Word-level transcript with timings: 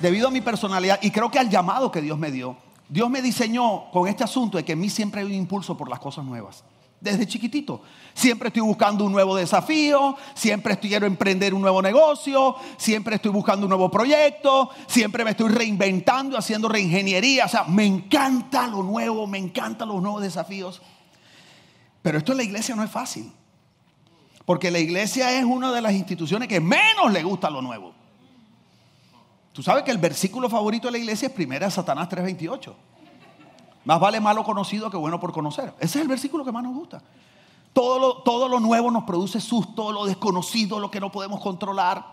debido 0.00 0.28
a 0.28 0.30
mi 0.30 0.40
personalidad 0.40 0.98
y 1.02 1.10
creo 1.10 1.30
que 1.30 1.38
al 1.38 1.50
llamado 1.50 1.90
que 1.90 2.00
Dios 2.00 2.18
me 2.18 2.30
dio, 2.30 2.56
Dios 2.88 3.10
me 3.10 3.22
diseñó 3.22 3.90
con 3.90 4.08
este 4.08 4.24
asunto 4.24 4.58
de 4.58 4.64
que 4.64 4.72
en 4.72 4.80
mí 4.80 4.90
siempre 4.90 5.20
hay 5.20 5.26
un 5.26 5.32
impulso 5.34 5.76
por 5.76 5.88
las 5.88 5.98
cosas 5.98 6.24
nuevas. 6.24 6.64
Desde 6.98 7.26
chiquitito. 7.26 7.82
Siempre 8.14 8.48
estoy 8.48 8.62
buscando 8.62 9.04
un 9.04 9.12
nuevo 9.12 9.36
desafío, 9.36 10.16
siempre 10.34 10.72
estoy 10.72 10.88
quiero 10.88 11.06
emprender 11.06 11.52
un 11.52 11.60
nuevo 11.60 11.82
negocio, 11.82 12.56
siempre 12.78 13.16
estoy 13.16 13.30
buscando 13.30 13.66
un 13.66 13.68
nuevo 13.68 13.90
proyecto, 13.90 14.70
siempre 14.86 15.22
me 15.22 15.32
estoy 15.32 15.50
reinventando, 15.50 16.38
haciendo 16.38 16.68
reingeniería. 16.68 17.44
O 17.44 17.48
sea, 17.48 17.64
me 17.64 17.84
encanta 17.84 18.66
lo 18.66 18.82
nuevo, 18.82 19.26
me 19.26 19.36
encantan 19.36 19.88
los 19.88 20.00
nuevos 20.00 20.22
desafíos. 20.22 20.80
Pero 22.00 22.18
esto 22.18 22.32
en 22.32 22.38
la 22.38 22.44
iglesia 22.44 22.74
no 22.74 22.82
es 22.82 22.90
fácil. 22.90 23.30
Porque 24.46 24.70
la 24.70 24.78
iglesia 24.78 25.32
es 25.38 25.44
una 25.44 25.72
de 25.72 25.82
las 25.82 25.92
instituciones 25.92 26.48
que 26.48 26.60
menos 26.60 27.12
le 27.12 27.22
gusta 27.22 27.50
lo 27.50 27.60
nuevo. 27.60 27.95
Tú 29.56 29.62
sabes 29.62 29.84
que 29.84 29.90
el 29.90 29.96
versículo 29.96 30.50
favorito 30.50 30.86
de 30.88 30.92
la 30.92 30.98
iglesia 30.98 31.28
es 31.28 31.32
primera 31.32 31.70
Satanás 31.70 32.10
3:28. 32.10 32.74
Más 33.86 33.98
vale 33.98 34.20
malo 34.20 34.44
conocido 34.44 34.90
que 34.90 34.98
bueno 34.98 35.18
por 35.18 35.32
conocer. 35.32 35.72
Ese 35.78 35.98
es 35.98 36.02
el 36.02 36.08
versículo 36.08 36.44
que 36.44 36.52
más 36.52 36.62
nos 36.62 36.74
gusta. 36.74 37.00
Todo 37.72 37.98
lo, 37.98 38.16
todo 38.22 38.48
lo 38.48 38.60
nuevo 38.60 38.90
nos 38.90 39.04
produce 39.04 39.40
susto, 39.40 39.92
lo 39.92 40.04
desconocido, 40.04 40.78
lo 40.78 40.90
que 40.90 41.00
no 41.00 41.10
podemos 41.10 41.40
controlar. 41.40 42.04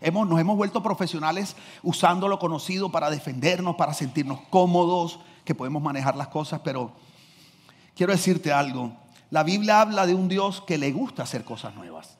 Hemos, 0.00 0.26
nos 0.26 0.40
hemos 0.40 0.56
vuelto 0.56 0.82
profesionales 0.82 1.54
usando 1.82 2.28
lo 2.28 2.38
conocido 2.38 2.90
para 2.90 3.10
defendernos, 3.10 3.76
para 3.76 3.92
sentirnos 3.92 4.40
cómodos, 4.48 5.18
que 5.44 5.54
podemos 5.54 5.82
manejar 5.82 6.16
las 6.16 6.28
cosas, 6.28 6.62
pero 6.64 6.92
quiero 7.94 8.14
decirte 8.14 8.54
algo. 8.54 8.92
La 9.28 9.42
Biblia 9.42 9.82
habla 9.82 10.06
de 10.06 10.14
un 10.14 10.28
Dios 10.28 10.62
que 10.62 10.78
le 10.78 10.92
gusta 10.92 11.24
hacer 11.24 11.44
cosas 11.44 11.74
nuevas. 11.74 12.15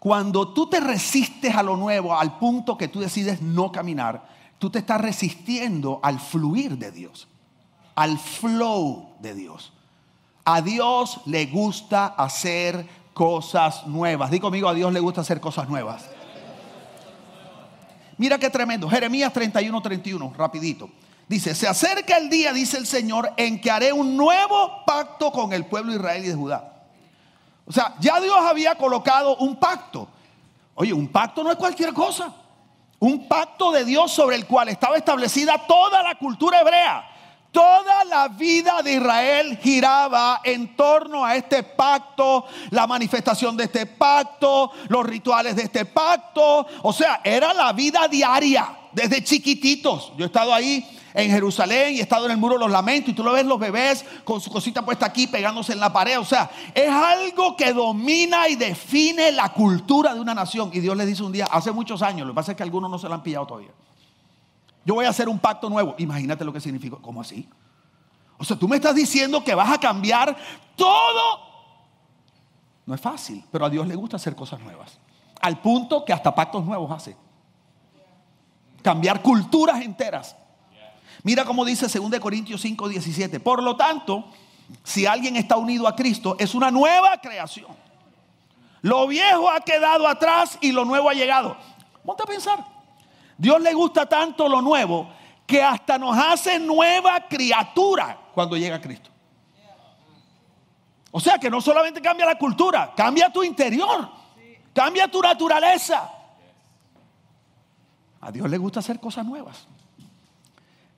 Cuando 0.00 0.48
tú 0.54 0.66
te 0.66 0.80
resistes 0.80 1.54
a 1.54 1.62
lo 1.62 1.76
nuevo 1.76 2.18
al 2.18 2.38
punto 2.38 2.78
que 2.78 2.88
tú 2.88 3.00
decides 3.00 3.42
no 3.42 3.70
caminar, 3.70 4.26
tú 4.58 4.70
te 4.70 4.78
estás 4.78 4.98
resistiendo 4.98 6.00
al 6.02 6.18
fluir 6.18 6.78
de 6.78 6.90
Dios, 6.90 7.28
al 7.94 8.18
flow 8.18 9.10
de 9.20 9.34
Dios. 9.34 9.74
A 10.46 10.62
Dios 10.62 11.20
le 11.26 11.44
gusta 11.44 12.06
hacer 12.06 12.88
cosas 13.12 13.86
nuevas. 13.86 14.30
Dí 14.30 14.40
conmigo, 14.40 14.70
a 14.70 14.74
Dios 14.74 14.90
le 14.90 15.00
gusta 15.00 15.20
hacer 15.20 15.38
cosas 15.38 15.68
nuevas. 15.68 16.08
Mira 18.16 18.38
qué 18.38 18.48
tremendo. 18.48 18.88
Jeremías 18.88 19.30
31, 19.34 19.82
31, 19.82 20.32
rapidito. 20.34 20.88
Dice, 21.28 21.54
se 21.54 21.68
acerca 21.68 22.16
el 22.16 22.30
día, 22.30 22.54
dice 22.54 22.78
el 22.78 22.86
Señor, 22.86 23.34
en 23.36 23.60
que 23.60 23.70
haré 23.70 23.92
un 23.92 24.16
nuevo 24.16 24.82
pacto 24.86 25.30
con 25.30 25.52
el 25.52 25.66
pueblo 25.66 25.92
de 25.92 25.98
Israel 25.98 26.24
y 26.24 26.28
de 26.28 26.34
Judá 26.34 26.79
o 27.66 27.72
sea, 27.72 27.94
ya 28.00 28.20
Dios 28.20 28.36
había 28.36 28.74
colocado 28.74 29.36
un 29.36 29.56
pacto. 29.56 30.08
Oye, 30.74 30.92
un 30.92 31.08
pacto 31.08 31.44
no 31.44 31.50
es 31.50 31.56
cualquier 31.56 31.92
cosa. 31.92 32.32
Un 32.98 33.28
pacto 33.28 33.70
de 33.70 33.84
Dios 33.84 34.12
sobre 34.12 34.36
el 34.36 34.46
cual 34.46 34.68
estaba 34.68 34.96
establecida 34.96 35.66
toda 35.66 36.02
la 36.02 36.16
cultura 36.16 36.60
hebrea. 36.60 37.06
Toda 37.52 38.04
la 38.04 38.28
vida 38.28 38.80
de 38.82 38.94
Israel 38.94 39.58
giraba 39.60 40.40
en 40.44 40.76
torno 40.76 41.24
a 41.24 41.34
este 41.34 41.64
pacto, 41.64 42.46
la 42.70 42.86
manifestación 42.86 43.56
de 43.56 43.64
este 43.64 43.86
pacto, 43.86 44.70
los 44.88 45.04
rituales 45.04 45.56
de 45.56 45.62
este 45.62 45.84
pacto. 45.84 46.66
O 46.82 46.92
sea, 46.92 47.20
era 47.24 47.52
la 47.52 47.72
vida 47.72 48.06
diaria, 48.06 48.68
desde 48.92 49.24
chiquititos. 49.24 50.12
Yo 50.16 50.24
he 50.24 50.26
estado 50.26 50.54
ahí 50.54 50.86
en 51.14 51.30
Jerusalén 51.30 51.94
y 51.94 52.00
estado 52.00 52.26
en 52.26 52.32
el 52.32 52.38
muro 52.38 52.56
los 52.58 52.70
lamentos 52.70 53.10
y 53.10 53.14
tú 53.14 53.22
lo 53.22 53.32
ves 53.32 53.44
los 53.44 53.58
bebés 53.58 54.04
con 54.24 54.40
su 54.40 54.50
cosita 54.50 54.84
puesta 54.84 55.06
aquí 55.06 55.26
pegándose 55.26 55.72
en 55.72 55.80
la 55.80 55.92
pared. 55.92 56.18
O 56.18 56.24
sea, 56.24 56.50
es 56.74 56.88
algo 56.88 57.56
que 57.56 57.72
domina 57.72 58.48
y 58.48 58.56
define 58.56 59.32
la 59.32 59.52
cultura 59.52 60.14
de 60.14 60.20
una 60.20 60.34
nación. 60.34 60.70
Y 60.72 60.80
Dios 60.80 60.96
les 60.96 61.06
dice 61.06 61.22
un 61.22 61.32
día, 61.32 61.46
hace 61.50 61.72
muchos 61.72 62.02
años, 62.02 62.26
lo 62.26 62.32
que 62.32 62.36
pasa 62.36 62.52
es 62.52 62.56
que 62.56 62.62
algunos 62.62 62.90
no 62.90 62.98
se 62.98 63.08
lo 63.08 63.14
han 63.14 63.22
pillado 63.22 63.46
todavía. 63.46 63.70
Yo 64.84 64.94
voy 64.94 65.04
a 65.04 65.10
hacer 65.10 65.28
un 65.28 65.38
pacto 65.38 65.68
nuevo. 65.68 65.94
Imagínate 65.98 66.44
lo 66.44 66.52
que 66.52 66.60
significa. 66.60 66.96
¿Cómo 67.00 67.20
así? 67.20 67.48
O 68.38 68.44
sea, 68.44 68.56
tú 68.56 68.66
me 68.66 68.76
estás 68.76 68.94
diciendo 68.94 69.44
que 69.44 69.54
vas 69.54 69.70
a 69.70 69.78
cambiar 69.78 70.36
todo. 70.74 71.50
No 72.86 72.94
es 72.94 73.00
fácil, 73.00 73.44
pero 73.52 73.66
a 73.66 73.70
Dios 73.70 73.86
le 73.86 73.94
gusta 73.94 74.16
hacer 74.16 74.34
cosas 74.34 74.60
nuevas. 74.60 74.98
Al 75.40 75.60
punto 75.60 76.04
que 76.04 76.12
hasta 76.12 76.34
pactos 76.34 76.64
nuevos 76.64 76.90
hace. 76.90 77.16
Cambiar 78.82 79.20
culturas 79.22 79.82
enteras. 79.82 80.36
Mira 81.22 81.44
cómo 81.44 81.64
dice 81.64 81.86
2 81.86 82.20
Corintios 82.20 82.60
5, 82.60 82.88
17. 82.88 83.40
Por 83.40 83.62
lo 83.62 83.76
tanto, 83.76 84.24
si 84.84 85.06
alguien 85.06 85.36
está 85.36 85.56
unido 85.56 85.86
a 85.86 85.94
Cristo, 85.94 86.36
es 86.38 86.54
una 86.54 86.70
nueva 86.70 87.20
creación. 87.20 87.68
Lo 88.82 89.06
viejo 89.06 89.50
ha 89.50 89.60
quedado 89.60 90.08
atrás 90.08 90.56
y 90.60 90.72
lo 90.72 90.84
nuevo 90.84 91.10
ha 91.10 91.14
llegado. 91.14 91.56
Ponte 92.04 92.22
a 92.22 92.26
pensar. 92.26 92.64
Dios 93.36 93.60
le 93.60 93.74
gusta 93.74 94.06
tanto 94.06 94.48
lo 94.48 94.62
nuevo 94.62 95.10
que 95.46 95.62
hasta 95.62 95.98
nos 95.98 96.16
hace 96.16 96.58
nueva 96.58 97.26
criatura 97.28 98.18
cuando 98.32 98.56
llega 98.56 98.80
Cristo. 98.80 99.10
O 101.10 101.18
sea 101.20 101.38
que 101.38 101.50
no 101.50 101.60
solamente 101.60 102.00
cambia 102.00 102.24
la 102.24 102.38
cultura, 102.38 102.92
cambia 102.96 103.32
tu 103.32 103.42
interior, 103.42 104.08
cambia 104.72 105.10
tu 105.10 105.20
naturaleza. 105.20 106.08
A 108.20 108.30
Dios 108.30 108.48
le 108.48 108.58
gusta 108.58 108.80
hacer 108.80 109.00
cosas 109.00 109.26
nuevas. 109.26 109.66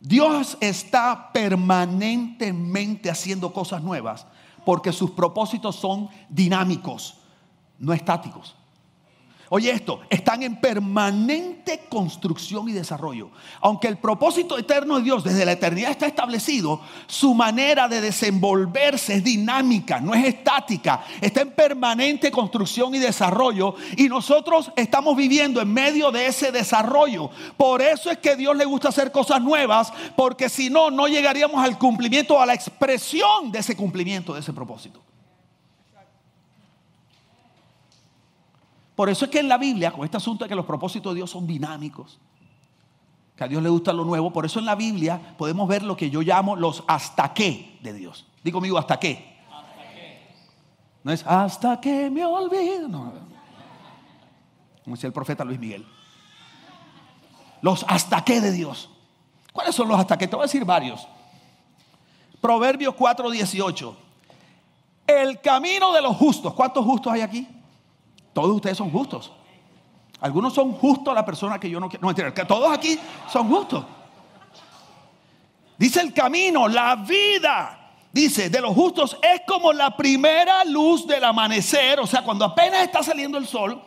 Dios 0.03 0.59
está 0.61 1.31
permanentemente 1.33 3.09
haciendo 3.09 3.53
cosas 3.53 3.83
nuevas 3.83 4.27
porque 4.65 4.93
sus 4.93 5.13
propósitos 5.13 5.77
son 5.77 6.09
dinámicos, 6.29 7.19
no 7.79 7.93
estáticos. 7.93 8.57
Oye 9.55 9.71
esto, 9.71 10.01
están 10.09 10.43
en 10.43 10.57
permanente 10.57 11.83
construcción 11.91 12.71
y 12.71 12.73
desarrollo. 12.73 13.29
Aunque 13.61 13.87
el 13.87 13.99
propósito 13.99 14.57
eterno 14.57 14.97
de 14.97 15.03
Dios 15.03 15.25
desde 15.25 15.45
la 15.45 15.53
eternidad 15.53 15.91
está 15.91 16.07
establecido, 16.07 16.81
su 17.07 17.35
manera 17.35 17.87
de 17.87 18.01
desenvolverse 18.01 19.17
es 19.17 19.23
dinámica, 19.23 20.01
no 20.01 20.15
es 20.15 20.25
estática, 20.25 21.05
está 21.21 21.43
en 21.43 21.51
permanente 21.51 22.31
construcción 22.31 22.95
y 22.95 22.99
desarrollo 22.99 23.75
y 23.99 24.09
nosotros 24.09 24.73
estamos 24.75 25.15
viviendo 25.19 25.61
en 25.61 25.71
medio 25.71 26.11
de 26.11 26.29
ese 26.29 26.51
desarrollo. 26.51 27.29
Por 27.59 27.83
eso 27.83 28.11
es 28.11 28.17
que 28.17 28.37
Dios 28.37 28.57
le 28.57 28.65
gusta 28.65 28.89
hacer 28.89 29.13
cosas 29.13 29.43
nuevas, 29.43 29.93
porque 30.17 30.49
si 30.49 30.71
no, 30.71 30.91
no 30.91 31.09
llegaríamos 31.09 31.63
al 31.63 31.77
cumplimiento, 31.77 32.41
a 32.41 32.47
la 32.47 32.55
expresión 32.55 33.53
de 33.53 33.59
ese 33.59 33.77
cumplimiento, 33.77 34.33
de 34.33 34.41
ese 34.41 34.55
propósito. 34.55 35.12
Por 39.03 39.11
eso 39.11 39.25
es 39.25 39.33
que 39.33 39.41
en 39.41 39.49
la 39.49 39.59
Biblia, 39.59 39.91
con 39.91 40.05
este 40.05 40.17
asunto 40.17 40.45
de 40.45 40.49
que 40.49 40.55
los 40.55 40.65
propósitos 40.65 41.13
de 41.13 41.17
Dios 41.17 41.29
son 41.29 41.45
dinámicos, 41.45 42.21
que 43.35 43.43
a 43.43 43.49
Dios 43.49 43.61
le 43.61 43.69
gusta 43.69 43.93
lo 43.93 44.05
nuevo, 44.05 44.33
por 44.33 44.47
eso 44.47 44.61
en 44.61 44.65
la 44.65 44.77
Biblia 44.77 45.35
podemos 45.37 45.67
ver 45.67 45.83
lo 45.83 45.97
que 45.97 46.09
yo 46.09 46.23
llamo 46.23 46.55
los 46.55 46.85
hasta 46.87 47.35
qué 47.35 47.81
de 47.83 47.95
Dios. 47.95 48.27
Digo 48.45 48.59
conmigo, 48.59 48.79
hasta 48.79 49.01
qué. 49.01 49.41
No 51.03 51.11
es 51.11 51.27
hasta 51.27 51.81
que 51.81 52.11
me 52.11 52.25
olvido. 52.25 52.87
No. 52.87 53.13
Como 54.85 54.95
decía 54.95 55.09
el 55.09 55.13
profeta 55.13 55.45
Luis 55.45 55.59
Miguel. 55.59 55.85
Los 57.61 57.85
hasta 57.89 58.25
qué 58.25 58.41
de 58.41 58.53
Dios. 58.53 58.89
¿Cuáles 59.53 59.75
son 59.75 59.89
los 59.89 59.99
hasta 59.99 60.17
qué? 60.17 60.29
Te 60.29 60.37
voy 60.37 60.45
a 60.45 60.47
decir 60.47 60.65
varios. 60.65 61.09
Proverbios 62.41 62.95
4:18. 62.95 63.97
El 65.09 65.41
camino 65.41 65.91
de 65.91 66.03
los 66.03 66.17
justos. 66.17 66.55
¿Cuántos 66.55 66.85
justos 66.85 67.13
hay 67.13 67.23
aquí? 67.23 67.49
Todos 68.33 68.51
ustedes 68.57 68.77
son 68.77 68.91
justos. 68.91 69.33
Algunos 70.21 70.55
son 70.55 70.73
justos 70.73 71.15
la 71.15 71.25
persona 71.25 71.59
que 71.59 71.69
yo 71.69 71.81
no 71.81 71.89
quiero. 71.89 72.09
No, 72.09 72.15
que 72.15 72.45
todos 72.45 72.73
aquí 72.73 72.99
son 73.31 73.49
justos. 73.49 73.85
Dice 75.77 76.01
el 76.01 76.13
camino, 76.13 76.69
la 76.69 76.95
vida. 76.97 77.79
Dice, 78.13 78.51
de 78.51 78.61
los 78.61 78.75
justos 78.75 79.17
es 79.23 79.41
como 79.47 79.73
la 79.73 79.97
primera 79.97 80.65
luz 80.65 81.07
del 81.07 81.25
amanecer, 81.25 81.99
o 81.99 82.07
sea, 82.07 82.23
cuando 82.23 82.45
apenas 82.45 82.83
está 82.83 83.03
saliendo 83.03 83.39
el 83.39 83.47
sol, 83.47 83.83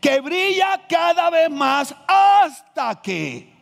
que 0.00 0.20
brilla 0.20 0.82
cada 0.88 1.28
vez 1.28 1.50
más 1.50 1.94
hasta 2.06 3.02
que 3.02 3.52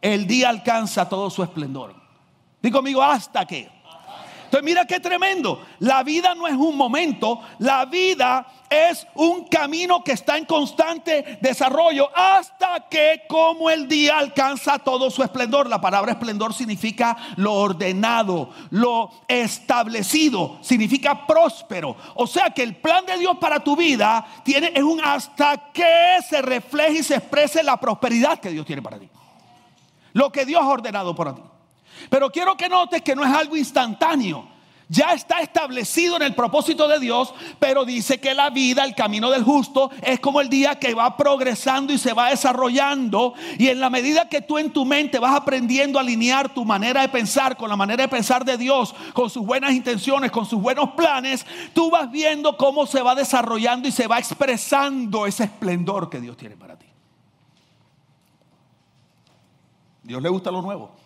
el 0.00 0.26
día 0.26 0.48
alcanza 0.48 1.08
todo 1.08 1.28
su 1.28 1.42
esplendor. 1.42 1.94
Digo 2.62 2.78
conmigo, 2.78 3.02
hasta 3.02 3.44
que. 3.44 3.75
Entonces 4.56 4.74
mira 4.74 4.86
qué 4.86 5.00
tremendo. 5.00 5.66
La 5.80 6.02
vida 6.02 6.34
no 6.34 6.46
es 6.46 6.54
un 6.54 6.78
momento, 6.78 7.40
la 7.58 7.84
vida 7.84 8.46
es 8.70 9.06
un 9.14 9.44
camino 9.48 10.02
que 10.02 10.12
está 10.12 10.38
en 10.38 10.46
constante 10.46 11.38
desarrollo 11.42 12.08
hasta 12.16 12.88
que 12.88 13.24
como 13.28 13.68
el 13.68 13.86
día 13.86 14.16
alcanza 14.16 14.78
todo 14.78 15.10
su 15.10 15.22
esplendor. 15.22 15.68
La 15.68 15.78
palabra 15.78 16.12
esplendor 16.12 16.54
significa 16.54 17.18
lo 17.36 17.52
ordenado, 17.52 18.48
lo 18.70 19.10
establecido, 19.28 20.56
significa 20.62 21.26
próspero. 21.26 21.94
O 22.14 22.26
sea 22.26 22.48
que 22.48 22.62
el 22.62 22.76
plan 22.76 23.04
de 23.04 23.18
Dios 23.18 23.36
para 23.38 23.60
tu 23.60 23.76
vida 23.76 24.26
tiene 24.42 24.72
es 24.74 24.82
un 24.82 25.02
hasta 25.04 25.70
que 25.70 26.16
se 26.26 26.40
refleje 26.40 27.00
y 27.00 27.02
se 27.02 27.16
exprese 27.16 27.62
la 27.62 27.76
prosperidad 27.76 28.38
que 28.38 28.48
Dios 28.48 28.64
tiene 28.64 28.80
para 28.80 28.98
ti. 28.98 29.10
Lo 30.14 30.32
que 30.32 30.46
Dios 30.46 30.62
ha 30.62 30.68
ordenado 30.68 31.14
para 31.14 31.34
ti. 31.34 31.42
Pero 32.10 32.30
quiero 32.30 32.56
que 32.56 32.68
notes 32.68 33.02
que 33.02 33.16
no 33.16 33.24
es 33.24 33.32
algo 33.32 33.56
instantáneo. 33.56 34.56
ya 34.88 35.12
está 35.12 35.40
establecido 35.40 36.16
en 36.16 36.22
el 36.22 36.34
propósito 36.34 36.86
de 36.86 37.00
Dios, 37.00 37.34
pero 37.58 37.84
dice 37.84 38.20
que 38.20 38.34
la 38.34 38.50
vida, 38.50 38.84
el 38.84 38.94
camino 38.94 39.30
del 39.30 39.42
justo, 39.42 39.90
es 40.02 40.20
como 40.20 40.40
el 40.40 40.48
día 40.48 40.78
que 40.78 40.94
va 40.94 41.16
progresando 41.16 41.92
y 41.92 41.98
se 41.98 42.12
va 42.12 42.30
desarrollando. 42.30 43.34
Y 43.58 43.68
en 43.68 43.80
la 43.80 43.90
medida 43.90 44.28
que 44.28 44.42
tú 44.42 44.58
en 44.58 44.70
tu 44.70 44.84
mente 44.84 45.18
vas 45.18 45.34
aprendiendo 45.34 45.98
a 45.98 46.02
alinear 46.02 46.54
tu 46.54 46.64
manera 46.64 47.00
de 47.00 47.08
pensar 47.08 47.56
con 47.56 47.68
la 47.68 47.76
manera 47.76 48.04
de 48.04 48.08
pensar 48.08 48.44
de 48.44 48.56
Dios, 48.56 48.94
con 49.12 49.28
sus 49.28 49.44
buenas 49.44 49.72
intenciones, 49.72 50.30
con 50.30 50.46
sus 50.46 50.60
buenos 50.60 50.90
planes, 50.90 51.44
tú 51.72 51.90
vas 51.90 52.10
viendo 52.10 52.56
cómo 52.56 52.86
se 52.86 53.02
va 53.02 53.14
desarrollando 53.14 53.88
y 53.88 53.92
se 53.92 54.06
va 54.06 54.18
expresando 54.18 55.26
ese 55.26 55.44
esplendor 55.44 56.08
que 56.08 56.20
Dios 56.20 56.36
tiene 56.36 56.56
para 56.56 56.78
ti. 56.78 56.86
Dios 60.04 60.22
le 60.22 60.28
gusta 60.28 60.52
lo 60.52 60.62
nuevo. 60.62 61.05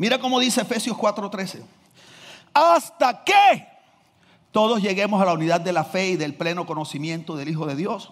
Mira 0.00 0.18
cómo 0.18 0.40
dice 0.40 0.62
Efesios 0.62 0.96
4:13 0.96 1.60
hasta 2.54 3.22
que 3.22 3.68
todos 4.50 4.80
lleguemos 4.80 5.20
a 5.20 5.26
la 5.26 5.34
unidad 5.34 5.60
de 5.60 5.74
la 5.74 5.84
fe 5.84 6.12
y 6.12 6.16
del 6.16 6.34
pleno 6.34 6.64
conocimiento 6.64 7.36
del 7.36 7.50
Hijo 7.50 7.66
de 7.66 7.76
Dios, 7.76 8.10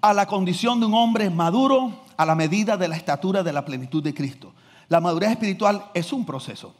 a 0.00 0.12
la 0.14 0.26
condición 0.26 0.80
de 0.80 0.86
un 0.86 0.94
hombre 0.94 1.30
maduro 1.30 1.92
a 2.16 2.26
la 2.26 2.34
medida 2.34 2.76
de 2.76 2.88
la 2.88 2.96
estatura 2.96 3.44
de 3.44 3.52
la 3.52 3.64
plenitud 3.64 4.02
de 4.02 4.12
Cristo. 4.12 4.52
La 4.88 5.00
madurez 5.00 5.30
espiritual 5.30 5.88
es 5.94 6.12
un 6.12 6.26
proceso. 6.26 6.74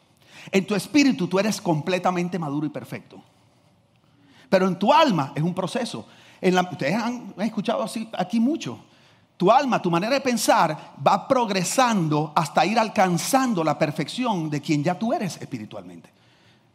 En 0.50 0.66
tu 0.66 0.74
espíritu 0.74 1.28
tú 1.28 1.38
eres 1.38 1.60
completamente 1.60 2.36
maduro 2.36 2.66
y 2.66 2.70
perfecto. 2.70 3.22
Pero 4.50 4.66
en 4.66 4.76
tu 4.76 4.92
alma 4.92 5.32
es 5.36 5.42
un 5.44 5.54
proceso. 5.54 6.04
ustedes 6.42 6.94
han, 6.96 7.32
han 7.36 7.46
escuchado 7.46 7.84
así, 7.84 8.08
aquí 8.12 8.40
mucho. 8.40 8.80
Tu 9.38 9.52
alma, 9.52 9.80
tu 9.80 9.88
manera 9.88 10.14
de 10.14 10.20
pensar 10.20 10.94
va 11.06 11.28
progresando 11.28 12.32
hasta 12.34 12.66
ir 12.66 12.76
alcanzando 12.76 13.62
la 13.62 13.78
perfección 13.78 14.50
de 14.50 14.60
quien 14.60 14.82
ya 14.82 14.98
tú 14.98 15.12
eres 15.12 15.40
espiritualmente. 15.40 16.10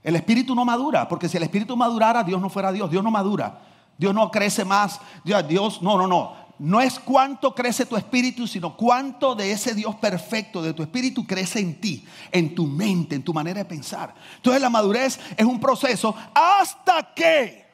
El 0.02 0.16
espíritu 0.16 0.56
no 0.56 0.64
madura, 0.64 1.06
porque 1.10 1.28
si 1.28 1.36
el 1.36 1.44
espíritu 1.44 1.76
madurara, 1.76 2.24
Dios 2.24 2.40
no 2.40 2.50
fuera 2.50 2.72
Dios. 2.72 2.90
Dios 2.90 3.04
no 3.04 3.12
madura. 3.12 3.60
Dios 3.98 4.16
no 4.16 4.32
crece 4.32 4.64
más. 4.64 5.02
Dios, 5.26 5.82
no, 5.82 5.98
no, 5.98 6.08
no. 6.08 6.36
No 6.58 6.80
es 6.80 7.00
cuánto 7.00 7.54
crece 7.54 7.86
tu 7.86 7.98
espíritu, 7.98 8.48
sino 8.48 8.78
cuánto 8.78 9.36
de 9.36 9.52
ese 9.52 9.76
Dios 9.76 9.96
perfecto, 9.96 10.62
de 10.62 10.74
tu 10.74 10.84
espíritu, 10.84 11.28
crece 11.28 11.60
en 11.60 11.82
ti, 11.82 12.06
en 12.32 12.56
tu 12.56 12.66
mente, 12.66 13.16
en 13.16 13.24
tu 13.24 13.34
manera 13.34 13.60
de 13.60 13.66
pensar. 13.66 14.16
Entonces 14.38 14.62
la 14.62 14.70
madurez 14.70 15.20
es 15.36 15.46
un 15.46 15.60
proceso 15.60 16.16
hasta 16.34 17.14
que 17.14 17.66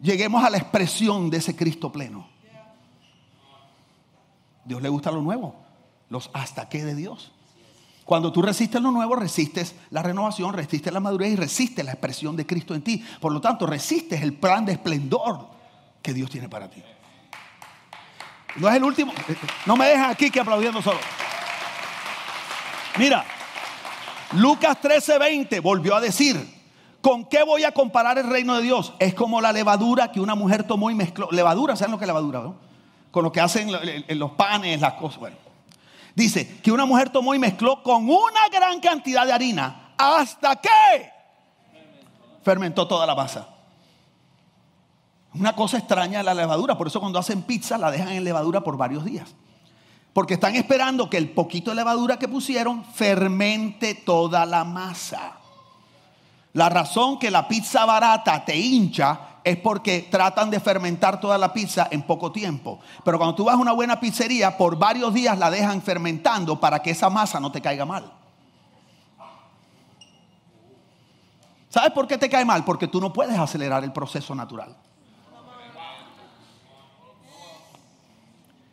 lleguemos 0.00 0.44
a 0.44 0.50
la 0.50 0.58
expresión 0.58 1.30
de 1.30 1.36
ese 1.36 1.54
Cristo 1.54 1.92
pleno. 1.92 2.33
Dios 4.64 4.82
le 4.82 4.88
gusta 4.88 5.10
lo 5.10 5.20
nuevo, 5.20 5.54
los 6.08 6.30
hasta 6.32 6.68
qué 6.68 6.84
de 6.84 6.94
Dios. 6.94 7.32
Cuando 8.04 8.32
tú 8.32 8.42
resistes 8.42 8.80
lo 8.82 8.90
nuevo, 8.90 9.16
resistes 9.16 9.74
la 9.90 10.02
renovación, 10.02 10.52
resistes 10.52 10.92
la 10.92 11.00
madurez 11.00 11.32
y 11.32 11.36
resistes 11.36 11.84
la 11.84 11.92
expresión 11.92 12.36
de 12.36 12.46
Cristo 12.46 12.74
en 12.74 12.82
ti. 12.82 13.02
Por 13.20 13.32
lo 13.32 13.40
tanto, 13.40 13.66
resistes 13.66 14.20
el 14.20 14.34
plan 14.34 14.66
de 14.66 14.72
esplendor 14.72 15.48
que 16.02 16.12
Dios 16.12 16.30
tiene 16.30 16.48
para 16.48 16.68
ti. 16.68 16.82
No 18.56 18.68
es 18.68 18.74
el 18.76 18.84
último. 18.84 19.12
No 19.64 19.76
me 19.76 19.86
dejan 19.86 20.10
aquí 20.10 20.30
que 20.30 20.40
aplaudiendo 20.40 20.82
solo. 20.82 20.98
Mira, 22.98 23.24
Lucas 24.32 24.78
13:20 24.80 25.60
volvió 25.60 25.96
a 25.96 26.00
decir, 26.00 26.36
¿con 27.00 27.24
qué 27.24 27.42
voy 27.42 27.64
a 27.64 27.72
comparar 27.72 28.18
el 28.18 28.28
reino 28.28 28.54
de 28.54 28.62
Dios? 28.62 28.92
Es 28.98 29.14
como 29.14 29.40
la 29.40 29.52
levadura 29.52 30.12
que 30.12 30.20
una 30.20 30.34
mujer 30.34 30.64
tomó 30.64 30.90
y 30.90 30.94
mezcló. 30.94 31.28
Levadura, 31.30 31.74
¿saben 31.74 31.92
lo 31.92 31.98
que 31.98 32.04
es 32.04 32.08
levadura? 32.08 32.40
No? 32.40 32.63
Con 33.14 33.22
lo 33.22 33.30
que 33.30 33.40
hacen 33.40 33.70
en 33.70 34.18
los 34.18 34.32
panes, 34.32 34.80
las 34.80 34.94
cosas. 34.94 35.20
Bueno, 35.20 35.36
Dice 36.16 36.60
que 36.60 36.72
una 36.72 36.84
mujer 36.84 37.10
tomó 37.10 37.32
y 37.32 37.38
mezcló 37.38 37.80
con 37.80 38.08
una 38.08 38.48
gran 38.52 38.80
cantidad 38.80 39.24
de 39.24 39.32
harina 39.32 39.94
hasta 39.96 40.56
que 40.56 41.12
fermentó 42.42 42.88
toda 42.88 43.06
la 43.06 43.14
masa. 43.14 43.46
Una 45.32 45.54
cosa 45.54 45.78
extraña 45.78 46.24
la 46.24 46.34
levadura, 46.34 46.76
por 46.76 46.88
eso 46.88 46.98
cuando 46.98 47.20
hacen 47.20 47.42
pizza 47.42 47.78
la 47.78 47.92
dejan 47.92 48.08
en 48.08 48.24
levadura 48.24 48.62
por 48.62 48.76
varios 48.76 49.04
días. 49.04 49.32
Porque 50.12 50.34
están 50.34 50.56
esperando 50.56 51.08
que 51.08 51.16
el 51.16 51.30
poquito 51.30 51.70
de 51.70 51.76
levadura 51.76 52.16
que 52.16 52.26
pusieron 52.26 52.84
fermente 52.84 53.94
toda 53.94 54.44
la 54.44 54.64
masa. 54.64 55.38
La 56.52 56.68
razón 56.68 57.20
que 57.20 57.30
la 57.30 57.46
pizza 57.46 57.84
barata 57.84 58.44
te 58.44 58.56
hincha 58.56 59.33
es 59.44 59.58
porque 59.58 60.08
tratan 60.10 60.50
de 60.50 60.58
fermentar 60.58 61.20
toda 61.20 61.36
la 61.36 61.52
pizza 61.52 61.86
en 61.90 62.02
poco 62.02 62.32
tiempo. 62.32 62.80
Pero 63.04 63.18
cuando 63.18 63.34
tú 63.34 63.44
vas 63.44 63.54
a 63.54 63.58
una 63.58 63.72
buena 63.72 64.00
pizzería, 64.00 64.56
por 64.56 64.78
varios 64.78 65.12
días 65.12 65.38
la 65.38 65.50
dejan 65.50 65.82
fermentando 65.82 66.58
para 66.58 66.80
que 66.80 66.90
esa 66.90 67.10
masa 67.10 67.38
no 67.38 67.52
te 67.52 67.60
caiga 67.60 67.84
mal. 67.84 68.10
¿Sabes 71.68 71.90
por 71.90 72.06
qué 72.06 72.16
te 72.16 72.30
cae 72.30 72.44
mal? 72.44 72.64
Porque 72.64 72.88
tú 72.88 73.00
no 73.00 73.12
puedes 73.12 73.38
acelerar 73.38 73.84
el 73.84 73.92
proceso 73.92 74.34
natural. 74.34 74.76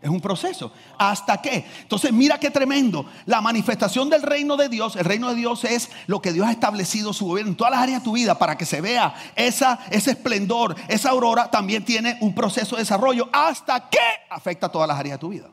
Es 0.01 0.09
un 0.09 0.19
proceso. 0.19 0.71
¿Hasta 0.97 1.39
qué? 1.41 1.63
Entonces 1.81 2.11
mira 2.11 2.39
qué 2.39 2.49
tremendo. 2.49 3.05
La 3.27 3.39
manifestación 3.39 4.09
del 4.09 4.23
reino 4.23 4.57
de 4.57 4.67
Dios, 4.67 4.95
el 4.95 5.05
reino 5.05 5.29
de 5.29 5.35
Dios 5.35 5.63
es 5.63 5.91
lo 6.07 6.21
que 6.21 6.33
Dios 6.33 6.47
ha 6.47 6.51
establecido 6.51 7.13
su 7.13 7.27
gobierno 7.27 7.51
en 7.51 7.57
todas 7.57 7.71
las 7.71 7.81
áreas 7.81 8.01
de 8.01 8.05
tu 8.05 8.13
vida 8.13 8.39
para 8.39 8.57
que 8.57 8.65
se 8.65 8.81
vea 8.81 9.13
esa, 9.35 9.79
ese 9.91 10.11
esplendor, 10.11 10.75
esa 10.87 11.11
aurora 11.11 11.51
también 11.51 11.85
tiene 11.85 12.17
un 12.21 12.33
proceso 12.33 12.75
de 12.75 12.81
desarrollo 12.81 13.29
hasta 13.31 13.89
que 13.89 13.99
afecta 14.29 14.67
a 14.67 14.71
todas 14.71 14.87
las 14.87 14.97
áreas 14.97 15.15
de 15.15 15.19
tu 15.19 15.29
vida. 15.29 15.49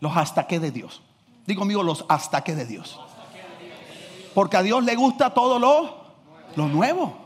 Los 0.00 0.16
hasta 0.16 0.46
qué 0.46 0.58
de 0.58 0.70
Dios. 0.70 1.02
Digo 1.46 1.60
conmigo 1.60 1.82
los 1.82 2.06
hasta 2.08 2.42
qué 2.42 2.54
de 2.54 2.64
Dios. 2.64 2.98
Porque 4.34 4.56
a 4.56 4.62
Dios 4.62 4.82
le 4.84 4.96
gusta 4.96 5.34
todo 5.34 5.58
lo, 5.58 6.06
lo 6.56 6.66
nuevo. 6.68 7.18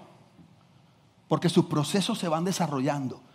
Porque 1.29 1.49
sus 1.49 1.67
procesos 1.67 2.19
se 2.19 2.27
van 2.27 2.45
desarrollando. 2.45 3.26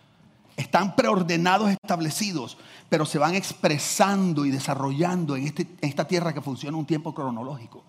Están 0.62 0.94
preordenados, 0.94 1.70
establecidos, 1.70 2.56
pero 2.88 3.04
se 3.04 3.18
van 3.18 3.34
expresando 3.34 4.46
y 4.46 4.52
desarrollando 4.52 5.34
en, 5.34 5.48
este, 5.48 5.66
esta 5.80 6.06
tierra 6.06 6.32
que 6.32 6.40
funciona 6.40 6.76
un 6.76 6.86
tiempo 6.86 7.12
cronológico. 7.12 7.82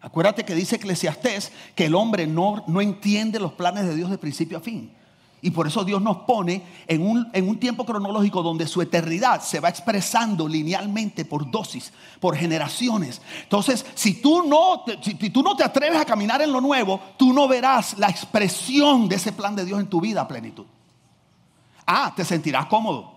Acuérdate 0.00 0.44
que 0.44 0.56
dice 0.56 0.76
Eclesiastés 0.76 1.52
que 1.76 1.86
el 1.86 1.94
hombre 1.94 2.26
no, 2.26 2.64
no 2.66 2.80
entiende 2.80 3.38
los 3.38 3.52
planes 3.52 3.86
de 3.86 3.94
Dios 3.94 4.10
de 4.10 4.18
principio 4.18 4.58
a 4.58 4.60
fin. 4.60 4.90
Y 5.42 5.52
por 5.52 5.68
eso 5.68 5.84
Dios 5.84 6.02
nos 6.02 6.18
pone 6.18 6.64
en 6.88 7.06
un, 7.06 7.28
en 7.32 7.48
un, 7.48 7.60
tiempo 7.60 7.86
cronológico 7.86 8.42
donde 8.42 8.66
su 8.66 8.82
eternidad 8.82 9.42
se 9.42 9.60
va 9.60 9.68
expresando 9.68 10.48
linealmente 10.48 11.24
por 11.24 11.48
dosis, 11.48 11.92
por 12.18 12.34
generaciones. 12.34 13.22
Entonces, 13.44 13.86
si 13.94 14.14
tú, 14.14 14.42
no 14.42 14.82
si 15.02 15.14
tú 15.14 15.44
no 15.44 15.54
te 15.54 15.62
atreves 15.62 16.00
a 16.00 16.04
caminar 16.04 16.42
en 16.42 16.50
lo 16.50 16.60
nuevo, 16.60 17.00
tú 17.16 17.32
no 17.32 17.46
verás 17.46 17.96
la 17.96 18.08
expresión 18.08 19.08
de 19.08 19.16
ese 19.16 19.30
plan 19.30 19.54
de 19.54 19.64
Dios 19.64 19.78
en 19.78 19.86
tu 19.86 20.00
vida 20.00 20.22
a 20.22 20.26
plenitud. 20.26 20.64
Ah, 21.86 22.12
te 22.14 22.24
sentirás 22.24 22.66
cómodo. 22.66 23.14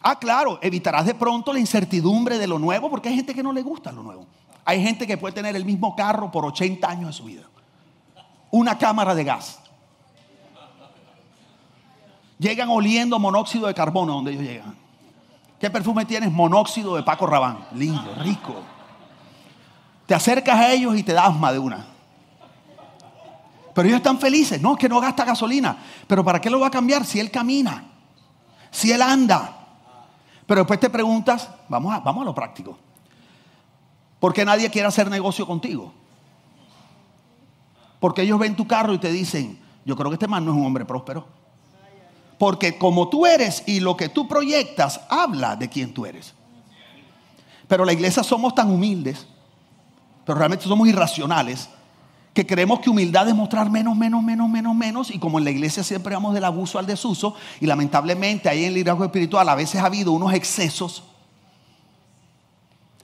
Ah, 0.00 0.18
claro, 0.18 0.58
evitarás 0.62 1.04
de 1.06 1.14
pronto 1.14 1.52
la 1.52 1.58
incertidumbre 1.58 2.38
de 2.38 2.46
lo 2.46 2.58
nuevo 2.58 2.88
porque 2.88 3.08
hay 3.08 3.16
gente 3.16 3.34
que 3.34 3.42
no 3.42 3.52
le 3.52 3.62
gusta 3.62 3.92
lo 3.92 4.02
nuevo. 4.02 4.26
Hay 4.64 4.82
gente 4.82 5.06
que 5.06 5.16
puede 5.16 5.34
tener 5.34 5.56
el 5.56 5.64
mismo 5.64 5.94
carro 5.96 6.30
por 6.30 6.44
80 6.46 6.88
años 6.88 7.06
de 7.08 7.12
su 7.12 7.24
vida. 7.24 7.42
Una 8.50 8.78
cámara 8.78 9.14
de 9.14 9.24
gas. 9.24 9.60
Llegan 12.38 12.68
oliendo 12.68 13.18
monóxido 13.18 13.66
de 13.66 13.74
carbono 13.74 14.14
donde 14.14 14.32
ellos 14.32 14.44
llegan. 14.44 14.76
¿Qué 15.58 15.68
perfume 15.70 16.04
tienes? 16.04 16.30
Monóxido 16.30 16.94
de 16.94 17.02
Paco 17.02 17.26
Rabán. 17.26 17.66
Lindo, 17.74 18.14
rico. 18.20 18.54
Te 20.06 20.14
acercas 20.14 20.56
a 20.56 20.72
ellos 20.72 20.96
y 20.96 21.02
te 21.02 21.12
da 21.12 21.26
asma 21.26 21.52
de 21.52 21.58
una. 21.58 21.86
Pero 23.78 23.90
ellos 23.90 23.98
están 23.98 24.18
felices. 24.18 24.60
No, 24.60 24.74
que 24.74 24.88
no 24.88 24.98
gasta 25.00 25.24
gasolina. 25.24 25.78
Pero 26.08 26.24
¿para 26.24 26.40
qué 26.40 26.50
lo 26.50 26.58
va 26.58 26.66
a 26.66 26.70
cambiar 26.72 27.06
si 27.06 27.20
él 27.20 27.30
camina? 27.30 27.84
Si 28.72 28.90
él 28.90 29.00
anda. 29.00 29.68
Pero 30.48 30.62
después 30.62 30.80
te 30.80 30.90
preguntas, 30.90 31.48
vamos 31.68 31.94
a, 31.94 32.00
vamos 32.00 32.22
a 32.22 32.24
lo 32.24 32.34
práctico. 32.34 32.76
¿Por 34.18 34.34
qué 34.34 34.44
nadie 34.44 34.68
quiere 34.68 34.88
hacer 34.88 35.08
negocio 35.08 35.46
contigo? 35.46 35.92
Porque 38.00 38.22
ellos 38.22 38.40
ven 38.40 38.56
tu 38.56 38.66
carro 38.66 38.92
y 38.94 38.98
te 38.98 39.12
dicen, 39.12 39.60
yo 39.84 39.94
creo 39.94 40.10
que 40.10 40.14
este 40.14 40.26
man 40.26 40.44
no 40.44 40.50
es 40.50 40.56
un 40.56 40.66
hombre 40.66 40.84
próspero. 40.84 41.28
Porque 42.36 42.78
como 42.78 43.08
tú 43.08 43.26
eres 43.26 43.62
y 43.64 43.78
lo 43.78 43.96
que 43.96 44.08
tú 44.08 44.26
proyectas 44.26 45.02
habla 45.08 45.54
de 45.54 45.68
quién 45.68 45.94
tú 45.94 46.04
eres. 46.04 46.34
Pero 47.68 47.84
la 47.84 47.92
iglesia 47.92 48.24
somos 48.24 48.56
tan 48.56 48.72
humildes, 48.72 49.28
pero 50.24 50.36
realmente 50.36 50.64
somos 50.64 50.88
irracionales, 50.88 51.70
que 52.38 52.46
creemos 52.46 52.78
que 52.78 52.88
humildad 52.88 53.28
es 53.28 53.34
mostrar 53.34 53.68
menos, 53.68 53.96
menos, 53.96 54.22
menos, 54.22 54.48
menos, 54.48 54.72
menos, 54.72 55.10
y 55.10 55.18
como 55.18 55.40
en 55.40 55.44
la 55.44 55.50
iglesia 55.50 55.82
siempre 55.82 56.14
vamos 56.14 56.34
del 56.34 56.44
abuso 56.44 56.78
al 56.78 56.86
desuso, 56.86 57.34
y 57.60 57.66
lamentablemente 57.66 58.48
ahí 58.48 58.60
en 58.60 58.68
el 58.68 58.74
liderazgo 58.74 59.04
espiritual 59.04 59.48
a 59.48 59.56
veces 59.56 59.80
ha 59.80 59.86
habido 59.86 60.12
unos 60.12 60.32
excesos, 60.32 61.02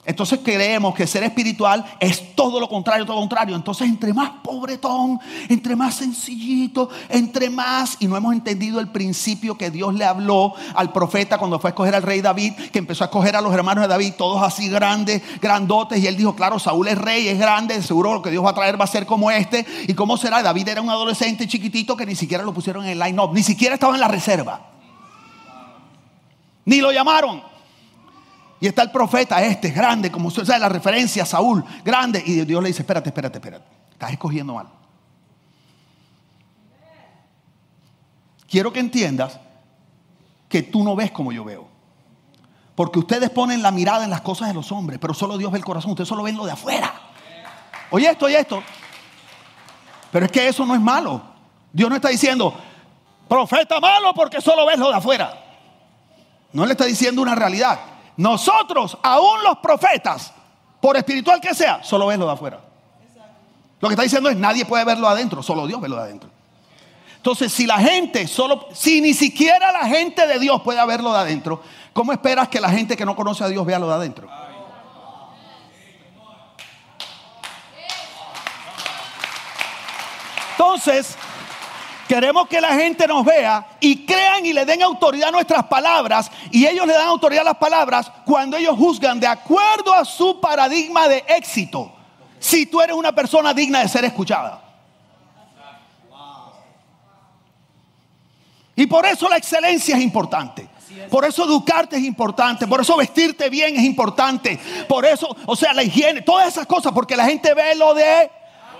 Entonces 0.06 0.40
creemos 0.44 0.94
que 0.94 1.06
ser 1.06 1.22
espiritual 1.22 1.84
es 1.98 2.34
todo 2.34 2.60
lo 2.60 2.68
contrario, 2.68 3.06
todo 3.06 3.16
lo 3.16 3.22
contrario. 3.22 3.56
Entonces 3.56 3.88
entre 3.88 4.12
más 4.12 4.30
pobretón, 4.42 5.18
entre 5.48 5.76
más 5.76 5.94
sencillito, 5.94 6.90
entre 7.08 7.48
más... 7.48 7.96
Y 8.00 8.06
no 8.06 8.16
hemos 8.16 8.34
entendido 8.34 8.80
el 8.80 8.88
principio 8.88 9.56
que 9.56 9.70
Dios 9.70 9.94
le 9.94 10.04
habló 10.04 10.54
al 10.74 10.92
profeta 10.92 11.38
cuando 11.38 11.58
fue 11.58 11.68
a 11.68 11.72
escoger 11.72 11.94
al 11.94 12.02
rey 12.02 12.20
David, 12.20 12.52
que 12.70 12.78
empezó 12.78 13.04
a 13.04 13.06
escoger 13.06 13.34
a 13.34 13.40
los 13.40 13.54
hermanos 13.54 13.82
de 13.82 13.88
David, 13.88 14.14
todos 14.18 14.42
así 14.42 14.68
grandes, 14.68 15.22
grandotes. 15.40 16.02
Y 16.02 16.06
él 16.06 16.16
dijo, 16.16 16.34
claro, 16.34 16.58
Saúl 16.58 16.88
es 16.88 16.98
rey, 16.98 17.28
es 17.28 17.38
grande, 17.38 17.82
seguro 17.82 18.12
lo 18.12 18.22
que 18.22 18.30
Dios 18.30 18.44
va 18.44 18.50
a 18.50 18.54
traer 18.54 18.78
va 18.78 18.84
a 18.84 18.88
ser 18.88 19.06
como 19.06 19.30
este. 19.30 19.64
¿Y 19.88 19.94
cómo 19.94 20.18
será? 20.18 20.42
David 20.42 20.68
era 20.68 20.82
un 20.82 20.90
adolescente 20.90 21.48
chiquitito 21.48 21.96
que 21.96 22.04
ni 22.04 22.14
siquiera 22.14 22.44
lo 22.44 22.52
pusieron 22.52 22.84
en 22.84 22.90
el 22.90 22.98
line-up, 22.98 23.32
ni 23.32 23.42
siquiera 23.42 23.74
estaba 23.74 23.94
en 23.94 24.00
la 24.00 24.08
reserva. 24.08 24.60
Ni 26.66 26.80
lo 26.80 26.92
llamaron. 26.92 27.53
Y 28.64 28.66
está 28.66 28.80
el 28.80 28.90
profeta 28.90 29.44
este, 29.44 29.68
grande, 29.68 30.10
como 30.10 30.28
usted 30.28 30.42
sabe 30.46 30.60
la 30.60 30.70
referencia, 30.70 31.26
Saúl, 31.26 31.62
grande. 31.84 32.22
Y 32.24 32.46
Dios 32.46 32.62
le 32.62 32.68
dice, 32.68 32.80
espérate, 32.80 33.10
espérate, 33.10 33.36
espérate. 33.36 33.66
Estás 33.92 34.12
escogiendo 34.12 34.54
mal. 34.54 34.68
Quiero 38.48 38.72
que 38.72 38.80
entiendas 38.80 39.38
que 40.48 40.62
tú 40.62 40.82
no 40.82 40.96
ves 40.96 41.10
como 41.10 41.30
yo 41.30 41.44
veo. 41.44 41.68
Porque 42.74 43.00
ustedes 43.00 43.28
ponen 43.28 43.60
la 43.60 43.70
mirada 43.70 44.02
en 44.02 44.08
las 44.08 44.22
cosas 44.22 44.48
de 44.48 44.54
los 44.54 44.72
hombres, 44.72 44.98
pero 44.98 45.12
solo 45.12 45.36
Dios 45.36 45.52
ve 45.52 45.58
el 45.58 45.64
corazón. 45.66 45.90
Ustedes 45.90 46.08
solo 46.08 46.22
ven 46.22 46.38
lo 46.38 46.46
de 46.46 46.52
afuera. 46.52 46.90
Oye 47.90 48.08
esto, 48.08 48.24
oye 48.24 48.38
esto. 48.38 48.62
Pero 50.10 50.24
es 50.24 50.32
que 50.32 50.48
eso 50.48 50.64
no 50.64 50.74
es 50.74 50.80
malo. 50.80 51.20
Dios 51.70 51.90
no 51.90 51.96
está 51.96 52.08
diciendo, 52.08 52.54
profeta 53.28 53.78
malo 53.78 54.14
porque 54.14 54.40
solo 54.40 54.64
ves 54.64 54.78
lo 54.78 54.88
de 54.88 54.96
afuera. 54.96 55.38
No 56.54 56.64
le 56.64 56.72
está 56.72 56.86
diciendo 56.86 57.20
una 57.20 57.34
realidad. 57.34 57.92
Nosotros, 58.16 58.96
aún 59.02 59.42
los 59.42 59.58
profetas, 59.58 60.32
por 60.80 60.96
espiritual 60.96 61.40
que 61.40 61.54
sea, 61.54 61.82
solo 61.82 62.06
ven 62.06 62.20
lo 62.20 62.26
de 62.26 62.32
afuera. 62.32 62.60
Lo 63.80 63.88
que 63.88 63.94
está 63.94 64.02
diciendo 64.02 64.30
es 64.30 64.36
nadie 64.36 64.64
puede 64.64 64.84
verlo 64.84 65.08
adentro, 65.08 65.42
solo 65.42 65.66
Dios 65.66 65.80
ve 65.80 65.88
lo 65.88 65.96
de 65.96 66.02
adentro. 66.02 66.30
Entonces, 67.16 67.52
si 67.52 67.66
la 67.66 67.78
gente 67.78 68.26
solo, 68.26 68.68
si 68.72 69.00
ni 69.00 69.14
siquiera 69.14 69.72
la 69.72 69.86
gente 69.86 70.26
de 70.26 70.38
Dios 70.38 70.60
puede 70.62 70.84
verlo 70.86 71.12
de 71.12 71.18
adentro, 71.18 71.62
¿cómo 71.92 72.12
esperas 72.12 72.48
que 72.48 72.60
la 72.60 72.68
gente 72.68 72.96
que 72.96 73.06
no 73.06 73.16
conoce 73.16 73.42
a 73.44 73.48
Dios 73.48 73.64
vea 73.64 73.78
lo 73.78 73.88
de 73.88 73.94
adentro? 73.94 74.28
Entonces, 80.52 81.16
Queremos 82.14 82.46
que 82.46 82.60
la 82.60 82.76
gente 82.76 83.08
nos 83.08 83.24
vea 83.24 83.66
y 83.80 84.06
crean 84.06 84.46
y 84.46 84.52
le 84.52 84.64
den 84.64 84.80
autoridad 84.84 85.30
a 85.30 85.32
nuestras 85.32 85.64
palabras. 85.64 86.30
Y 86.52 86.64
ellos 86.64 86.86
le 86.86 86.92
dan 86.92 87.08
autoridad 87.08 87.40
a 87.40 87.46
las 87.46 87.56
palabras 87.56 88.08
cuando 88.24 88.56
ellos 88.56 88.76
juzgan 88.78 89.18
de 89.18 89.26
acuerdo 89.26 89.92
a 89.92 90.04
su 90.04 90.40
paradigma 90.40 91.08
de 91.08 91.24
éxito. 91.26 91.92
Si 92.38 92.66
tú 92.66 92.80
eres 92.80 92.94
una 92.94 93.12
persona 93.12 93.52
digna 93.52 93.80
de 93.80 93.88
ser 93.88 94.04
escuchada. 94.04 94.62
Y 98.76 98.86
por 98.86 99.06
eso 99.06 99.28
la 99.28 99.36
excelencia 99.36 99.96
es 99.96 100.02
importante. 100.04 100.68
Por 101.10 101.24
eso 101.24 101.44
educarte 101.44 101.96
es 101.96 102.04
importante, 102.04 102.68
por 102.68 102.80
eso 102.80 102.96
vestirte 102.96 103.50
bien 103.50 103.74
es 103.74 103.82
importante, 103.82 104.60
por 104.88 105.04
eso, 105.04 105.36
o 105.46 105.56
sea, 105.56 105.72
la 105.72 105.82
higiene, 105.82 106.22
todas 106.22 106.46
esas 106.46 106.66
cosas, 106.66 106.92
porque 106.92 107.16
la 107.16 107.24
gente 107.24 107.52
ve 107.54 107.74
lo 107.74 107.92
de 107.92 108.30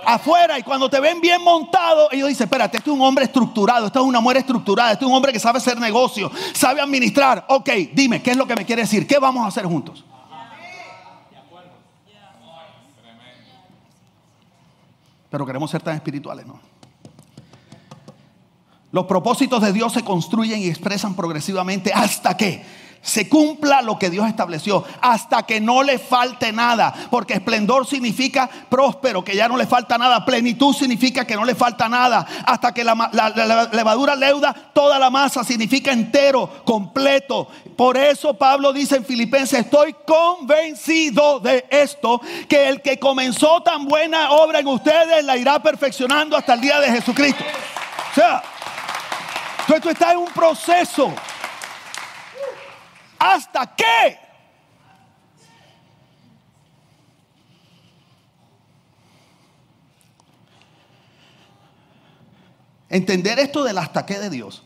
afuera 0.07 0.59
y 0.59 0.63
cuando 0.63 0.89
te 0.89 1.01
ven 1.01 1.21
bien 1.21 1.43
montado, 1.43 2.09
ellos 2.13 2.29
dicen, 2.29 2.45
espérate, 2.45 2.77
este 2.79 2.91
es 2.91 2.97
un 2.97 3.03
hombre 3.03 3.25
estructurado, 3.25 3.87
este 3.87 3.99
es 3.99 4.05
una 4.05 4.21
mujer 4.21 4.39
estructurada, 4.39 4.93
este 4.93 5.05
es 5.05 5.09
un 5.09 5.17
hombre 5.17 5.33
que 5.33 5.41
sabe 5.41 5.59
hacer 5.59 5.79
negocio, 5.79 6.31
sabe 6.53 6.81
administrar. 6.81 7.45
Ok, 7.49 7.71
dime, 7.93 8.23
¿qué 8.23 8.33
es 8.33 8.37
lo 8.37 8.47
que 8.47 8.55
me 8.55 8.65
quiere 8.65 8.83
decir? 8.83 9.07
¿Qué 9.07 9.19
vamos 9.19 9.45
a 9.45 9.49
hacer 9.49 9.67
juntos? 9.67 10.05
Pero 15.31 15.45
queremos 15.45 15.71
ser 15.71 15.83
tan 15.83 15.97
espirituales, 15.97 16.47
¿no? 16.47 16.61
Los 18.93 19.07
propósitos 19.07 19.61
de 19.61 19.73
Dios 19.73 19.93
se 19.93 20.05
construyen 20.05 20.61
y 20.61 20.69
expresan 20.69 21.17
progresivamente 21.17 21.93
hasta 21.93 22.37
que 22.37 22.65
se 23.03 23.29
cumpla 23.29 23.83
lo 23.83 23.99
que 23.99 24.11
Dios 24.11 24.27
estableció, 24.27 24.85
hasta 25.01 25.45
que 25.45 25.61
no 25.61 25.83
le 25.83 25.99
falte 25.99 26.53
nada, 26.53 26.95
porque 27.11 27.35
esplendor 27.35 27.87
significa 27.87 28.49
próspero, 28.69 29.23
que 29.23 29.37
ya 29.37 29.47
no 29.47 29.57
le 29.57 29.67
falta 29.67 29.99
nada, 29.99 30.25
plenitud 30.25 30.75
significa 30.75 31.27
que 31.27 31.37
no 31.37 31.45
le 31.45 31.55
falta 31.55 31.89
nada, 31.89 32.27
hasta 32.47 32.73
que 32.73 32.83
la, 32.83 33.69
levadura 33.73 34.17
leuda 34.17 34.55
toda 34.73 34.99
la 34.99 35.11
masa, 35.11 35.45
significa 35.45 35.93
entero, 35.93 36.63
completo. 36.65 37.49
Por 37.77 37.97
eso 37.97 38.35
Pablo 38.35 38.73
dice 38.73 38.97
en 38.97 39.05
Filipenses, 39.05 39.61
estoy 39.61 39.95
convencido 40.07 41.41
de 41.41 41.67
esto, 41.69 42.21
que 42.49 42.69
el 42.69 42.81
que 42.81 42.99
comenzó 42.99 43.63
tan 43.63 43.87
buena 43.87 44.31
obra 44.31 44.61
en 44.61 44.67
ustedes 44.67 45.25
la 45.25 45.37
irá 45.37 45.63
perfeccionando 45.63 46.37
hasta 46.37 46.55
el 46.55 46.61
día 46.61 46.81
de 46.81 46.91
Jesucristo. 46.91 47.45
O 48.13 48.15
sea, 48.15 48.43
tú 49.67 49.89
estás 49.89 50.13
en 50.13 50.19
un 50.19 50.29
proceso 50.29 51.13
hasta 53.25 53.75
qué? 53.75 54.19
Entender 62.91 63.39
esto 63.39 63.65
del 63.65 63.79
hasta 63.79 64.05
qué 64.05 64.19
de 64.19 64.29
Dios 64.29 64.63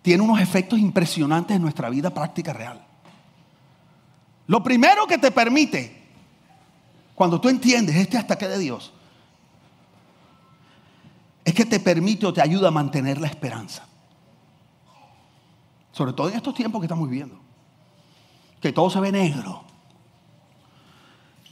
tiene 0.00 0.22
unos 0.22 0.40
efectos 0.40 0.78
impresionantes 0.78 1.54
en 1.54 1.62
nuestra 1.62 1.90
vida 1.90 2.12
práctica 2.12 2.54
real. 2.54 2.84
Lo 4.46 4.62
primero 4.62 5.06
que 5.06 5.18
te 5.18 5.30
permite, 5.30 6.02
cuando 7.14 7.40
tú 7.40 7.50
entiendes 7.50 7.94
este 7.96 8.16
hasta 8.16 8.36
qué 8.36 8.48
de 8.48 8.58
Dios, 8.58 8.92
es 11.44 11.54
que 11.54 11.66
te 11.66 11.78
permite 11.78 12.26
o 12.26 12.32
te 12.32 12.40
ayuda 12.40 12.68
a 12.68 12.72
mantener 12.72 13.20
la 13.20 13.28
esperanza. 13.28 13.86
Sobre 15.92 16.14
todo 16.14 16.28
en 16.28 16.36
estos 16.36 16.54
tiempos 16.54 16.80
que 16.80 16.86
estamos 16.86 17.08
viviendo. 17.08 17.38
Que 18.60 18.72
todo 18.72 18.90
se 18.90 18.98
ve 19.00 19.12
negro. 19.12 19.64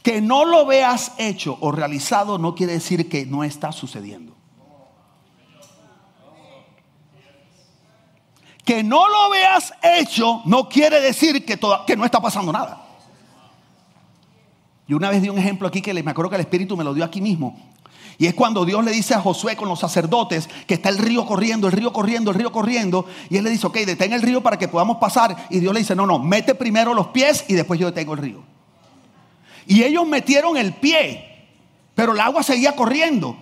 Que 0.03 0.21
no 0.21 0.45
lo 0.45 0.65
veas 0.65 1.13
hecho 1.19 1.59
o 1.61 1.71
realizado 1.71 2.39
no 2.39 2.55
quiere 2.55 2.73
decir 2.73 3.09
que 3.09 3.27
no 3.27 3.45
está 3.45 3.71
sucediendo. 3.71 4.35
Que 8.65 8.83
no 8.83 9.09
lo 9.09 9.31
veas 9.31 9.75
hecho 9.83 10.43
no 10.47 10.69
quiere 10.69 11.01
decir 11.01 11.45
que, 11.45 11.59
que 11.87 11.97
no 11.97 12.05
está 12.05 12.21
pasando 12.21 12.51
nada. 12.51 12.87
Y 14.87 14.95
una 14.95 15.11
vez 15.11 15.23
di 15.23 15.29
un 15.29 15.39
ejemplo 15.39 15.69
aquí 15.69 15.83
que 15.83 15.93
me 16.03 16.11
acuerdo 16.11 16.31
que 16.31 16.37
el 16.37 16.41
Espíritu 16.41 16.77
me 16.77 16.83
lo 16.83 16.95
dio 16.95 17.05
aquí 17.05 17.21
mismo. 17.21 17.70
Y 18.21 18.27
es 18.27 18.35
cuando 18.35 18.67
Dios 18.67 18.85
le 18.85 18.91
dice 18.91 19.15
a 19.15 19.21
Josué 19.23 19.57
con 19.57 19.67
los 19.67 19.81
sacerdotes 19.81 20.47
que 20.67 20.75
está 20.75 20.91
el 20.91 20.99
río 20.99 21.25
corriendo, 21.25 21.69
el 21.69 21.73
río 21.73 21.91
corriendo, 21.91 22.31
el 22.31 22.37
río 22.37 22.53
corriendo. 22.53 23.07
Y 23.31 23.39
él 23.39 23.45
le 23.45 23.49
dice, 23.49 23.67
ok, 23.67 23.79
detén 23.79 24.13
el 24.13 24.21
río 24.21 24.43
para 24.43 24.59
que 24.59 24.69
podamos 24.69 24.99
pasar. 24.99 25.47
Y 25.49 25.59
Dios 25.59 25.73
le 25.73 25.81
dice, 25.81 25.97
no, 25.97 26.05
no, 26.05 26.19
mete 26.19 26.55
primero 26.55 26.93
los 26.93 27.07
pies 27.07 27.47
y 27.49 27.55
después 27.55 27.81
yo 27.81 27.87
detengo 27.87 28.13
el 28.13 28.19
río. 28.19 28.43
Y 29.67 29.85
ellos 29.85 30.07
metieron 30.07 30.59
el 30.59 30.75
pie, 30.75 31.47
pero 31.95 32.13
el 32.13 32.21
agua 32.21 32.43
seguía 32.43 32.77
corriendo. 32.77 33.39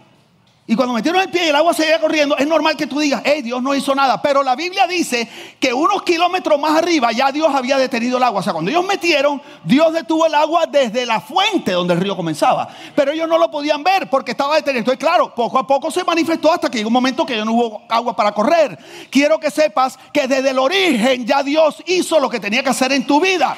Y 0.71 0.77
cuando 0.77 0.93
metieron 0.93 1.23
el 1.23 1.31
pie 1.31 1.47
y 1.47 1.49
el 1.49 1.57
agua 1.57 1.73
seguía 1.73 1.99
corriendo, 1.99 2.37
es 2.37 2.47
normal 2.47 2.77
que 2.77 2.87
tú 2.87 3.01
digas, 3.01 3.23
hey, 3.25 3.41
Dios 3.41 3.63
no 3.63 3.75
hizo 3.75 3.95
nada. 3.95 4.21
Pero 4.21 4.43
la 4.43 4.55
Biblia 4.55 4.87
dice 4.87 5.27
que 5.59 5.73
unos 5.73 6.03
kilómetros 6.03 6.61
más 6.61 6.77
arriba 6.77 7.11
ya 7.11 7.33
Dios 7.33 7.49
había 7.55 7.79
detenido 7.79 8.19
el 8.19 8.23
agua. 8.23 8.41
O 8.41 8.43
sea, 8.43 8.53
cuando 8.53 8.71
ellos 8.71 8.85
metieron, 8.85 9.41
Dios 9.65 9.95
detuvo 9.95 10.27
el 10.27 10.35
agua 10.35 10.67
desde 10.67 11.07
la 11.07 11.23
fuente 11.23 11.73
donde 11.73 11.95
el 11.95 12.01
río 12.01 12.15
comenzaba. 12.15 12.69
Pero 12.95 13.13
ellos 13.13 13.27
no 13.27 13.39
lo 13.39 13.51
podían 13.51 13.83
ver 13.83 14.11
porque 14.11 14.33
estaba 14.33 14.57
detenido. 14.57 14.81
Entonces, 14.81 15.01
claro, 15.01 15.35
poco 15.35 15.59
a 15.59 15.67
poco 15.67 15.91
se 15.91 16.05
manifestó 16.05 16.53
hasta 16.53 16.69
que 16.69 16.77
llegó 16.77 16.89
un 16.89 16.93
momento 16.93 17.25
que 17.25 17.35
ya 17.35 17.47
no 17.47 17.55
hubo 17.55 17.83
agua 17.89 18.15
para 18.15 18.33
correr. 18.33 18.79
Quiero 19.11 19.41
que 19.41 19.51
sepas 19.51 19.99
que 20.13 20.29
desde 20.29 20.51
el 20.51 20.59
origen 20.59 21.25
ya 21.25 21.43
Dios 21.43 21.83
hizo 21.87 22.21
lo 22.21 22.29
que 22.29 22.41
tenía 22.41 22.63
que 22.63 22.69
hacer 22.69 22.93
en 22.93 23.07
tu 23.07 23.19
vida. 23.23 23.57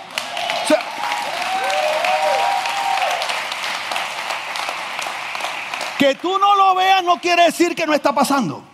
O 0.62 0.68
sea, 0.68 0.80
Que 6.00 6.14
tú 6.14 6.38
no 6.38 6.54
lo 6.54 6.74
veas 6.74 7.04
no 7.04 7.20
quiere 7.20 7.44
decir 7.44 7.74
que 7.74 7.86
no 7.86 7.92
está 7.92 8.14
pasando. 8.14 8.64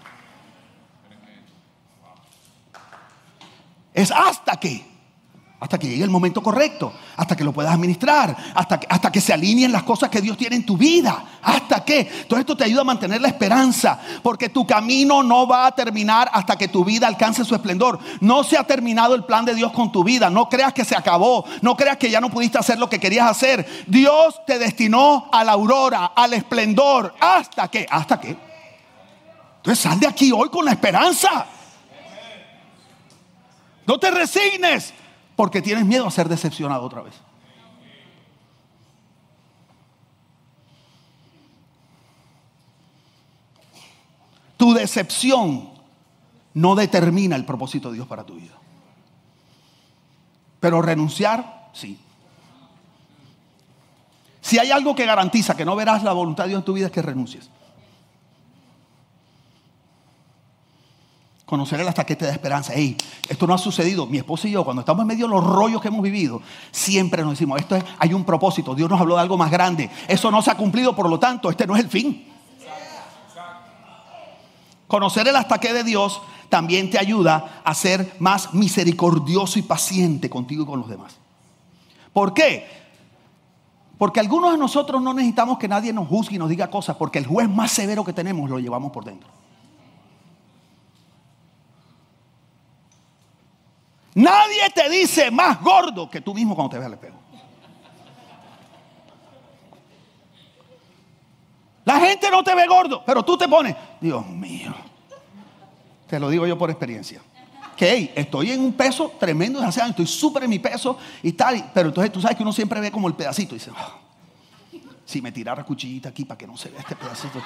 Es 3.93 4.13
hasta 4.13 4.61
que, 4.61 4.87
hasta 5.59 5.79
que 5.79 5.89
llegue 5.89 6.05
el 6.05 6.11
momento 6.11 6.43
correcto, 6.43 6.93
hasta 7.17 7.35
que 7.35 7.43
lo 7.43 7.51
puedas 7.51 7.73
administrar, 7.73 8.37
hasta 8.55 8.79
que, 8.79 8.87
hasta 8.91 9.11
que 9.11 9.23
se 9.23 9.33
alineen 9.33 9.73
las 9.73 9.85
cosas 9.85 10.11
que 10.11 10.21
Dios 10.21 10.37
tiene 10.37 10.57
en 10.57 10.67
tu 10.67 10.77
vida. 10.77 11.25
¿Hasta 11.43 11.83
que 11.83 12.05
Todo 12.29 12.39
esto 12.39 12.57
te 12.57 12.65
ayuda 12.65 12.83
a 12.83 12.85
mantener 12.85 13.23
la 13.23 13.29
esperanza, 13.29 13.99
porque 14.23 14.51
tu 14.51 14.67
camino 14.67 15.23
no 15.23 15.47
va 15.47 15.67
a 15.67 15.73
terminar 15.73 16.29
hasta 16.33 16.57
que 16.57 16.69
tu 16.69 16.85
vida 16.85 17.07
alcance 17.07 17.43
su 17.43 17.55
esplendor. 17.55 17.99
No 18.21 18.45
se 18.45 18.59
ha 18.59 18.65
terminado 18.65 19.15
el 19.15 19.25
plan 19.25 19.47
de 19.47 19.55
Dios 19.55 19.73
con 19.73 19.91
tu 19.91 20.05
vida. 20.05 20.29
No 20.29 20.49
creas 20.51 20.75
que 20.75 20.85
se 20.85 20.95
acabó. 20.95 21.47
No 21.63 21.75
creas 21.75 21.97
que 21.97 22.11
ya 22.11 22.21
no 22.21 22.29
pudiste 22.29 22.59
hacer 22.59 22.79
lo 22.79 22.91
que 22.91 23.01
querías 23.01 23.31
hacer. 23.31 23.67
Dios 23.87 24.39
te 24.47 24.59
destinó 24.59 25.31
a 25.33 25.43
la 25.43 25.53
aurora, 25.53 26.13
al 26.15 26.35
esplendor. 26.35 27.15
¿Hasta 27.19 27.69
que 27.69 27.87
¿Hasta 27.89 28.21
que 28.21 28.37
Entonces 29.57 29.83
sal 29.83 29.99
de 29.99 30.07
aquí 30.07 30.33
hoy 30.33 30.51
con 30.51 30.67
la 30.67 30.73
esperanza. 30.73 31.47
No 33.87 33.99
te 33.99 34.11
resignes 34.11 34.93
porque 35.37 35.63
tienes 35.63 35.85
miedo 35.85 36.07
a 36.07 36.11
ser 36.11 36.29
decepcionado 36.29 36.83
otra 36.83 37.03
vez. 37.03 37.15
Tu 44.57 44.73
decepción 44.73 45.71
no 46.55 46.75
determina 46.75 47.37
el 47.37 47.45
propósito 47.45 47.91
de 47.91 47.97
Dios 47.97 48.09
para 48.09 48.25
tu 48.25 48.35
vida. 48.37 48.55
Pero 50.59 50.81
renunciar, 50.81 51.69
sí. 51.75 52.01
Si 54.41 54.59
hay 54.59 54.71
algo 54.71 54.95
que 54.95 55.05
garantiza 55.05 55.55
que 55.55 55.67
no 55.67 55.77
verás 55.77 56.03
la 56.03 56.13
voluntad 56.13 56.45
de 56.45 56.51
Dios 56.51 56.61
en 56.61 56.65
tu 56.65 56.73
vida 56.73 56.87
es 56.87 56.93
que 56.93 57.03
renuncies. 57.03 57.51
Conocer 61.47 61.79
el 61.79 61.87
hasta 61.87 62.05
que 62.05 62.17
te 62.17 62.25
da 62.25 62.33
esperanza. 62.33 62.73
Hey, 62.75 62.97
esto 63.29 63.47
no 63.47 63.55
ha 63.55 63.59
sucedido. 63.59 64.05
Mi 64.07 64.19
esposa 64.19 64.49
y 64.49 64.51
yo, 64.51 64.65
cuando 64.65 64.81
estamos 64.81 65.03
en 65.03 65.07
medio 65.07 65.27
de 65.27 65.35
los 65.35 65.45
rollos 65.45 65.81
que 65.81 65.89
hemos 65.89 66.03
vivido, 66.03 66.43
siempre 66.73 67.23
nos 67.23 67.31
decimos, 67.31 67.61
esto 67.61 67.77
es, 67.77 67.85
hay 68.01 68.13
un 68.13 68.25
propósito. 68.25 68.75
Dios 68.75 68.91
nos 68.91 69.01
habló 69.01 69.15
de 69.15 69.23
algo 69.23 69.39
más 69.39 69.51
grande. 69.51 69.89
Eso 70.09 70.33
no 70.33 70.43
se 70.43 70.51
ha 70.51 70.57
cumplido, 70.57 70.97
por 70.97 71.09
lo 71.09 71.21
tanto, 71.21 71.49
este 71.49 71.65
no 71.65 71.77
es 71.77 71.85
el 71.85 71.89
fin. 71.89 72.27
Conocer 74.89 75.29
el 75.29 75.37
hasta 75.37 75.59
de 75.59 75.85
Dios 75.85 76.21
también 76.49 76.91
te 76.91 76.99
ayuda 76.99 77.63
a 77.65 77.75
ser 77.75 78.17
más 78.19 78.53
misericordioso 78.53 79.61
y 79.61 79.63
paciente 79.63 80.29
contigo 80.29 80.65
y 80.65 80.67
con 80.67 80.81
los 80.81 80.89
demás. 80.89 81.17
¿Por 82.13 82.35
qué? 82.35 82.67
Porque 83.99 84.19
algunos 84.19 84.51
de 84.51 84.59
nosotros 84.59 85.01
no 85.01 85.15
necesitamos 85.15 85.59
que 85.59 85.69
nadie 85.69 85.93
nos 85.93 86.09
juzgue 86.09 86.35
y 86.35 86.39
nos 86.39 86.49
diga 86.49 86.71
cosas, 86.71 86.97
porque 86.97 87.19
el 87.19 87.27
juez 87.27 87.49
más 87.49 87.71
severo 87.71 88.05
que 88.05 88.13
tenemos 88.13 88.51
lo 88.51 88.59
llevamos 88.59 88.91
por 88.91 89.05
dentro. 89.05 89.29
Nadie 94.17 94.71
te 94.75 94.89
dice 94.89 95.31
más 95.31 95.61
gordo 95.61 96.09
que 96.09 96.23
tú 96.23 96.33
mismo 96.33 96.55
cuando 96.55 96.71
te 96.71 96.79
ves 96.79 96.87
al 96.87 96.95
espejo. 96.95 97.17
La 101.85 102.01
gente 102.01 102.31
no 102.31 102.43
te 102.43 102.55
ve 102.55 102.67
gordo, 102.67 103.03
pero 103.05 103.23
tú 103.23 103.37
te 103.37 103.47
pones, 103.47 103.77
Dios 104.01 104.27
mío. 104.27 104.75
Te 106.09 106.19
lo 106.19 106.31
digo 106.31 106.47
yo 106.47 106.57
por 106.57 106.71
experiencia. 106.71 107.21
Que 107.77 108.15
estoy 108.17 108.53
en 108.53 108.63
un 108.63 108.73
peso 108.73 109.13
tremendo 109.21 109.61
desde 109.61 109.83
hace 109.83 109.91
estoy 109.91 110.07
súper 110.07 110.45
en 110.45 110.51
mi 110.51 110.61
peso 110.61 110.97
y 111.23 111.33
tal. 111.33 111.71
Pero 111.75 111.89
entonces 111.89 112.11
tú 112.11 112.23
sabes 112.23 112.39
que 112.39 112.43
uno 112.43 112.55
siempre 112.55 112.81
ve 112.81 112.91
como 112.91 113.09
el 113.09 113.15
pedacito 113.15 113.55
y 113.55 113.59
dice, 113.59 113.71
ah, 113.77 113.99
si 115.05 115.21
me 115.21 115.31
tirara 115.31 115.63
cuchillita 115.63 116.09
aquí 116.09 116.25
para 116.25 116.39
que 116.39 116.47
no 116.47 116.57
se 116.57 116.71
vea 116.71 116.81
este 116.81 116.97
pedacito. 116.97 117.43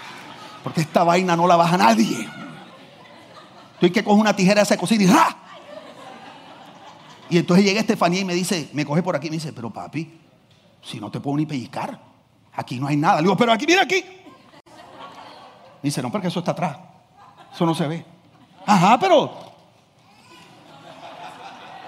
Porque 0.62 0.82
esta 0.82 1.02
vaina 1.02 1.34
no 1.34 1.48
la 1.48 1.56
baja 1.56 1.76
nadie. 1.76 2.28
Estoy 3.74 3.90
que 3.90 4.04
cojo 4.04 4.20
una 4.20 4.36
tijera 4.36 4.60
de 4.60 4.62
esa 4.62 4.76
cocina 4.76 5.02
y 5.02 5.08
¡ah! 5.08 5.39
Y 7.30 7.38
entonces 7.38 7.64
llega 7.64 7.80
Estefanía 7.80 8.20
y 8.20 8.24
me 8.24 8.34
dice, 8.34 8.68
me 8.72 8.84
coge 8.84 9.02
por 9.02 9.14
aquí 9.14 9.28
y 9.28 9.30
me 9.30 9.36
dice, 9.36 9.52
pero 9.52 9.70
papi, 9.70 10.10
si 10.82 10.98
no 10.98 11.10
te 11.10 11.20
puedo 11.20 11.36
ni 11.36 11.46
pellizcar, 11.46 11.98
aquí 12.52 12.80
no 12.80 12.88
hay 12.88 12.96
nada. 12.96 13.16
Le 13.16 13.22
digo, 13.22 13.36
pero 13.36 13.52
aquí, 13.52 13.66
mira 13.66 13.82
aquí. 13.82 14.04
dice, 15.80 16.02
no, 16.02 16.10
porque 16.10 16.26
eso 16.26 16.40
está 16.40 16.50
atrás. 16.50 16.76
Eso 17.54 17.64
no 17.64 17.74
se 17.74 17.86
ve. 17.86 18.04
Ajá, 18.66 18.98
pero. 18.98 19.30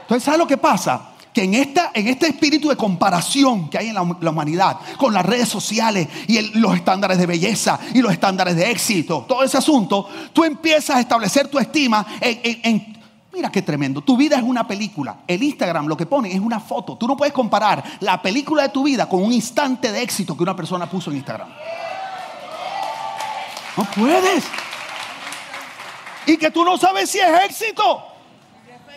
Entonces, 0.02 0.22
¿sabes 0.22 0.38
lo 0.38 0.46
que 0.46 0.56
pasa? 0.56 1.08
Que 1.32 1.44
en, 1.44 1.54
esta, 1.54 1.90
en 1.94 2.06
este 2.06 2.26
espíritu 2.28 2.68
de 2.68 2.76
comparación 2.76 3.68
que 3.70 3.78
hay 3.78 3.88
en 3.88 3.94
la, 3.94 4.02
humanidad, 4.02 4.78
con 4.98 5.14
las 5.14 5.24
redes 5.24 5.48
sociales 5.48 6.06
y 6.28 6.58
los 6.58 6.76
estándares 6.76 7.18
de 7.18 7.26
belleza 7.26 7.80
y 7.94 8.02
los 8.02 8.12
estándares 8.12 8.54
de 8.54 8.70
éxito, 8.70 9.24
todo 9.26 9.42
ese 9.42 9.56
asunto, 9.56 10.06
tú 10.32 10.44
empiezas 10.44 10.96
a 10.96 11.00
establecer 11.00 11.48
tu 11.48 11.58
estima 11.58 12.06
en 12.20 12.91
Mira 13.32 13.50
qué 13.50 13.62
tremendo. 13.62 14.02
Tu 14.02 14.16
vida 14.16 14.36
es 14.36 14.42
una 14.42 14.66
película. 14.66 15.20
El 15.26 15.42
Instagram 15.42 15.86
lo 15.86 15.96
que 15.96 16.04
pone 16.04 16.30
es 16.32 16.38
una 16.38 16.60
foto. 16.60 16.96
Tú 16.96 17.08
no 17.08 17.16
puedes 17.16 17.32
comparar 17.32 17.82
la 18.00 18.20
película 18.20 18.64
de 18.64 18.68
tu 18.68 18.82
vida 18.82 19.08
con 19.08 19.22
un 19.22 19.32
instante 19.32 19.90
de 19.90 20.02
éxito 20.02 20.36
que 20.36 20.42
una 20.42 20.54
persona 20.54 20.88
puso 20.88 21.10
en 21.10 21.16
Instagram. 21.16 21.48
No 23.76 23.84
puedes. 23.84 24.44
Y 26.26 26.36
que 26.36 26.50
tú 26.50 26.62
no 26.62 26.76
sabes 26.76 27.08
si 27.08 27.20
es 27.20 27.44
éxito. 27.44 28.04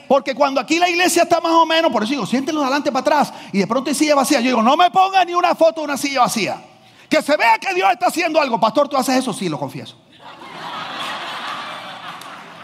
Porque 0.07 0.35
cuando 0.35 0.59
aquí 0.59 0.79
la 0.79 0.89
iglesia 0.89 1.23
está 1.23 1.39
más 1.39 1.53
o 1.53 1.65
menos, 1.65 1.91
por 1.91 2.03
eso 2.03 2.11
digo, 2.11 2.25
siéntelo 2.25 2.59
de 2.59 2.65
adelante 2.65 2.91
para 2.91 3.01
atrás 3.01 3.33
y 3.51 3.59
de 3.59 3.67
pronto 3.67 3.89
hay 3.89 3.95
silla 3.95 4.15
vacía. 4.15 4.39
Yo 4.39 4.47
digo, 4.47 4.61
no 4.61 4.75
me 4.75 4.91
ponga 4.91 5.23
ni 5.23 5.33
una 5.33 5.55
foto 5.55 5.81
de 5.81 5.85
una 5.85 5.97
silla 5.97 6.21
vacía. 6.21 6.61
Que 7.09 7.21
se 7.21 7.37
vea 7.37 7.57
que 7.57 7.73
Dios 7.73 7.89
está 7.89 8.07
haciendo 8.07 8.39
algo. 8.41 8.59
Pastor, 8.59 8.89
¿tú 8.89 8.97
haces 8.97 9.15
eso? 9.15 9.31
Sí, 9.31 9.47
lo 9.47 9.57
confieso. 9.57 9.95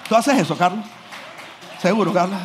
¿Tú 0.07 0.15
haces 0.15 0.37
eso, 0.37 0.57
Carlos? 0.57 0.85
¿Seguro, 1.81 2.13
Carlos? 2.13 2.39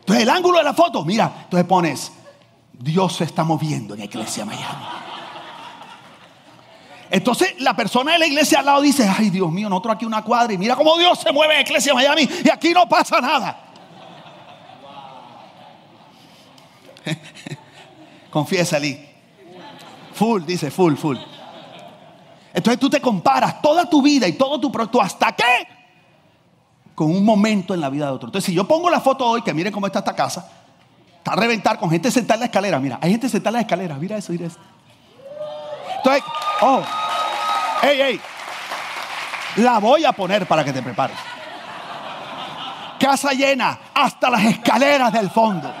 Entonces 0.00 0.22
el 0.22 0.28
ángulo 0.28 0.58
de 0.58 0.64
la 0.64 0.74
foto, 0.74 1.04
mira, 1.04 1.32
entonces 1.44 1.68
pones, 1.68 2.12
Dios 2.72 3.14
se 3.14 3.24
está 3.24 3.44
moviendo 3.44 3.94
en 3.94 4.00
la 4.00 4.06
iglesia 4.06 4.44
Miami. 4.44 4.84
Entonces 7.10 7.60
la 7.60 7.76
persona 7.76 8.12
de 8.12 8.18
la 8.18 8.26
iglesia 8.26 8.58
al 8.58 8.66
lado 8.66 8.80
dice, 8.80 9.08
ay 9.08 9.30
Dios 9.30 9.52
mío, 9.52 9.68
nosotros 9.68 9.94
aquí 9.94 10.04
una 10.04 10.22
cuadra 10.22 10.52
y 10.52 10.58
mira 10.58 10.74
cómo 10.74 10.98
Dios 10.98 11.20
se 11.20 11.30
mueve 11.30 11.54
en 11.54 11.58
la 11.60 11.68
iglesia 11.68 11.94
Miami 11.94 12.28
y 12.44 12.50
aquí 12.50 12.74
no 12.74 12.88
pasa 12.88 13.20
nada. 13.20 13.60
Confiesa, 18.30 18.80
Lee. 18.80 18.98
Full, 20.14 20.44
dice, 20.44 20.72
full, 20.72 20.96
full. 20.96 21.18
Entonces 22.54 22.78
tú 22.78 22.88
te 22.88 23.00
comparas 23.00 23.60
toda 23.60 23.90
tu 23.90 24.00
vida 24.00 24.28
y 24.28 24.34
todo 24.34 24.60
tu 24.60 24.70
proyecto 24.70 25.02
hasta 25.02 25.32
qué 25.32 25.66
con 26.94 27.10
un 27.10 27.24
momento 27.24 27.74
en 27.74 27.80
la 27.80 27.90
vida 27.90 28.06
de 28.06 28.12
otro. 28.12 28.28
Entonces 28.28 28.46
si 28.46 28.54
yo 28.54 28.66
pongo 28.66 28.88
la 28.88 29.00
foto 29.00 29.26
hoy, 29.26 29.42
que 29.42 29.52
miren 29.52 29.72
cómo 29.72 29.86
está 29.86 29.98
esta 29.98 30.14
casa, 30.14 30.48
está 31.18 31.32
a 31.32 31.36
reventar 31.36 31.80
con 31.80 31.90
gente 31.90 32.12
sentada 32.12 32.34
en 32.34 32.40
la 32.40 32.46
escalera. 32.46 32.78
Mira, 32.78 33.00
hay 33.02 33.10
gente 33.10 33.28
sentada 33.28 33.50
en 33.50 33.54
la 33.54 33.60
escalera. 33.62 33.96
Mira 33.96 34.16
eso, 34.16 34.30
mira 34.30 34.46
eso. 34.46 34.58
Entonces, 35.96 36.22
oh, 36.60 36.80
hey, 37.82 37.98
hey, 38.00 38.20
la 39.56 39.80
voy 39.80 40.04
a 40.04 40.12
poner 40.12 40.46
para 40.46 40.64
que 40.64 40.72
te 40.72 40.80
prepares. 40.80 41.16
Casa 43.00 43.32
llena 43.32 43.80
hasta 43.92 44.30
las 44.30 44.44
escaleras 44.44 45.12
del 45.12 45.28
fondo. 45.28 45.72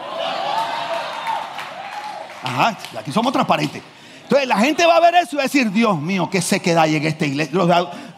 Ajá, 2.42 2.76
aquí 2.98 3.12
somos 3.12 3.32
transparentes. 3.32 3.93
Entonces 4.24 4.48
la 4.48 4.58
gente 4.58 4.84
va 4.86 4.96
a 4.96 5.00
ver 5.00 5.14
eso 5.14 5.30
y 5.32 5.36
va 5.36 5.42
a 5.42 5.44
decir, 5.44 5.70
Dios 5.70 6.00
mío, 6.00 6.28
qué 6.30 6.42
sequedad 6.42 6.84
hay 6.84 6.96
en 6.96 7.06
esta 7.06 7.26
iglesia. 7.26 7.58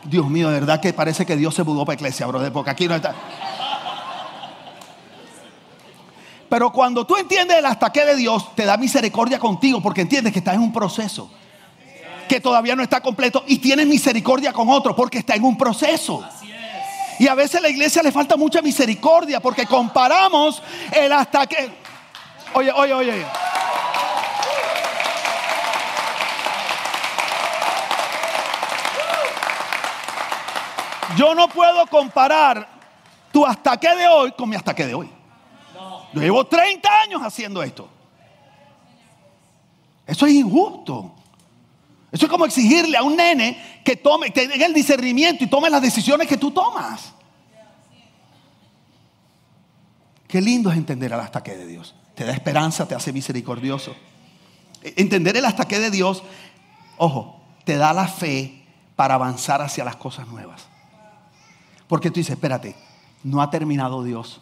Dios 0.05 0.29
mío, 0.29 0.49
de 0.49 0.61
verdad 0.61 0.81
que 0.81 0.93
parece 0.93 1.27
que 1.27 1.37
Dios 1.37 1.55
se 1.55 1.65
mudó 1.65 1.85
para 1.85 1.95
iglesia, 1.95 2.27
brother, 2.27 2.53
porque 2.53 2.71
aquí 2.71 2.87
no 2.87 2.95
está. 2.95 3.15
Pero 6.49 6.73
cuando 6.73 7.05
tú 7.05 7.17
entiendes 7.17 7.59
el 7.59 7.67
hasta 7.67 7.91
qué 7.91 8.05
de 8.05 8.15
Dios, 8.15 8.55
te 8.55 8.65
da 8.65 8.77
misericordia 8.77 9.39
contigo 9.39 9.83
porque 9.83 10.03
entiendes 10.03 10.33
que 10.33 10.39
estás 10.39 10.55
en 10.55 10.61
un 10.61 10.73
proceso 10.73 11.29
que 12.29 12.41
todavía 12.41 12.75
no 12.77 12.83
está 12.83 13.01
completo 13.01 13.45
y 13.47 13.59
tienes 13.59 13.87
misericordia 13.87 14.53
con 14.53 14.69
otro 14.69 14.95
porque 14.95 15.19
está 15.19 15.35
en 15.35 15.45
un 15.45 15.57
proceso. 15.57 16.25
Y 17.19 17.29
a 17.29 17.35
veces 17.35 17.57
a 17.57 17.61
la 17.61 17.69
iglesia 17.69 18.03
le 18.03 18.13
falta 18.13 18.37
mucha 18.37 18.61
misericordia 18.61 19.41
porque 19.41 19.67
comparamos 19.67 20.63
el 20.93 21.13
hasta 21.13 21.47
que... 21.47 21.71
Oye, 22.53 22.71
oye, 22.73 22.95
oye. 22.95 23.27
Yo 31.17 31.35
no 31.35 31.49
puedo 31.49 31.87
comparar 31.87 32.69
tu 33.33 33.45
hasta 33.45 33.77
qué 33.79 33.95
de 33.95 34.07
hoy 34.07 34.33
con 34.33 34.49
mi 34.49 34.57
hasta 34.57 34.75
qué 34.75 34.87
de 34.87 34.95
hoy. 34.95 35.11
Yo 36.13 36.21
llevo 36.21 36.45
30 36.47 36.89
años 37.03 37.23
haciendo 37.23 37.63
esto. 37.63 37.89
Eso 40.07 40.27
es 40.27 40.35
injusto. 40.35 41.13
Eso 42.13 42.27
es 42.27 42.31
como 42.31 42.47
exigirle 42.47 42.97
a 42.97 43.03
un 43.03 43.17
nene 43.17 43.81
que 43.85 43.97
tome, 43.97 44.31
que 44.31 44.49
tenga 44.49 44.67
el 44.67 44.73
discernimiento 44.73 45.45
y 45.45 45.49
tome 45.49 45.69
las 45.69 45.83
decisiones 45.83 46.29
que 46.29 46.37
tú 46.37 46.51
tomas. 46.51 47.13
Qué 50.29 50.41
lindo 50.41 50.71
es 50.71 50.77
entender 50.77 51.13
el 51.13 51.21
hasta 51.21 51.43
qué 51.43 51.57
de 51.57 51.67
Dios. 51.67 51.95
Te 52.15 52.25
da 52.25 52.33
esperanza, 52.33 52.89
te 52.89 52.95
hace 52.95 53.13
misericordioso. 53.13 53.95
Entender 54.83 55.37
el 55.37 55.45
hasta 55.45 55.67
qué 55.67 55.79
de 55.79 55.91
Dios, 55.91 56.23
ojo, 56.97 57.41
te 57.65 57.77
da 57.77 57.93
la 57.93 58.09
fe 58.09 58.63
para 58.95 59.15
avanzar 59.15 59.61
hacia 59.61 59.85
las 59.85 59.97
cosas 59.97 60.27
nuevas. 60.29 60.69
Porque 61.89 62.11
tú 62.11 62.21
dices, 62.21 62.35
espérate, 62.35 62.75
no 63.23 63.41
ha 63.41 63.51
terminado 63.51 64.03
Dios. 64.03 64.41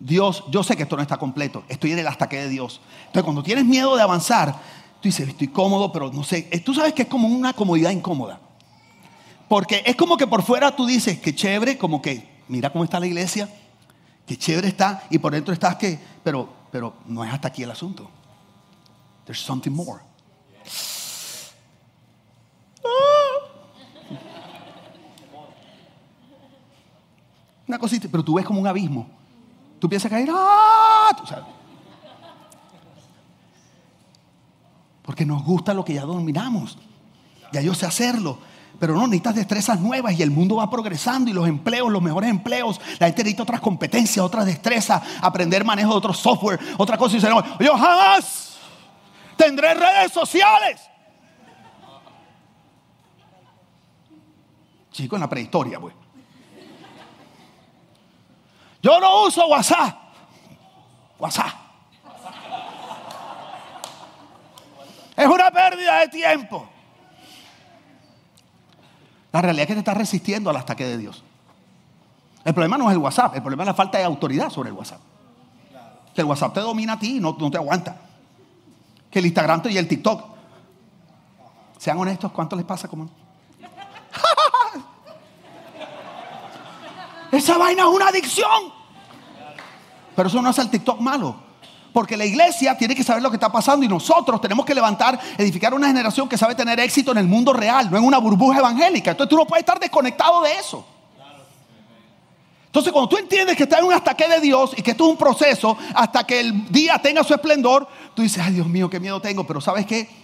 Dios, 0.00 0.44
yo 0.50 0.62
sé 0.62 0.76
que 0.76 0.82
esto 0.82 0.96
no 0.96 1.02
está 1.02 1.16
completo, 1.16 1.64
estoy 1.68 1.92
en 1.92 2.00
el 2.00 2.06
hasta 2.06 2.28
que 2.28 2.36
de 2.36 2.48
Dios. 2.48 2.80
Entonces, 3.06 3.22
cuando 3.22 3.42
tienes 3.42 3.64
miedo 3.64 3.96
de 3.96 4.02
avanzar, 4.02 4.54
tú 5.00 5.08
dices, 5.08 5.28
estoy 5.28 5.48
cómodo, 5.48 5.92
pero 5.92 6.12
no 6.12 6.24
sé. 6.24 6.42
Tú 6.64 6.74
sabes 6.74 6.92
que 6.92 7.02
es 7.02 7.08
como 7.08 7.28
una 7.28 7.52
comodidad 7.52 7.90
incómoda. 7.90 8.40
Porque 9.48 9.82
es 9.86 9.96
como 9.96 10.16
que 10.16 10.26
por 10.26 10.42
fuera 10.42 10.74
tú 10.74 10.86
dices, 10.86 11.18
que 11.20 11.34
chévere, 11.34 11.78
como 11.78 12.02
que, 12.02 12.42
mira 12.48 12.70
cómo 12.70 12.84
está 12.84 12.98
la 12.98 13.06
iglesia, 13.06 13.48
que 14.26 14.36
chévere 14.36 14.68
está, 14.68 15.04
y 15.10 15.18
por 15.18 15.32
dentro 15.32 15.52
estás 15.52 15.76
que, 15.76 15.98
pero, 16.22 16.48
pero 16.70 16.94
no 17.06 17.24
es 17.24 17.32
hasta 17.32 17.48
aquí 17.48 17.62
el 17.62 17.70
asunto. 17.70 18.10
There's 19.24 19.40
something 19.40 19.70
more. 19.70 20.00
Una 27.66 27.78
cosita, 27.78 28.08
pero 28.10 28.22
tú 28.22 28.34
ves 28.34 28.44
como 28.44 28.60
un 28.60 28.66
abismo. 28.66 29.06
Tú 29.78 29.88
piensas 29.88 30.10
caer, 30.10 30.28
¡ah! 30.32 31.10
Porque 35.02 35.26
nos 35.26 35.44
gusta 35.44 35.74
lo 35.74 35.84
que 35.84 35.94
ya 35.94 36.02
dominamos. 36.02 36.78
Ya 37.52 37.60
yo 37.60 37.74
sé 37.74 37.86
hacerlo. 37.86 38.38
Pero 38.80 38.94
no, 38.94 39.06
necesitas 39.06 39.36
destrezas 39.36 39.80
nuevas 39.80 40.18
y 40.18 40.22
el 40.22 40.30
mundo 40.30 40.56
va 40.56 40.68
progresando 40.68 41.30
y 41.30 41.32
los 41.32 41.46
empleos, 41.46 41.90
los 41.92 42.02
mejores 42.02 42.28
empleos, 42.28 42.80
la 42.98 43.06
gente 43.06 43.22
necesita 43.22 43.44
otras 43.44 43.60
competencias, 43.60 44.24
otras 44.24 44.46
destrezas, 44.46 45.00
aprender 45.22 45.64
manejo 45.64 45.92
de 45.92 45.96
otro 45.96 46.12
software, 46.12 46.58
otra 46.76 46.98
cosa. 46.98 47.16
Y 47.16 47.20
dice, 47.20 47.32
yo 47.60 47.76
jamás 47.76 48.58
tendré 49.36 49.74
redes 49.74 50.12
sociales. 50.12 50.80
Chico, 54.90 55.16
en 55.16 55.20
la 55.20 55.28
prehistoria, 55.28 55.78
pues. 55.80 55.94
Yo 58.84 59.00
no 59.00 59.24
uso 59.24 59.46
WhatsApp. 59.46 59.96
WhatsApp. 61.18 61.54
Es 65.16 65.26
una 65.26 65.50
pérdida 65.50 66.00
de 66.00 66.08
tiempo. 66.08 66.68
La 69.32 69.40
realidad 69.40 69.62
es 69.62 69.68
que 69.68 69.72
te 69.72 69.78
estás 69.78 69.96
resistiendo 69.96 70.50
al 70.50 70.56
ataque 70.56 70.84
de 70.84 70.98
Dios. 70.98 71.24
El 72.44 72.52
problema 72.52 72.76
no 72.76 72.90
es 72.90 72.92
el 72.92 72.98
WhatsApp, 72.98 73.34
el 73.34 73.40
problema 73.40 73.62
es 73.62 73.68
la 73.68 73.74
falta 73.74 73.96
de 73.96 74.04
autoridad 74.04 74.50
sobre 74.50 74.68
el 74.68 74.74
WhatsApp. 74.74 75.00
Que 76.14 76.20
el 76.20 76.26
WhatsApp 76.26 76.52
te 76.52 76.60
domina 76.60 76.92
a 76.92 76.98
ti 76.98 77.16
y 77.16 77.20
no, 77.20 77.34
te 77.34 77.56
aguanta. 77.56 77.96
Que 79.10 79.18
el 79.18 79.24
Instagram 79.24 79.62
y 79.64 79.78
el 79.78 79.88
TikTok. 79.88 80.24
Sean 81.78 81.98
honestos, 81.98 82.30
¿cuánto 82.32 82.54
les 82.54 82.66
pasa? 82.66 82.86
Como... 82.86 83.08
Esa 87.44 87.58
vaina 87.58 87.82
es 87.82 87.88
una 87.88 88.08
adicción. 88.08 88.72
Pero 90.16 90.28
eso 90.30 90.40
no 90.40 90.48
hace 90.48 90.62
el 90.62 90.70
TikTok 90.70 90.98
malo. 90.98 91.36
Porque 91.92 92.16
la 92.16 92.24
iglesia 92.24 92.74
tiene 92.78 92.94
que 92.94 93.04
saber 93.04 93.22
lo 93.22 93.28
que 93.28 93.36
está 93.36 93.52
pasando 93.52 93.84
y 93.84 93.88
nosotros 93.88 94.40
tenemos 94.40 94.64
que 94.64 94.74
levantar, 94.74 95.20
edificar 95.36 95.74
una 95.74 95.88
generación 95.88 96.26
que 96.26 96.38
sabe 96.38 96.54
tener 96.54 96.80
éxito 96.80 97.12
en 97.12 97.18
el 97.18 97.26
mundo 97.26 97.52
real, 97.52 97.90
no 97.90 97.98
en 97.98 98.04
una 98.04 98.16
burbuja 98.16 98.60
evangélica. 98.60 99.10
Entonces 99.10 99.28
tú 99.28 99.36
no 99.36 99.46
puedes 99.46 99.60
estar 99.60 99.78
desconectado 99.78 100.40
de 100.40 100.52
eso. 100.54 100.86
Entonces 102.64 102.90
cuando 102.90 103.10
tú 103.10 103.18
entiendes 103.18 103.58
que 103.58 103.64
estás 103.64 103.80
en 103.80 103.84
un 103.84 103.92
ataque 103.92 104.26
de 104.26 104.40
Dios 104.40 104.72
y 104.78 104.82
que 104.82 104.92
esto 104.92 105.04
es 105.04 105.10
un 105.10 105.18
proceso 105.18 105.76
hasta 105.94 106.24
que 106.24 106.40
el 106.40 106.72
día 106.72 106.98
tenga 106.98 107.22
su 107.22 107.34
esplendor, 107.34 107.86
tú 108.14 108.22
dices, 108.22 108.42
ay 108.42 108.54
Dios 108.54 108.66
mío, 108.66 108.88
qué 108.88 108.98
miedo 108.98 109.20
tengo. 109.20 109.46
Pero 109.46 109.60
¿sabes 109.60 109.84
qué? 109.84 110.23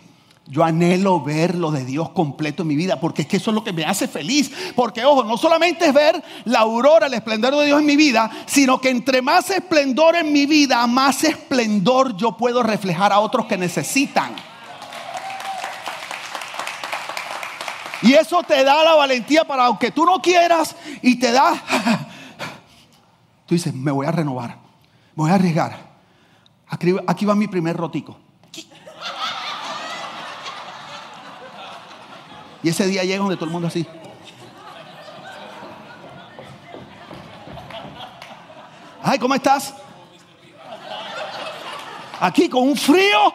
Yo 0.50 0.64
anhelo 0.64 1.22
ver 1.22 1.54
lo 1.54 1.70
de 1.70 1.84
Dios 1.84 2.10
completo 2.10 2.62
en 2.62 2.68
mi 2.68 2.74
vida, 2.74 2.98
porque 2.98 3.22
es 3.22 3.28
que 3.28 3.36
eso 3.36 3.52
es 3.52 3.54
lo 3.54 3.62
que 3.62 3.72
me 3.72 3.84
hace 3.84 4.08
feliz. 4.08 4.50
Porque, 4.74 5.04
ojo, 5.04 5.22
no 5.22 5.36
solamente 5.36 5.86
es 5.86 5.94
ver 5.94 6.20
la 6.44 6.58
aurora, 6.58 7.06
el 7.06 7.14
esplendor 7.14 7.54
de 7.54 7.66
Dios 7.66 7.78
en 7.78 7.86
mi 7.86 7.94
vida, 7.94 8.28
sino 8.46 8.80
que 8.80 8.90
entre 8.90 9.22
más 9.22 9.48
esplendor 9.50 10.16
en 10.16 10.32
mi 10.32 10.46
vida, 10.46 10.84
más 10.88 11.22
esplendor 11.22 12.16
yo 12.16 12.36
puedo 12.36 12.64
reflejar 12.64 13.12
a 13.12 13.20
otros 13.20 13.46
que 13.46 13.56
necesitan. 13.56 14.34
Y 18.02 18.14
eso 18.14 18.42
te 18.42 18.64
da 18.64 18.82
la 18.82 18.94
valentía 18.94 19.44
para, 19.44 19.66
aunque 19.66 19.92
tú 19.92 20.04
no 20.04 20.20
quieras, 20.20 20.74
y 21.00 21.16
te 21.16 21.30
da, 21.30 21.52
tú 23.46 23.54
dices, 23.54 23.72
me 23.72 23.92
voy 23.92 24.04
a 24.04 24.10
renovar, 24.10 24.56
me 25.14 25.22
voy 25.22 25.30
a 25.30 25.34
arriesgar. 25.34 25.90
Aquí, 26.66 26.92
aquí 27.06 27.24
va 27.24 27.36
mi 27.36 27.46
primer 27.46 27.76
rotico. 27.76 28.29
Y 32.62 32.68
ese 32.68 32.86
día 32.86 33.04
llega 33.04 33.20
donde 33.20 33.36
todo 33.36 33.46
el 33.46 33.52
mundo 33.52 33.68
así. 33.68 33.86
Ay, 39.02 39.18
¿cómo 39.18 39.34
estás? 39.34 39.74
Aquí 42.20 42.48
con 42.48 42.62
un 42.62 42.76
frío. 42.76 43.32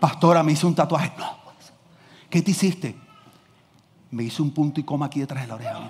Pastora, 0.00 0.42
me 0.42 0.50
hizo 0.50 0.66
un 0.66 0.74
tatuaje. 0.74 1.12
¿Qué 2.28 2.42
te 2.42 2.50
hiciste? 2.50 2.98
Me 4.10 4.24
hizo 4.24 4.42
un 4.42 4.50
punto 4.50 4.80
y 4.80 4.82
coma 4.82 5.06
aquí 5.06 5.20
detrás 5.20 5.42
de 5.42 5.48
la 5.48 5.54
oreja. 5.54 5.80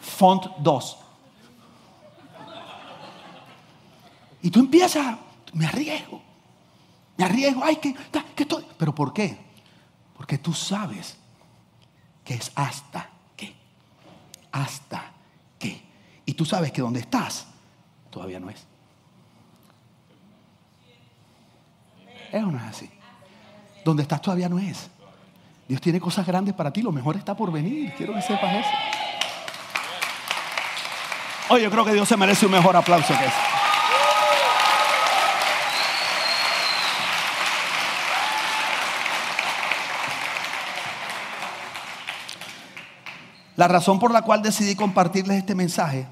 Font 0.00 0.44
2. 0.58 1.07
Y 4.42 4.50
tú 4.50 4.60
empiezas, 4.60 5.16
me 5.52 5.66
arriesgo, 5.66 6.22
me 7.16 7.24
arriesgo, 7.24 7.62
ay, 7.64 7.76
que, 7.76 7.94
que 8.34 8.42
estoy. 8.44 8.64
¿Pero 8.76 8.94
por 8.94 9.12
qué? 9.12 9.36
Porque 10.16 10.38
tú 10.38 10.52
sabes 10.52 11.16
que 12.24 12.34
es 12.34 12.52
hasta 12.54 13.08
que, 13.36 13.54
hasta 14.52 15.12
que. 15.58 15.82
Y 16.26 16.34
tú 16.34 16.44
sabes 16.44 16.72
que 16.72 16.80
donde 16.80 17.00
estás 17.00 17.46
todavía 18.10 18.38
no 18.38 18.50
es. 18.50 18.66
¿Es 22.32 22.42
o 22.42 22.46
no 22.46 22.58
es 22.58 22.64
así? 22.64 22.90
Donde 23.84 24.02
estás 24.02 24.20
todavía 24.20 24.48
no 24.48 24.58
es. 24.58 24.90
Dios 25.66 25.80
tiene 25.80 26.00
cosas 26.00 26.26
grandes 26.26 26.54
para 26.54 26.72
ti, 26.72 26.82
lo 26.82 26.92
mejor 26.92 27.16
está 27.16 27.36
por 27.36 27.50
venir. 27.50 27.92
Quiero 27.96 28.14
que 28.14 28.22
sepas 28.22 28.54
eso. 28.54 28.70
Hoy 31.50 31.62
yo 31.62 31.70
creo 31.70 31.84
que 31.84 31.94
Dios 31.94 32.06
se 32.06 32.16
merece 32.16 32.46
un 32.46 32.52
mejor 32.52 32.76
aplauso 32.76 33.08
que 33.08 33.24
ese. 33.24 33.47
La 43.58 43.66
razón 43.66 43.98
por 43.98 44.12
la 44.12 44.22
cual 44.22 44.40
decidí 44.40 44.76
compartirles 44.76 45.38
este 45.38 45.56
mensaje 45.56 46.06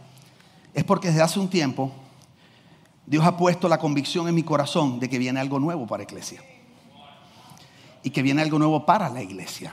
es 0.74 0.82
porque 0.82 1.06
desde 1.06 1.22
hace 1.22 1.38
un 1.38 1.48
tiempo 1.48 1.92
Dios 3.06 3.24
ha 3.24 3.36
puesto 3.36 3.68
la 3.68 3.78
convicción 3.78 4.26
en 4.26 4.34
mi 4.34 4.42
corazón 4.42 4.98
de 4.98 5.08
que 5.08 5.16
viene 5.16 5.38
algo 5.38 5.60
nuevo 5.60 5.86
para 5.86 6.02
la 6.02 6.10
iglesia. 6.10 6.42
Y 8.02 8.10
que 8.10 8.20
viene 8.22 8.42
algo 8.42 8.58
nuevo 8.58 8.84
para 8.84 9.08
la 9.08 9.22
iglesia. 9.22 9.72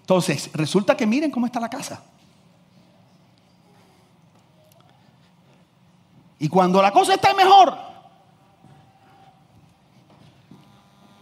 Entonces, 0.00 0.50
resulta 0.54 0.96
que 0.96 1.06
miren 1.06 1.30
cómo 1.30 1.46
está 1.46 1.60
la 1.60 1.70
casa. 1.70 2.02
Y 6.40 6.48
cuando 6.48 6.82
la 6.82 6.90
cosa 6.90 7.14
está 7.14 7.32
mejor, 7.32 7.78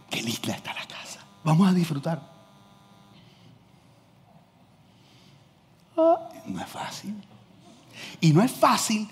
qué 0.09 0.23
linda 0.23 0.55
está 0.55 0.73
la 0.73 0.87
casa. 0.87 1.19
Vamos 1.43 1.67
a 1.67 1.73
disfrutar. 1.73 2.36
No 5.97 6.61
es 6.61 6.67
fácil. 6.67 7.15
Y 8.21 8.31
no 8.31 8.41
es 8.41 8.51
fácil 8.51 9.07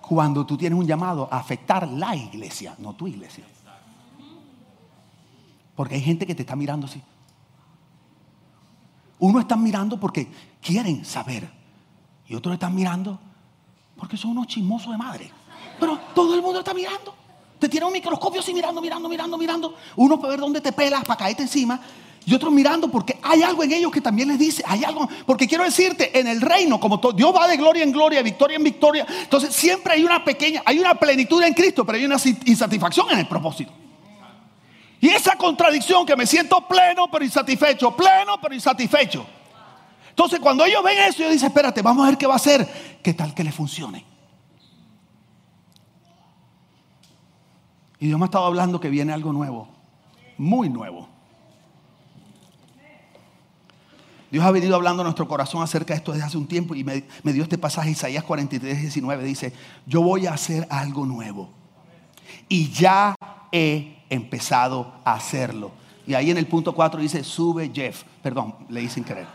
cuando 0.00 0.46
tú 0.46 0.56
tienes 0.56 0.78
un 0.78 0.86
llamado 0.86 1.28
a 1.30 1.38
afectar 1.38 1.88
la 1.88 2.14
iglesia, 2.14 2.74
no 2.78 2.94
tu 2.94 3.06
iglesia. 3.06 3.44
Porque 5.74 5.96
hay 5.96 6.00
gente 6.00 6.26
que 6.26 6.34
te 6.34 6.42
está 6.42 6.56
mirando 6.56 6.86
así. 6.86 7.02
Uno 9.20 9.40
está 9.40 9.56
mirando 9.56 9.98
porque 9.98 10.28
quieren 10.60 11.04
saber. 11.04 11.50
Y 12.26 12.34
otros 12.34 12.54
están 12.54 12.74
mirando 12.74 13.18
porque 13.96 14.16
son 14.16 14.32
unos 14.32 14.46
chismosos 14.46 14.92
de 14.92 14.98
madre. 14.98 15.30
Pero 15.78 15.98
todo 16.14 16.34
el 16.34 16.42
mundo 16.42 16.60
está 16.60 16.74
mirando. 16.74 17.14
Te 17.58 17.68
tiene 17.68 17.86
un 17.86 17.92
microscopio 17.92 18.40
así 18.40 18.54
mirando, 18.54 18.80
mirando, 18.80 19.08
mirando, 19.08 19.36
mirando. 19.36 19.74
Uno 19.96 20.18
para 20.18 20.30
ver 20.30 20.40
dónde 20.40 20.60
te 20.60 20.72
pelas, 20.72 21.04
para 21.04 21.16
caerte 21.16 21.42
encima 21.42 21.80
y 22.28 22.34
otros 22.34 22.52
mirando 22.52 22.88
porque 22.88 23.18
hay 23.22 23.42
algo 23.42 23.62
en 23.62 23.72
ellos 23.72 23.90
que 23.90 24.02
también 24.02 24.28
les 24.28 24.38
dice, 24.38 24.62
hay 24.66 24.84
algo, 24.84 25.08
porque 25.24 25.48
quiero 25.48 25.64
decirte, 25.64 26.18
en 26.18 26.26
el 26.26 26.42
reino, 26.42 26.78
como 26.78 26.98
Dios 27.14 27.34
va 27.34 27.48
de 27.48 27.56
gloria 27.56 27.82
en 27.82 27.90
gloria, 27.90 28.20
victoria 28.20 28.56
en 28.58 28.64
victoria, 28.64 29.06
entonces 29.22 29.54
siempre 29.54 29.94
hay 29.94 30.04
una 30.04 30.22
pequeña, 30.22 30.62
hay 30.66 30.78
una 30.78 30.94
plenitud 30.94 31.42
en 31.42 31.54
Cristo, 31.54 31.86
pero 31.86 31.96
hay 31.96 32.04
una 32.04 32.16
insatisfacción 32.44 33.10
en 33.12 33.20
el 33.20 33.26
propósito. 33.26 33.72
Y 35.00 35.08
esa 35.08 35.36
contradicción 35.36 36.04
que 36.04 36.16
me 36.16 36.26
siento 36.26 36.68
pleno 36.68 37.10
pero 37.10 37.24
insatisfecho, 37.24 37.96
pleno 37.96 38.38
pero 38.42 38.54
insatisfecho. 38.54 39.26
Entonces 40.10 40.38
cuando 40.38 40.66
ellos 40.66 40.82
ven 40.82 40.98
eso, 40.98 41.22
ellos 41.22 41.32
dicen, 41.32 41.48
espérate, 41.48 41.80
vamos 41.80 42.04
a 42.04 42.10
ver 42.10 42.18
qué 42.18 42.26
va 42.26 42.34
a 42.34 42.36
hacer, 42.36 42.98
qué 43.02 43.14
tal 43.14 43.32
que 43.32 43.42
le 43.42 43.52
funcione. 43.52 44.04
Y 47.98 48.08
Dios 48.08 48.18
me 48.18 48.24
ha 48.24 48.26
estado 48.26 48.44
hablando 48.44 48.78
que 48.80 48.90
viene 48.90 49.14
algo 49.14 49.32
nuevo, 49.32 49.70
muy 50.36 50.68
nuevo. 50.68 51.17
Dios 54.30 54.44
ha 54.44 54.50
venido 54.50 54.76
hablando 54.76 55.00
a 55.02 55.04
nuestro 55.04 55.26
corazón 55.26 55.62
acerca 55.62 55.94
de 55.94 55.98
esto 55.98 56.12
desde 56.12 56.26
hace 56.26 56.36
un 56.36 56.46
tiempo 56.46 56.74
y 56.74 56.84
me, 56.84 57.02
dio 57.32 57.42
este 57.42 57.56
pasaje, 57.56 57.90
Isaías 57.90 58.24
43, 58.24 58.80
19, 58.80 59.24
dice, 59.24 59.54
yo 59.86 60.02
voy 60.02 60.26
a 60.26 60.34
hacer 60.34 60.66
algo 60.70 61.06
nuevo. 61.06 61.48
Y 62.48 62.70
ya 62.70 63.14
he 63.52 63.96
empezado 64.10 64.92
a 65.04 65.14
hacerlo. 65.14 65.70
Y 66.06 66.12
ahí 66.14 66.30
en 66.30 66.36
el 66.36 66.46
punto 66.46 66.74
4 66.74 67.00
dice, 67.00 67.24
sube 67.24 67.70
Jeff. 67.72 68.02
Perdón, 68.22 68.54
leí 68.68 68.88
sin 68.88 69.04
querer. 69.04 69.26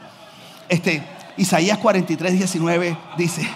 Este, 0.69 1.03
Isaías 1.37 1.79
43, 1.79 2.33
19 2.33 2.97
dice, 3.17 3.41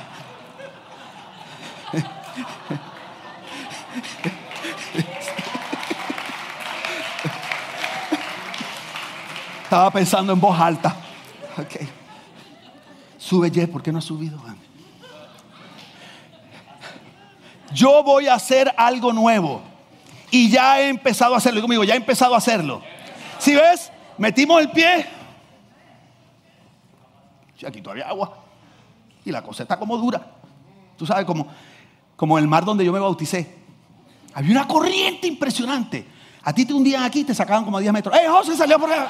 estaba 9.64 9.92
pensando 9.92 10.34
en 10.34 10.40
voz 10.40 10.60
alta. 10.60 10.96
Ok. 11.58 11.76
Sube 13.18 13.50
Jeff, 13.52 13.70
¿por 13.70 13.82
qué 13.82 13.92
no 13.92 13.98
has 13.98 14.06
subido? 14.06 14.40
Yo 17.74 18.04
voy 18.04 18.28
a 18.28 18.36
hacer 18.36 18.74
algo 18.78 19.12
nuevo. 19.12 19.62
Y 20.32 20.50
ya 20.50 20.80
he 20.82 20.90
empezado 20.90 21.34
a 21.34 21.38
hacerlo. 21.38 21.60
Y 21.60 21.62
conmigo, 21.62 21.84
ya 21.84 21.94
he 21.94 21.98
empezado 21.98 22.36
a 22.36 22.38
hacerlo. 22.38 22.82
Si 23.40 23.56
ves, 23.56 23.92
metimos 24.18 24.62
el 24.62 24.72
pie. 24.72 25.06
Y 27.60 27.66
aquí 27.66 27.82
todavía 27.82 28.08
agua. 28.08 28.38
Y 29.26 29.32
la 29.32 29.42
cosa 29.42 29.64
está 29.64 29.78
como 29.78 29.98
dura. 29.98 30.36
Tú 30.98 31.06
sabes, 31.06 31.26
como, 31.26 31.48
como 32.16 32.38
el 32.38 32.48
mar 32.48 32.66
donde 32.66 32.86
yo 32.86 32.92
me 32.92 33.00
bauticé. 33.00 33.58
Había 34.34 34.52
una 34.52 34.68
corriente 34.68 35.28
impresionante. 35.28 36.08
A 36.44 36.54
ti 36.54 36.66
te 36.66 36.74
hundían 36.74 37.04
aquí 37.04 37.22
y 37.22 37.24
te 37.24 37.36
sacaban 37.36 37.66
como 37.66 37.78
a 37.78 37.82
10 37.82 37.92
metros. 37.92 38.16
¡Eh, 38.16 38.28
José 38.30 38.56
salió 38.56 38.80
por 38.80 38.92
allá! 38.92 39.08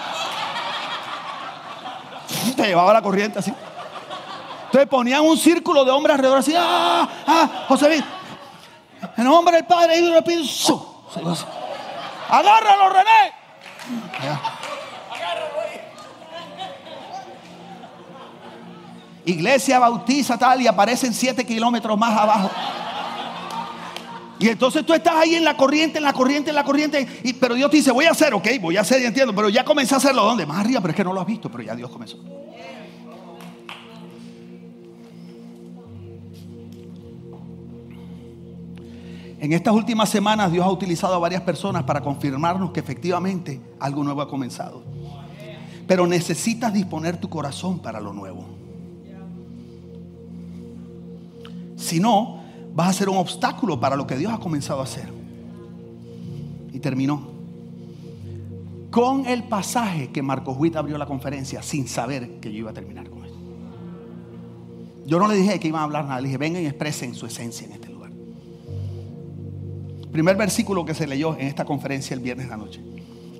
Te 2.56 2.68
llevaba 2.68 2.94
la 2.94 3.02
corriente 3.02 3.40
así. 3.40 3.54
Entonces 4.66 4.90
ponían 4.90 5.22
un 5.22 5.38
círculo 5.38 5.86
de 5.86 5.92
hombres 5.92 6.16
alrededor 6.16 6.40
así. 6.40 6.54
¡Ah! 6.58 7.08
¡Ah! 7.26 7.66
José, 7.68 8.04
en 9.16 9.24
nombre 9.24 9.56
del 9.56 9.66
Padre, 9.66 10.00
y 10.00 10.14
Espíritu. 10.14 10.82
Agárralo, 12.30 12.90
René. 12.90 13.34
Iglesia 19.26 19.80
bautiza 19.80 20.38
tal 20.38 20.62
y 20.62 20.68
aparecen 20.68 21.14
siete 21.14 21.46
kilómetros 21.46 21.98
más 21.98 22.18
abajo. 22.18 22.50
Y 24.40 24.50
entonces 24.50 24.86
tú 24.86 24.94
estás 24.94 25.16
ahí 25.16 25.36
en 25.36 25.44
la 25.44 25.58
corriente, 25.58 25.98
en 25.98 26.04
la 26.04 26.14
corriente, 26.14 26.52
en 26.52 26.56
la 26.56 26.64
corriente. 26.64 27.08
Y, 27.24 27.34
pero 27.34 27.56
Dios 27.56 27.72
te 27.72 27.78
dice, 27.78 27.92
voy 27.92 28.06
a 28.06 28.12
hacer, 28.12 28.34
ok, 28.34 28.48
voy 28.62 28.78
a 28.78 28.82
hacer, 28.82 29.02
y 29.02 29.06
entiendo. 29.06 29.34
Pero 29.34 29.50
ya 29.50 29.64
comencé 29.64 29.96
a 29.96 29.98
hacerlo. 29.98 30.24
¿Dónde? 30.24 30.46
Más 30.46 30.60
arriba, 30.60 30.80
pero 30.82 30.92
es 30.92 30.96
que 30.96 31.04
no 31.04 31.14
lo 31.14 31.22
has 31.22 31.28
visto. 31.28 31.50
Pero 31.50 31.64
ya 31.64 31.76
Dios 31.76 31.90
comenzó. 31.90 32.18
En 39.40 39.54
estas 39.54 39.74
últimas 39.74 40.10
semanas 40.10 40.52
Dios 40.52 40.66
ha 40.66 40.70
utilizado 40.72 41.14
a 41.14 41.20
varias 41.20 41.42
personas 41.42 41.84
para 41.84 42.02
confirmarnos 42.02 42.72
que 42.72 42.80
efectivamente 42.80 43.62
algo 43.80 44.04
nuevo 44.04 44.22
ha 44.22 44.28
comenzado. 44.28 44.84
Pero 45.88 46.08
necesitas 46.08 46.74
disponer 46.74 47.18
tu 47.18 47.30
corazón 47.30 47.80
para 47.80 48.00
lo 48.02 48.14
nuevo. 48.14 48.46
Si 51.76 52.00
no, 52.00 52.44
vas 52.78 52.90
a 52.90 52.94
ser 52.94 53.10
un 53.10 53.18
obstáculo 53.18 53.80
para 53.80 53.96
lo 53.96 54.06
que 54.06 54.16
Dios 54.16 54.32
ha 54.32 54.38
comenzado 54.38 54.82
a 54.82 54.84
hacer. 54.84 55.12
Y 56.72 56.80
terminó 56.80 57.32
con 58.92 59.26
el 59.26 59.46
pasaje 59.46 60.12
que 60.12 60.22
Marcos 60.22 60.56
Witt 60.60 60.76
abrió 60.76 60.96
la 61.00 61.08
conferencia 61.08 61.64
sin 61.64 61.88
saber 61.88 62.40
que 62.40 62.52
yo 62.52 62.60
iba 62.60 62.70
a 62.70 62.76
terminar 62.76 63.10
con 63.10 63.26
esto. 63.26 63.38
Yo 65.08 65.18
no 65.18 65.28
le 65.28 65.38
dije 65.38 65.60
que 65.60 65.70
iban 65.70 65.82
a 65.82 65.86
hablar 65.86 66.06
nada, 66.06 66.22
le 66.22 66.28
dije, 66.28 66.38
vengan 66.38 66.62
y 66.62 66.68
expresen 66.68 67.16
su 67.16 67.26
esencia 67.26 67.66
en 67.66 67.74
este 67.74 67.90
lugar. 67.90 68.12
Primer 70.12 70.38
versículo 70.38 70.86
que 70.86 70.94
se 70.94 71.08
leyó 71.08 71.34
en 71.34 71.48
esta 71.48 71.66
conferencia 71.66 72.14
el 72.14 72.20
viernes 72.20 72.46
de 72.46 72.52
la 72.52 72.58
noche. 72.58 72.84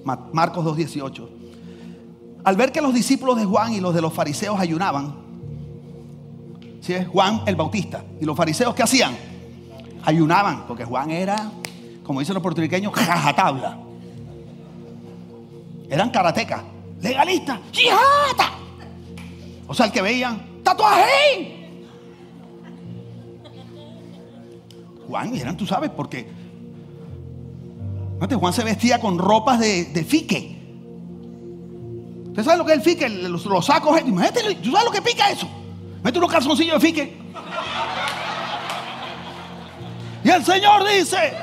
Marcos 0.04 0.66
2.18. 0.66 1.28
Al 2.44 2.56
ver 2.56 2.72
que 2.72 2.82
los 2.82 2.92
discípulos 2.92 3.38
de 3.38 3.46
Juan 3.46 3.72
y 3.72 3.82
los 3.82 3.94
de 3.94 4.02
los 4.02 4.14
fariseos 4.14 4.60
ayunaban, 4.60 5.16
¿sí? 6.82 6.96
Juan 7.12 7.42
el 7.46 7.56
Bautista 7.56 8.04
y 8.20 8.26
los 8.26 8.36
fariseos 8.36 8.74
¿qué 8.74 8.82
hacían? 8.82 9.27
Ayunaban, 10.08 10.66
porque 10.66 10.86
Juan 10.86 11.12
era, 11.12 11.52
como 12.02 12.22
dicen 12.22 12.34
los 12.34 12.42
puertorriqueños, 12.42 12.94
jajatabla. 12.94 13.78
Eran 15.90 16.12
karatecas, 16.12 16.64
legalistas, 17.02 17.60
jihata. 17.74 18.54
O 19.68 19.74
sea, 19.74 19.88
el 19.88 19.92
que 19.92 20.02
veían, 20.02 20.64
tatuaje. 20.64 21.82
Juan, 25.10 25.36
eran, 25.36 25.58
tú 25.58 25.68
sabes, 25.68 25.90
porque 25.90 26.26
Juan 28.40 28.54
se 28.54 28.64
vestía 28.64 29.02
con 29.02 29.18
ropas 29.18 29.60
de, 29.60 29.84
de 29.88 30.06
fique. 30.06 30.58
¿Usted 32.30 32.46
sabe 32.46 32.60
lo 32.60 32.66
que 32.66 32.72
es 32.72 32.78
el 32.78 32.84
fique? 32.86 33.10
Los, 33.10 33.66
sacos. 33.66 34.00
Imagínate, 34.00 34.56
¿tú 34.56 34.72
sabes 34.72 34.86
lo 34.86 34.92
que 34.92 35.02
pica 35.02 35.30
eso? 35.32 35.50
Mete 36.02 36.18
unos 36.18 36.32
calzoncillos 36.32 36.82
de 36.82 36.88
fique. 36.88 37.27
Y 40.28 40.30
el 40.30 40.44
Señor 40.44 40.86
dice. 40.86 41.34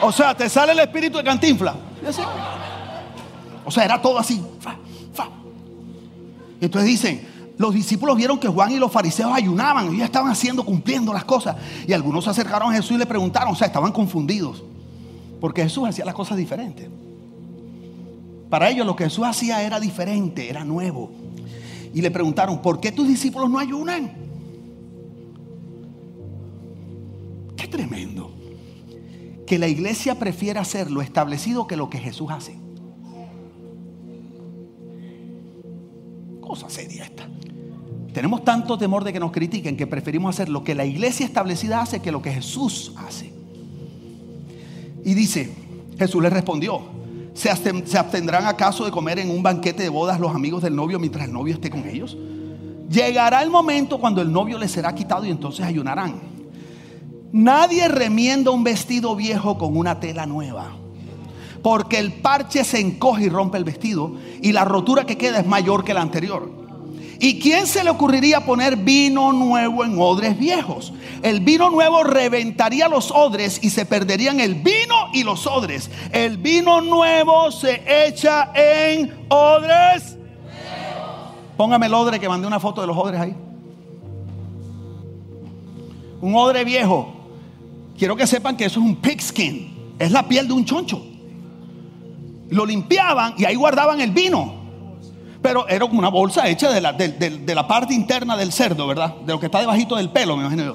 O 0.00 0.12
sea, 0.12 0.36
te 0.36 0.48
sale 0.48 0.70
el 0.70 0.78
espíritu 0.78 1.18
de 1.18 1.24
cantinfla. 1.24 1.74
O 3.64 3.70
sea, 3.70 3.84
era 3.84 4.00
todo 4.00 4.16
así. 4.20 4.40
Y 6.60 6.64
entonces 6.64 6.88
dicen, 6.88 7.54
los 7.58 7.74
discípulos 7.74 8.16
vieron 8.16 8.38
que 8.38 8.46
Juan 8.46 8.70
y 8.70 8.78
los 8.78 8.92
fariseos 8.92 9.32
ayunaban 9.32 9.94
ya 9.96 10.04
estaban 10.04 10.30
haciendo, 10.30 10.64
cumpliendo 10.64 11.12
las 11.12 11.24
cosas. 11.24 11.56
Y 11.88 11.92
algunos 11.92 12.22
se 12.22 12.30
acercaron 12.30 12.72
a 12.72 12.76
Jesús 12.76 12.92
y 12.92 12.98
le 12.98 13.06
preguntaron, 13.06 13.52
o 13.52 13.56
sea, 13.56 13.66
estaban 13.66 13.90
confundidos. 13.90 14.62
Porque 15.40 15.64
Jesús 15.64 15.88
hacía 15.88 16.04
las 16.04 16.14
cosas 16.14 16.38
diferentes. 16.38 16.88
Para 18.48 18.70
ellos 18.70 18.86
lo 18.86 18.94
que 18.94 19.02
Jesús 19.02 19.24
hacía 19.26 19.62
era 19.62 19.80
diferente, 19.80 20.48
era 20.48 20.64
nuevo. 20.64 21.10
Y 21.92 22.00
le 22.02 22.10
preguntaron, 22.12 22.62
¿por 22.62 22.78
qué 22.78 22.92
tus 22.92 23.08
discípulos 23.08 23.50
no 23.50 23.58
ayunan? 23.58 24.25
Tremendo. 27.76 28.32
Que 29.46 29.58
la 29.58 29.68
iglesia 29.68 30.18
prefiera 30.18 30.62
hacer 30.62 30.90
lo 30.90 31.02
establecido 31.02 31.66
que 31.66 31.76
lo 31.76 31.90
que 31.90 31.98
Jesús 31.98 32.30
hace. 32.30 32.56
Cosa 36.40 36.70
seria 36.70 37.04
esta. 37.04 37.28
Tenemos 38.12 38.44
tanto 38.44 38.78
temor 38.78 39.04
de 39.04 39.12
que 39.12 39.20
nos 39.20 39.30
critiquen 39.30 39.76
que 39.76 39.86
preferimos 39.86 40.34
hacer 40.34 40.48
lo 40.48 40.64
que 40.64 40.74
la 40.74 40.86
iglesia 40.86 41.26
establecida 41.26 41.82
hace 41.82 42.00
que 42.00 42.10
lo 42.10 42.22
que 42.22 42.32
Jesús 42.32 42.92
hace. 42.96 43.30
Y 45.04 45.14
dice, 45.14 45.52
Jesús 45.98 46.22
le 46.22 46.30
respondió, 46.30 46.80
¿se 47.34 47.50
abstendrán 47.50 48.46
acaso 48.46 48.86
de 48.86 48.90
comer 48.90 49.18
en 49.18 49.30
un 49.30 49.42
banquete 49.42 49.82
de 49.82 49.90
bodas 49.90 50.18
los 50.18 50.34
amigos 50.34 50.62
del 50.62 50.74
novio 50.74 50.98
mientras 50.98 51.26
el 51.26 51.32
novio 51.32 51.54
esté 51.54 51.68
con 51.68 51.86
ellos? 51.86 52.16
Llegará 52.88 53.42
el 53.42 53.50
momento 53.50 54.00
cuando 54.00 54.22
el 54.22 54.32
novio 54.32 54.56
les 54.58 54.70
será 54.70 54.94
quitado 54.94 55.26
y 55.26 55.30
entonces 55.30 55.64
ayunarán. 55.64 56.35
Nadie 57.36 57.86
remienda 57.88 58.50
un 58.50 58.64
vestido 58.64 59.14
viejo 59.14 59.58
con 59.58 59.76
una 59.76 60.00
tela 60.00 60.24
nueva. 60.24 60.72
Porque 61.62 61.98
el 61.98 62.14
parche 62.14 62.64
se 62.64 62.80
encoge 62.80 63.24
y 63.24 63.28
rompe 63.28 63.58
el 63.58 63.64
vestido 63.64 64.14
y 64.40 64.52
la 64.52 64.64
rotura 64.64 65.04
que 65.04 65.18
queda 65.18 65.40
es 65.40 65.46
mayor 65.46 65.84
que 65.84 65.92
la 65.92 66.00
anterior. 66.00 66.50
¿Y 67.20 67.38
quién 67.38 67.66
se 67.66 67.84
le 67.84 67.90
ocurriría 67.90 68.46
poner 68.46 68.76
vino 68.76 69.34
nuevo 69.34 69.84
en 69.84 69.98
odres 70.00 70.38
viejos? 70.38 70.94
El 71.22 71.40
vino 71.40 71.68
nuevo 71.68 72.04
reventaría 72.04 72.88
los 72.88 73.10
odres 73.10 73.62
y 73.62 73.68
se 73.68 73.84
perderían 73.84 74.40
el 74.40 74.54
vino 74.54 74.94
y 75.12 75.22
los 75.22 75.46
odres. 75.46 75.90
El 76.12 76.38
vino 76.38 76.80
nuevo 76.80 77.52
se 77.52 77.82
echa 78.06 78.50
en 78.54 79.26
odres. 79.28 80.16
Póngame 81.58 81.84
el 81.84 81.92
odre 81.92 82.18
que 82.18 82.30
mandé 82.30 82.46
una 82.46 82.60
foto 82.60 82.80
de 82.80 82.86
los 82.86 82.96
odres 82.96 83.20
ahí. 83.20 83.36
Un 86.22 86.34
odre 86.34 86.64
viejo. 86.64 87.15
Quiero 87.98 88.16
que 88.16 88.26
sepan 88.26 88.56
que 88.56 88.66
eso 88.66 88.80
es 88.80 88.86
un 88.86 88.96
pigskin. 88.96 89.94
Es 89.98 90.10
la 90.12 90.26
piel 90.28 90.46
de 90.46 90.52
un 90.52 90.64
choncho. 90.64 91.04
Lo 92.50 92.66
limpiaban 92.66 93.34
y 93.38 93.44
ahí 93.44 93.54
guardaban 93.54 94.00
el 94.00 94.10
vino 94.10 94.66
pero 95.46 95.68
era 95.68 95.86
como 95.86 96.00
una 96.00 96.08
bolsa 96.08 96.48
hecha 96.48 96.72
de 96.72 96.80
la, 96.80 97.68
parte 97.68 97.94
interna 97.94 98.36
del 98.36 98.50
cerdo, 98.50 98.88
¿verdad? 98.88 99.14
De 99.24 99.32
lo 99.32 99.38
que 99.38 99.46
está 99.46 99.60
debajito 99.60 99.94
del 99.94 100.10
pelo, 100.10 100.36
me 100.36 100.42
imagino. 100.42 100.74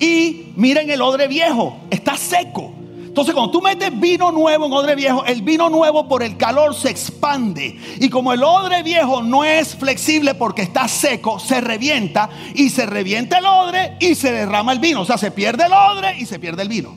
Y 0.00 0.52
miren 0.56 0.90
el 0.90 1.00
odre 1.00 1.28
viejo, 1.28 1.76
está 1.88 2.16
seco. 2.16 2.72
Entonces 3.10 3.34
cuando 3.34 3.50
tú 3.50 3.60
metes 3.60 3.90
vino 3.98 4.30
nuevo 4.30 4.66
en 4.66 4.72
odre 4.72 4.94
viejo, 4.94 5.24
el 5.24 5.42
vino 5.42 5.68
nuevo 5.68 6.06
por 6.06 6.22
el 6.22 6.36
calor 6.36 6.76
se 6.76 6.90
expande. 6.90 7.76
Y 7.98 8.08
como 8.08 8.32
el 8.32 8.44
odre 8.44 8.84
viejo 8.84 9.20
no 9.20 9.42
es 9.42 9.74
flexible 9.74 10.36
porque 10.36 10.62
está 10.62 10.86
seco, 10.86 11.40
se 11.40 11.60
revienta 11.60 12.30
y 12.54 12.70
se 12.70 12.86
revienta 12.86 13.38
el 13.38 13.46
odre 13.46 13.96
y 13.98 14.14
se 14.14 14.30
derrama 14.30 14.72
el 14.72 14.78
vino. 14.78 15.00
O 15.00 15.04
sea, 15.04 15.18
se 15.18 15.32
pierde 15.32 15.64
el 15.64 15.72
odre 15.72 16.18
y 16.20 16.24
se 16.24 16.38
pierde 16.38 16.62
el 16.62 16.68
vino. 16.68 16.96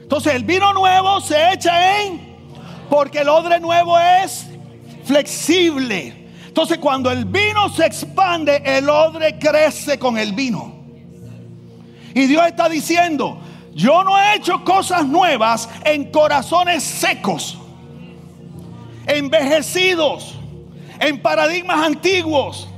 Entonces 0.00 0.34
el 0.36 0.44
vino 0.44 0.72
nuevo 0.72 1.20
se 1.20 1.52
echa 1.52 2.00
en 2.00 2.18
porque 2.88 3.18
el 3.18 3.28
odre 3.28 3.60
nuevo 3.60 3.98
es 3.98 4.46
flexible. 5.04 6.30
Entonces 6.48 6.78
cuando 6.78 7.10
el 7.10 7.26
vino 7.26 7.68
se 7.68 7.84
expande, 7.84 8.62
el 8.64 8.88
odre 8.88 9.38
crece 9.38 9.98
con 9.98 10.16
el 10.16 10.32
vino. 10.32 10.75
Y 12.16 12.26
Dios 12.28 12.46
está 12.46 12.70
diciendo, 12.70 13.38
yo 13.74 14.02
no 14.02 14.18
he 14.18 14.36
hecho 14.36 14.64
cosas 14.64 15.04
nuevas 15.04 15.68
en 15.84 16.10
corazones 16.10 16.82
secos, 16.82 17.58
envejecidos, 19.06 20.34
en 20.98 21.20
paradigmas 21.20 21.84
antiguos, 21.84 22.70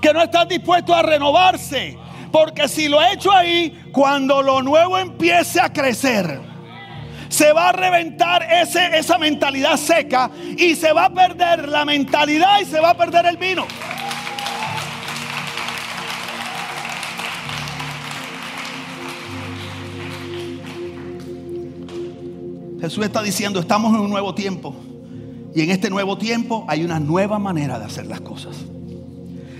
que 0.00 0.14
no 0.14 0.22
están 0.22 0.48
dispuestos 0.48 0.96
a 0.96 1.02
renovarse. 1.02 1.98
Porque 2.32 2.68
si 2.68 2.88
lo 2.88 3.02
he 3.02 3.12
hecho 3.12 3.30
ahí, 3.30 3.90
cuando 3.92 4.40
lo 4.40 4.62
nuevo 4.62 4.96
empiece 4.96 5.60
a 5.60 5.70
crecer, 5.70 6.40
se 7.28 7.52
va 7.52 7.68
a 7.68 7.72
reventar 7.72 8.42
ese, 8.50 8.96
esa 8.96 9.18
mentalidad 9.18 9.76
seca 9.76 10.30
y 10.56 10.74
se 10.74 10.90
va 10.94 11.04
a 11.04 11.10
perder 11.10 11.68
la 11.68 11.84
mentalidad 11.84 12.60
y 12.60 12.64
se 12.64 12.80
va 12.80 12.90
a 12.90 12.96
perder 12.96 13.26
el 13.26 13.36
vino. 13.36 13.66
Jesús 22.80 23.04
está 23.04 23.22
diciendo, 23.22 23.60
estamos 23.60 23.94
en 23.94 24.00
un 24.00 24.10
nuevo 24.10 24.34
tiempo. 24.34 24.74
Y 25.54 25.62
en 25.62 25.70
este 25.70 25.90
nuevo 25.90 26.16
tiempo 26.16 26.64
hay 26.68 26.82
una 26.82 26.98
nueva 26.98 27.38
manera 27.38 27.78
de 27.78 27.84
hacer 27.84 28.06
las 28.06 28.20
cosas. 28.20 28.56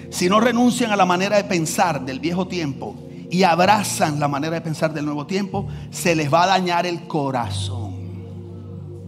Si 0.08 0.28
no 0.28 0.40
renuncian 0.40 0.90
a 0.90 0.96
la 0.96 1.04
manera 1.04 1.36
de 1.36 1.44
pensar 1.44 2.04
del 2.04 2.18
viejo 2.18 2.48
tiempo 2.48 2.96
y 3.30 3.42
abrazan 3.42 4.18
la 4.18 4.28
manera 4.28 4.54
de 4.54 4.60
pensar 4.62 4.94
del 4.94 5.04
nuevo 5.04 5.26
tiempo, 5.26 5.68
se 5.90 6.14
les 6.16 6.32
va 6.32 6.44
a 6.44 6.46
dañar 6.46 6.86
el 6.86 7.06
corazón, 7.06 7.94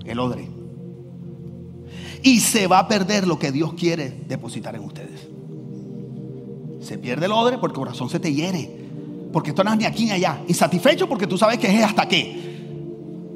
el 0.05 0.19
odre. 0.19 0.49
Y 2.23 2.41
se 2.41 2.67
va 2.67 2.81
a 2.81 2.89
perder 2.89 3.27
lo 3.27 3.39
que 3.39 3.51
Dios 3.51 3.73
quiere 3.75 4.25
depositar 4.29 4.77
en 4.77 4.83
ustedes. 4.83 5.29
Se 6.81 6.99
pierde 6.99 7.27
el 7.27 7.33
odre 7.33 7.59
porque 7.59 7.73
el 7.73 7.79
corazón 7.79 8.11
se 8.11 8.21
te 8.21 8.33
hiere. 8.33 8.83
Porque 9.33 9.53
tú 9.53 9.65
no 9.65 9.75
ni 9.75 9.87
aquí 9.87 10.05
ni 10.05 10.11
allá. 10.13 10.41
Insatisfecho 10.47 11.09
porque 11.09 11.27
tú 11.27 11.39
sabes 11.39 11.59
que 11.59 11.67
es 11.67 11.83
hasta 11.83 12.07
qué 12.07 12.52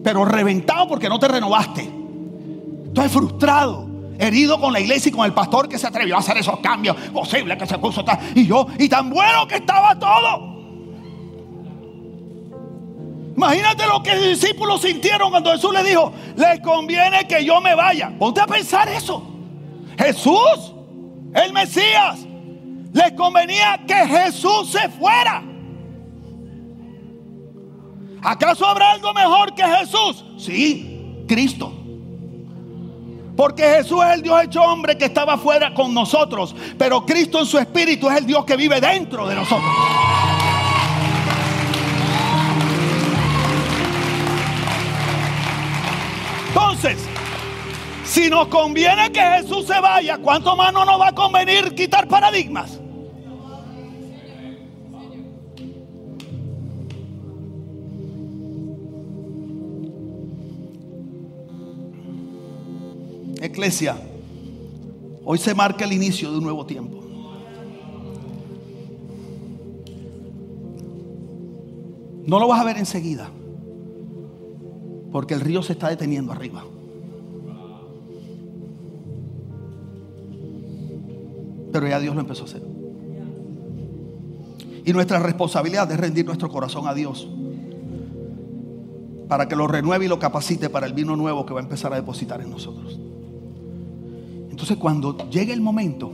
pero 0.07 0.25
reventado 0.25 0.87
porque 0.87 1.09
no 1.09 1.19
te 1.19 1.27
renovaste. 1.27 1.83
Entonces 1.83 3.13
frustrado, 3.13 3.89
herido 4.21 4.61
con 4.61 4.73
la 4.73 4.79
iglesia 4.79 5.09
y 5.09 5.13
con 5.13 5.27
el 5.27 5.35
pastor 5.35 5.69
que 5.69 5.81
se 5.81 5.89
atrevió 5.89 6.15
a 6.15 6.21
hacer 6.21 6.37
esos 6.37 6.61
cambios. 6.61 6.95
Posible 7.13 7.59
que 7.59 7.67
se 7.67 7.77
puso. 7.77 8.05
Y 8.37 8.47
yo, 8.47 8.69
y 8.79 8.89
tan 8.89 9.11
bueno 9.11 9.49
que 9.49 9.57
estaba 9.57 9.99
todo. 9.99 10.55
Imagínate 13.37 13.85
lo 13.85 14.01
que 14.01 14.15
los 14.15 14.41
discípulos 14.41 14.83
sintieron 14.83 15.31
cuando 15.31 15.51
Jesús 15.51 15.73
les 15.73 15.85
dijo, 15.85 16.13
les 16.37 16.61
conviene 16.61 17.27
que 17.27 17.45
yo 17.45 17.61
me 17.61 17.75
vaya. 17.75 18.13
Ponte 18.17 18.41
a 18.41 18.47
pensar 18.47 18.89
eso. 18.89 19.27
Jesús, 19.99 20.73
el 21.35 21.53
Mesías, 21.53 22.21
les 22.93 23.11
convenía 23.15 23.81
que 23.85 24.07
Jesús 24.07 24.71
se 24.71 24.89
fuera. 24.89 25.43
¿Acaso 28.23 28.67
habrá 28.67 28.93
algo 28.93 29.13
mejor 29.13 29.55
que 29.55 29.63
Jesús? 29.63 30.25
Sí, 30.39 31.25
Cristo. 31.29 31.73
Porque 33.37 33.63
Jesús 33.63 34.03
es 34.05 34.15
el 34.15 34.23
Dios 34.23 34.43
hecho 34.45 34.63
hombre 34.63 34.97
que 34.97 35.05
estaba 35.05 35.37
fuera 35.37 35.75
con 35.75 35.93
nosotros. 35.93 36.55
Pero 36.79 37.05
Cristo 37.05 37.39
en 37.39 37.47
su 37.47 37.59
espíritu 37.59 38.09
es 38.09 38.17
el 38.17 38.27
Dios 38.27 38.45
que 38.45 38.57
vive 38.57 38.81
dentro 38.81 39.29
de 39.29 39.35
nosotros. 39.35 39.71
Entonces, 46.49 46.99
si 48.05 48.31
nos 48.31 48.49
conviene 48.49 49.13
que 49.13 49.21
Jesús 49.21 49.67
se 49.67 49.79
vaya, 49.79 50.17
¿cuánto 50.19 50.57
más 50.57 50.73
no 50.73 50.87
nos 50.87 50.99
va 50.99 51.09
a 51.09 51.15
convenir 51.15 51.75
quitar 51.75 52.09
paradigmas? 52.09 52.81
Iglesia, 63.57 63.97
hoy 65.25 65.39
se 65.39 65.55
marca 65.55 65.87
el 65.87 65.93
inicio 65.95 66.31
de 66.31 66.37
un 66.37 66.45
nuevo 66.45 66.67
tiempo. 66.67 67.03
No 72.27 72.39
lo 72.39 72.49
vas 72.49 72.61
a 72.61 72.65
ver 72.65 72.77
enseguida, 72.77 73.31
porque 75.11 75.33
el 75.33 75.41
río 75.41 75.63
se 75.63 75.73
está 75.73 75.89
deteniendo 75.89 76.33
arriba. 76.33 76.67
Pero 81.73 81.89
ya 81.89 81.99
Dios 81.99 82.15
lo 82.15 82.21
empezó 82.21 82.43
a 82.43 82.45
hacer. 82.45 82.63
Y 84.85 84.93
nuestra 84.93 85.19
responsabilidad 85.19 85.91
es 85.91 85.99
rendir 85.99 86.27
nuestro 86.27 86.51
corazón 86.51 86.87
a 86.87 86.93
Dios 86.93 87.27
para 89.29 89.49
que 89.49 89.57
lo 89.57 89.67
renueve 89.67 90.05
y 90.05 90.09
lo 90.09 90.19
capacite 90.19 90.69
para 90.69 90.87
el 90.87 90.93
vino 90.93 91.17
nuevo 91.17 91.47
que 91.47 91.55
va 91.55 91.61
a 91.61 91.63
empezar 91.63 91.95
a 91.95 91.97
depositar 91.97 92.43
en 92.43 92.51
nosotros. 92.51 93.01
Entonces 94.67 94.83
cuando 94.83 95.31
llegue 95.31 95.53
el 95.53 95.61
momento, 95.61 96.13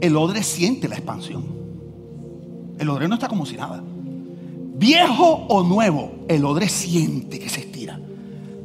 el 0.00 0.16
odre 0.16 0.42
siente 0.42 0.88
la 0.88 0.96
expansión. 0.96 1.44
El 2.80 2.88
odre 2.90 3.06
no 3.06 3.14
está 3.14 3.28
como 3.28 3.46
si 3.46 3.54
nada. 3.54 3.80
Viejo 3.84 5.46
o 5.48 5.62
nuevo, 5.62 6.10
el 6.26 6.44
odre 6.44 6.68
siente 6.68 7.38
que 7.38 7.48
se 7.48 7.60
estira. 7.60 8.00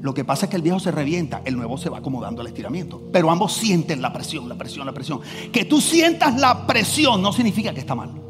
Lo 0.01 0.15
que 0.15 0.25
pasa 0.25 0.47
es 0.47 0.49
que 0.49 0.55
el 0.55 0.63
viejo 0.63 0.79
se 0.79 0.89
revienta, 0.89 1.43
el 1.45 1.55
nuevo 1.55 1.77
se 1.77 1.91
va 1.91 1.99
acomodando 1.99 2.41
al 2.41 2.47
estiramiento. 2.47 2.99
Pero 3.13 3.29
ambos 3.29 3.53
sienten 3.53 4.01
la 4.01 4.11
presión, 4.11 4.49
la 4.49 4.55
presión, 4.55 4.87
la 4.87 4.93
presión. 4.93 5.21
Que 5.53 5.65
tú 5.65 5.79
sientas 5.79 6.39
la 6.39 6.65
presión 6.65 7.21
no 7.21 7.31
significa 7.31 7.71
que 7.71 7.81
está 7.81 7.93
mal. 7.93 8.24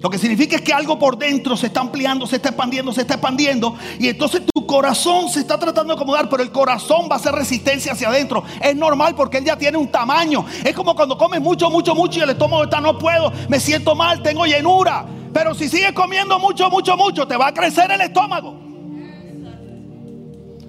Lo 0.00 0.10
que 0.10 0.18
significa 0.18 0.56
es 0.56 0.62
que 0.62 0.72
algo 0.72 0.98
por 0.98 1.18
dentro 1.18 1.56
se 1.56 1.66
está 1.66 1.80
ampliando, 1.80 2.26
se 2.26 2.36
está 2.36 2.50
expandiendo, 2.50 2.92
se 2.92 3.00
está 3.00 3.14
expandiendo. 3.14 3.76
Y 3.98 4.08
entonces 4.08 4.42
tu 4.52 4.64
corazón 4.66 5.28
se 5.28 5.40
está 5.40 5.58
tratando 5.58 5.92
de 5.92 5.96
acomodar, 5.96 6.28
pero 6.28 6.42
el 6.42 6.52
corazón 6.52 7.08
va 7.10 7.16
a 7.16 7.18
hacer 7.18 7.32
resistencia 7.32 7.92
hacia 7.92 8.08
adentro. 8.08 8.44
Es 8.60 8.76
normal 8.76 9.16
porque 9.16 9.38
él 9.38 9.44
ya 9.44 9.56
tiene 9.56 9.76
un 9.76 9.88
tamaño. 9.88 10.44
Es 10.64 10.74
como 10.74 10.94
cuando 10.94 11.18
comes 11.18 11.40
mucho, 11.40 11.68
mucho, 11.68 11.96
mucho 11.96 12.20
y 12.20 12.22
el 12.22 12.30
estómago 12.30 12.64
está, 12.64 12.80
no 12.80 12.96
puedo, 12.96 13.32
me 13.48 13.58
siento 13.58 13.96
mal, 13.96 14.22
tengo 14.22 14.46
llenura. 14.46 15.04
Pero 15.32 15.54
si 15.54 15.68
sigues 15.68 15.92
comiendo 15.92 16.38
mucho, 16.38 16.70
mucho, 16.70 16.96
mucho, 16.96 17.26
te 17.26 17.36
va 17.36 17.48
a 17.48 17.54
crecer 17.54 17.90
el 17.90 18.00
estómago. 18.00 18.68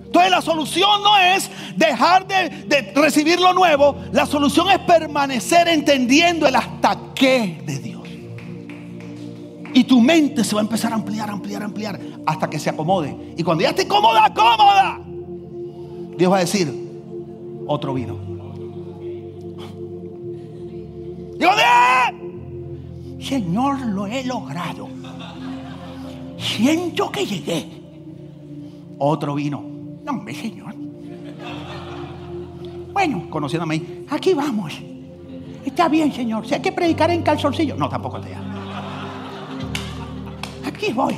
Entonces 0.09 0.31
la 0.31 0.41
solución 0.41 1.03
no 1.03 1.17
es 1.17 1.51
dejar 1.75 2.25
de, 2.25 2.91
recibir 2.95 3.39
lo 3.39 3.53
nuevo, 3.53 3.95
la 4.11 4.25
solución 4.25 4.71
es 4.71 4.79
permanecer 4.79 5.67
entendiendo 5.67 6.47
el 6.47 6.55
hasta 6.55 6.97
qué 7.13 7.61
de 7.63 7.77
Dios. 7.77 7.98
Y 9.73 9.83
tu 9.83 10.01
mente 10.01 10.43
se 10.43 10.55
va 10.55 10.61
a 10.61 10.63
empezar 10.63 10.91
a 10.91 10.95
ampliar, 10.95 11.29
ampliar, 11.29 11.63
ampliar 11.63 11.99
hasta 12.25 12.49
que 12.49 12.59
se 12.59 12.69
acomode. 12.69 13.33
Y 13.37 13.43
cuando 13.43 13.63
ya 13.63 13.69
esté 13.69 13.87
cómoda, 13.87 14.33
cómoda, 14.33 14.99
Dios 16.17 16.31
va 16.31 16.37
a 16.37 16.41
decir, 16.41 16.89
otro 17.67 17.93
vino. 17.93 18.17
Digo, 21.37 21.51
Señor, 23.19 23.81
lo 23.85 24.07
he 24.07 24.23
logrado. 24.23 24.89
Siento 26.37 27.11
que 27.11 27.25
llegué. 27.25 27.65
Otro 28.97 29.35
vino. 29.35 29.63
No, 30.03 30.11
hombre, 30.11 30.33
Señor. 30.35 30.73
Bueno, 32.91 33.29
conociéndome, 33.29 34.03
aquí 34.09 34.33
vamos. 34.33 34.73
Está 35.63 35.87
bien, 35.87 36.11
Señor. 36.11 36.45
Si 36.47 36.55
hay 36.55 36.61
que 36.61 36.71
predicar 36.71 37.11
en 37.11 37.21
calzoncillo. 37.21 37.75
No, 37.75 37.87
tampoco 37.87 38.19
te 38.19 38.29
aquí 40.79 40.93
voy. 40.93 41.15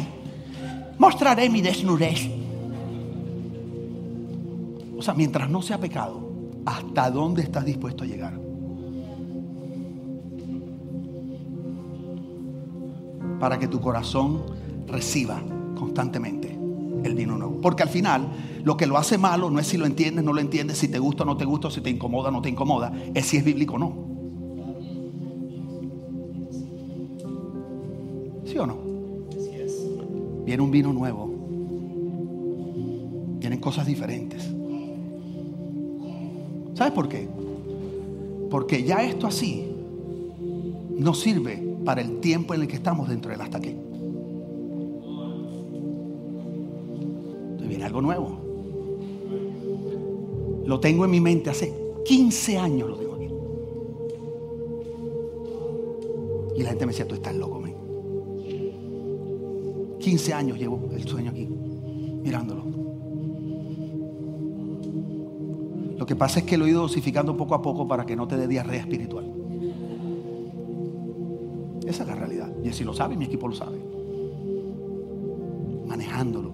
Mostraré 0.98 1.50
mi 1.50 1.62
desnudez. 1.62 2.30
O 4.98 5.02
sea, 5.02 5.14
mientras 5.14 5.50
no 5.50 5.62
sea 5.62 5.80
pecado, 5.80 6.20
¿hasta 6.66 7.10
dónde 7.10 7.44
estás 7.44 7.66
dispuesto 7.66 8.04
a 8.04 8.08
llegar? 8.08 8.40
Para 13.40 13.58
que 13.58 13.68
tu 13.68 13.80
corazón 13.80 14.44
reciba 14.88 15.42
constantemente 15.76 16.58
el 17.04 17.16
vino 17.16 17.38
nuevo. 17.38 17.60
Porque 17.62 17.84
al 17.84 17.90
final, 17.90 18.28
lo 18.64 18.78
que 18.78 18.86
lo 18.86 18.98
hace 18.98 19.18
malo 19.18 19.50
no 19.50 19.60
es 19.60 19.68
si 19.68 19.78
lo 19.78 19.86
entiendes, 19.86 20.24
no 20.24 20.34
lo 20.34 20.42
entiendes, 20.42 20.78
si 20.78 20.88
te 20.88 21.00
gusta 21.00 21.24
o 21.24 21.26
no 21.26 21.38
te 21.38 21.46
gusta, 21.46 21.72
si 21.72 21.82
te 21.82 21.90
incomoda 21.90 22.30
o 22.30 22.32
no 22.32 22.42
te 22.42 22.50
incomoda, 22.50 22.94
es 23.14 23.26
si 23.26 23.38
es 23.38 23.44
bíblico 23.44 23.76
o 23.76 23.80
no. 23.80 24.12
¿Sí 28.46 28.58
o 28.58 28.68
no? 28.68 28.91
Viene 30.52 30.64
un 30.64 30.72
vino 30.72 30.92
nuevo. 30.92 31.30
Vienen 33.40 33.62
cosas 33.62 33.88
diferentes. 33.88 34.54
¿Sabes 36.74 36.92
por 36.92 37.08
qué? 37.08 37.30
Porque 38.50 38.84
ya 38.84 39.02
esto 39.02 39.28
así 39.28 39.74
no 40.90 41.14
sirve 41.14 41.78
para 41.86 42.02
el 42.02 42.20
tiempo 42.20 42.54
en 42.54 42.64
el 42.64 42.68
que 42.68 42.76
estamos 42.76 43.08
dentro 43.08 43.32
del 43.32 43.40
hasta 43.40 43.60
aquí. 43.60 43.78
Entonces 47.52 47.70
viene 47.70 47.86
algo 47.86 48.02
nuevo. 48.02 48.38
Lo 50.66 50.82
tengo 50.82 51.06
en 51.06 51.12
mi 51.12 51.22
mente 51.22 51.50
hace 51.50 51.74
15 52.04 52.58
años 52.58 52.90
lo 52.90 52.98
tengo 52.98 53.16
aquí. 53.16 53.30
Y 56.60 56.64
la 56.64 56.72
gente 56.72 56.86
me 56.86 56.92
decía, 56.92 57.08
tú 57.08 57.16
estás 57.16 57.38
loco, 57.38 57.62
15 60.02 60.34
años 60.34 60.58
llevo 60.58 60.90
el 60.92 61.08
sueño 61.08 61.32
aquí, 61.32 61.48
mirándolo. 61.48 62.66
Lo 65.98 66.06
que 66.06 66.16
pasa 66.16 66.40
es 66.40 66.46
que 66.46 66.58
lo 66.58 66.66
he 66.66 66.72
ido 66.72 66.82
dosificando 66.82 67.38
poco 67.38 67.54
a 67.54 67.62
poco 67.62 67.88
para 67.88 68.06
que 68.06 68.16
no 68.16 68.28
te 68.28 68.36
dé 68.36 68.48
diarrea 68.48 68.82
espiritual. 68.82 69.32
Esa 71.86 72.04
es 72.04 72.10
la 72.10 72.16
realidad. 72.16 72.52
Jessy 72.64 72.84
lo 72.84 72.94
sabe, 72.94 73.16
mi 73.16 73.26
equipo 73.26 73.48
lo 73.48 73.54
sabe. 73.54 73.78
Manejándolo. 75.88 76.54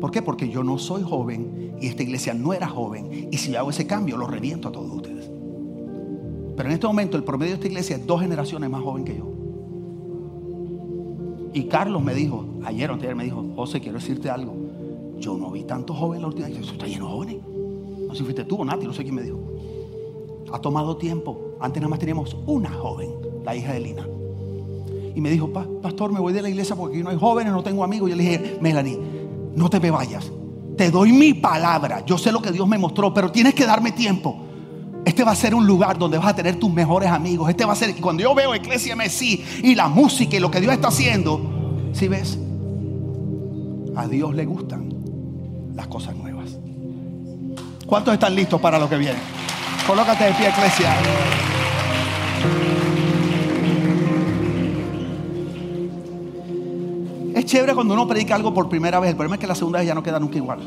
¿Por 0.00 0.10
qué? 0.10 0.20
Porque 0.20 0.48
yo 0.48 0.64
no 0.64 0.78
soy 0.78 1.02
joven 1.02 1.76
y 1.80 1.86
esta 1.86 2.02
iglesia 2.02 2.34
no 2.34 2.52
era 2.52 2.66
joven. 2.66 3.28
Y 3.30 3.36
si 3.36 3.54
hago 3.54 3.70
ese 3.70 3.86
cambio, 3.86 4.16
lo 4.16 4.26
reviento 4.26 4.68
a 4.68 4.72
todos 4.72 4.90
ustedes. 4.90 5.30
Pero 6.56 6.68
en 6.68 6.74
este 6.74 6.86
momento 6.86 7.16
el 7.16 7.22
promedio 7.22 7.52
de 7.52 7.54
esta 7.54 7.68
iglesia 7.68 7.96
es 7.96 8.06
dos 8.06 8.20
generaciones 8.20 8.68
más 8.68 8.82
joven 8.82 9.04
que 9.04 9.16
yo. 9.16 9.32
Y 11.54 11.64
Carlos 11.64 12.02
me 12.02 12.14
dijo, 12.14 12.51
ayer 12.64 12.90
o 12.90 12.94
ayer 12.94 13.14
me 13.14 13.24
dijo, 13.24 13.44
José, 13.56 13.80
quiero 13.80 13.98
decirte 13.98 14.30
algo. 14.30 14.54
Yo 15.18 15.36
no 15.36 15.50
vi 15.50 15.64
tantos 15.64 15.96
jóvenes 15.96 16.22
la 16.22 16.28
última 16.28 16.48
vez. 16.48 16.58
Eso 16.58 16.72
está 16.72 16.86
lleno 16.86 17.06
de 17.06 17.12
jóvenes. 17.12 17.36
No 18.06 18.12
sé 18.12 18.18
si 18.18 18.24
fuiste 18.24 18.44
tú 18.44 18.56
o 18.56 18.64
Nati, 18.64 18.86
no 18.86 18.92
sé 18.92 19.02
quién 19.02 19.14
me 19.14 19.22
dijo. 19.22 19.38
Ha 20.52 20.58
tomado 20.60 20.96
tiempo. 20.96 21.56
Antes 21.60 21.80
nada 21.80 21.90
más 21.90 21.98
teníamos 21.98 22.36
una 22.46 22.70
joven, 22.70 23.10
la 23.44 23.54
hija 23.54 23.72
de 23.72 23.80
Lina. 23.80 24.06
Y 25.14 25.20
me 25.20 25.30
dijo, 25.30 25.52
pastor, 25.52 26.12
me 26.12 26.20
voy 26.20 26.32
de 26.32 26.42
la 26.42 26.48
iglesia 26.48 26.74
porque 26.74 26.96
aquí 26.96 27.04
no 27.04 27.10
hay 27.10 27.18
jóvenes, 27.18 27.52
no 27.52 27.62
tengo 27.62 27.84
amigos. 27.84 28.10
Yo 28.10 28.16
le 28.16 28.22
dije, 28.22 28.58
Melanie, 28.60 28.98
no 29.54 29.70
te 29.70 29.78
me 29.78 29.90
vayas. 29.90 30.30
Te 30.76 30.90
doy 30.90 31.12
mi 31.12 31.34
palabra. 31.34 32.04
Yo 32.04 32.18
sé 32.18 32.32
lo 32.32 32.40
que 32.40 32.50
Dios 32.50 32.66
me 32.66 32.78
mostró, 32.78 33.12
pero 33.12 33.30
tienes 33.30 33.54
que 33.54 33.66
darme 33.66 33.92
tiempo. 33.92 34.36
Este 35.04 35.24
va 35.24 35.32
a 35.32 35.36
ser 35.36 35.54
un 35.54 35.66
lugar 35.66 35.98
donde 35.98 36.16
vas 36.16 36.28
a 36.28 36.34
tener 36.34 36.58
tus 36.58 36.72
mejores 36.72 37.10
amigos. 37.10 37.50
Este 37.50 37.64
va 37.64 37.72
a 37.72 37.76
ser, 37.76 37.94
cuando 38.00 38.22
yo 38.22 38.34
veo 38.34 38.54
Iglesia 38.54 38.96
Messi 38.96 39.44
y 39.62 39.74
la 39.74 39.88
música 39.88 40.36
y 40.36 40.40
lo 40.40 40.50
que 40.50 40.60
Dios 40.60 40.72
está 40.72 40.88
haciendo, 40.88 41.40
si 41.92 42.08
ves, 42.08 42.38
a 43.96 44.06
Dios 44.06 44.34
le 44.34 44.44
gustan 44.44 44.88
las 45.74 45.86
cosas 45.86 46.16
nuevas. 46.16 46.58
¿Cuántos 47.86 48.14
están 48.14 48.34
listos 48.34 48.60
para 48.60 48.78
lo 48.78 48.88
que 48.88 48.96
viene? 48.96 49.18
Colócate 49.86 50.24
de 50.24 50.32
pie, 50.32 50.48
Iglesia. 50.48 50.94
Es 57.34 57.46
chévere 57.46 57.74
cuando 57.74 57.94
uno 57.94 58.06
predica 58.06 58.34
algo 58.34 58.54
por 58.54 58.68
primera 58.68 59.00
vez. 59.00 59.10
El 59.10 59.16
problema 59.16 59.36
es 59.36 59.40
que 59.40 59.46
la 59.46 59.54
segunda 59.54 59.80
vez 59.80 59.88
ya 59.88 59.94
no 59.94 60.02
queda 60.02 60.20
nunca 60.20 60.36
igual. 60.36 60.60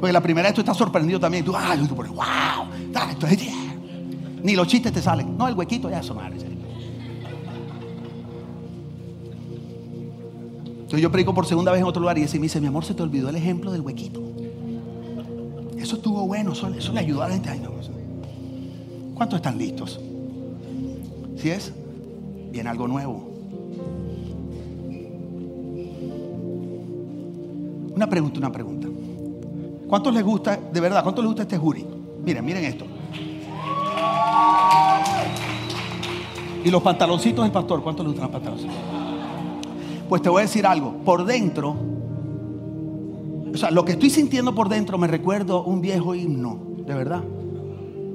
Porque 0.00 0.12
la 0.12 0.20
primera 0.20 0.48
vez 0.48 0.54
tú 0.54 0.62
estás 0.62 0.76
sorprendido 0.76 1.20
también. 1.20 1.44
Tú, 1.44 1.54
ah, 1.54 1.76
tú 1.88 1.94
pones, 1.94 2.10
wow. 2.12 2.66
Entonces, 3.10 3.52
Ni 4.42 4.56
los 4.56 4.66
chistes 4.66 4.92
te 4.92 5.00
salen. 5.00 5.36
No, 5.36 5.46
el 5.46 5.54
huequito 5.54 5.88
ya 5.88 6.00
eso 6.00 6.14
madre. 6.14 6.51
Entonces 10.92 11.04
yo 11.04 11.10
predico 11.10 11.32
por 11.32 11.46
segunda 11.46 11.72
vez 11.72 11.80
en 11.80 11.86
otro 11.86 12.00
lugar 12.02 12.18
y 12.18 12.24
ese 12.24 12.38
me 12.38 12.42
dice, 12.42 12.60
mi 12.60 12.66
amor, 12.66 12.84
se 12.84 12.92
te 12.92 13.02
olvidó 13.02 13.30
el 13.30 13.36
ejemplo 13.36 13.72
del 13.72 13.80
huequito. 13.80 14.20
Eso 15.78 15.96
estuvo 15.96 16.26
bueno, 16.26 16.52
eso, 16.52 16.68
le 16.68 17.00
ayudó 17.00 17.22
a 17.22 17.28
la 17.28 17.32
gente. 17.32 17.48
Ay, 17.48 17.60
no. 17.60 17.70
¿Cuántos 19.14 19.38
están 19.38 19.56
listos? 19.56 19.98
¿Sí 21.38 21.48
es? 21.48 21.72
Viene 22.50 22.68
algo 22.68 22.86
nuevo. 22.88 23.26
Una 27.96 28.06
pregunta, 28.06 28.38
una 28.38 28.52
pregunta. 28.52 28.88
¿Cuántos 29.88 30.12
les 30.12 30.22
gusta, 30.22 30.58
de 30.58 30.78
verdad, 30.78 31.02
cuántos 31.02 31.24
les 31.24 31.28
gusta 31.28 31.42
este 31.44 31.56
jury? 31.56 31.86
Miren, 32.22 32.44
miren 32.44 32.64
esto. 32.66 32.84
Y 36.62 36.70
los 36.70 36.82
pantaloncitos 36.82 37.42
del 37.42 37.52
pastor, 37.52 37.82
¿cuántos 37.82 38.04
les 38.04 38.12
gustan 38.12 38.30
los 38.30 38.40
pantaloncitos? 38.42 39.01
Pues 40.12 40.20
te 40.20 40.28
voy 40.28 40.40
a 40.40 40.42
decir 40.42 40.66
algo, 40.66 40.92
por 41.06 41.24
dentro, 41.24 41.74
o 43.50 43.56
sea, 43.56 43.70
lo 43.70 43.82
que 43.82 43.92
estoy 43.92 44.10
sintiendo 44.10 44.54
por 44.54 44.68
dentro 44.68 44.98
me 44.98 45.06
recuerdo 45.06 45.64
un 45.64 45.80
viejo 45.80 46.14
himno, 46.14 46.60
de 46.84 46.92
verdad, 46.92 47.24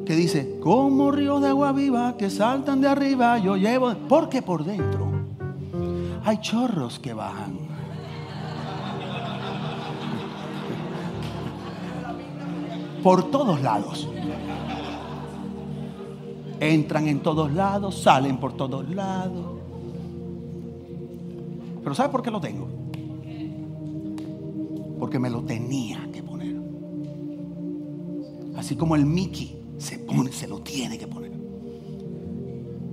que 0.05 0.15
dice, 0.15 0.59
como 0.59 1.09
ríos 1.09 1.41
de 1.41 1.47
agua 1.47 1.71
viva 1.71 2.15
que 2.15 2.29
saltan 2.29 2.81
de 2.81 2.87
arriba, 2.87 3.39
yo 3.39 3.57
llevo, 3.57 3.95
porque 4.07 4.43
por 4.43 4.63
dentro 4.63 5.07
hay 6.23 6.37
chorros 6.39 6.99
que 6.99 7.15
bajan. 7.15 7.57
por 13.01 13.31
todos 13.31 13.59
lados. 13.61 14.07
Entran 16.59 17.07
en 17.07 17.21
todos 17.21 17.51
lados, 17.53 18.03
salen 18.03 18.37
por 18.37 18.53
todos 18.53 18.87
lados. 18.87 19.56
Pero 21.87 21.95
¿sabe 21.95 22.09
por 22.09 22.21
qué 22.21 22.29
lo 22.29 22.41
tengo? 22.41 22.67
Porque 24.99 25.19
me 25.19 25.29
lo 25.29 25.41
tenía 25.43 26.05
que 26.11 26.21
poner. 26.21 26.53
Así 28.57 28.75
como 28.75 28.97
el 28.97 29.05
Mickey 29.05 29.57
se 29.77 29.97
pone, 29.99 30.33
se 30.33 30.49
lo 30.49 30.59
tiene 30.59 30.97
que 30.97 31.07
poner. 31.07 31.31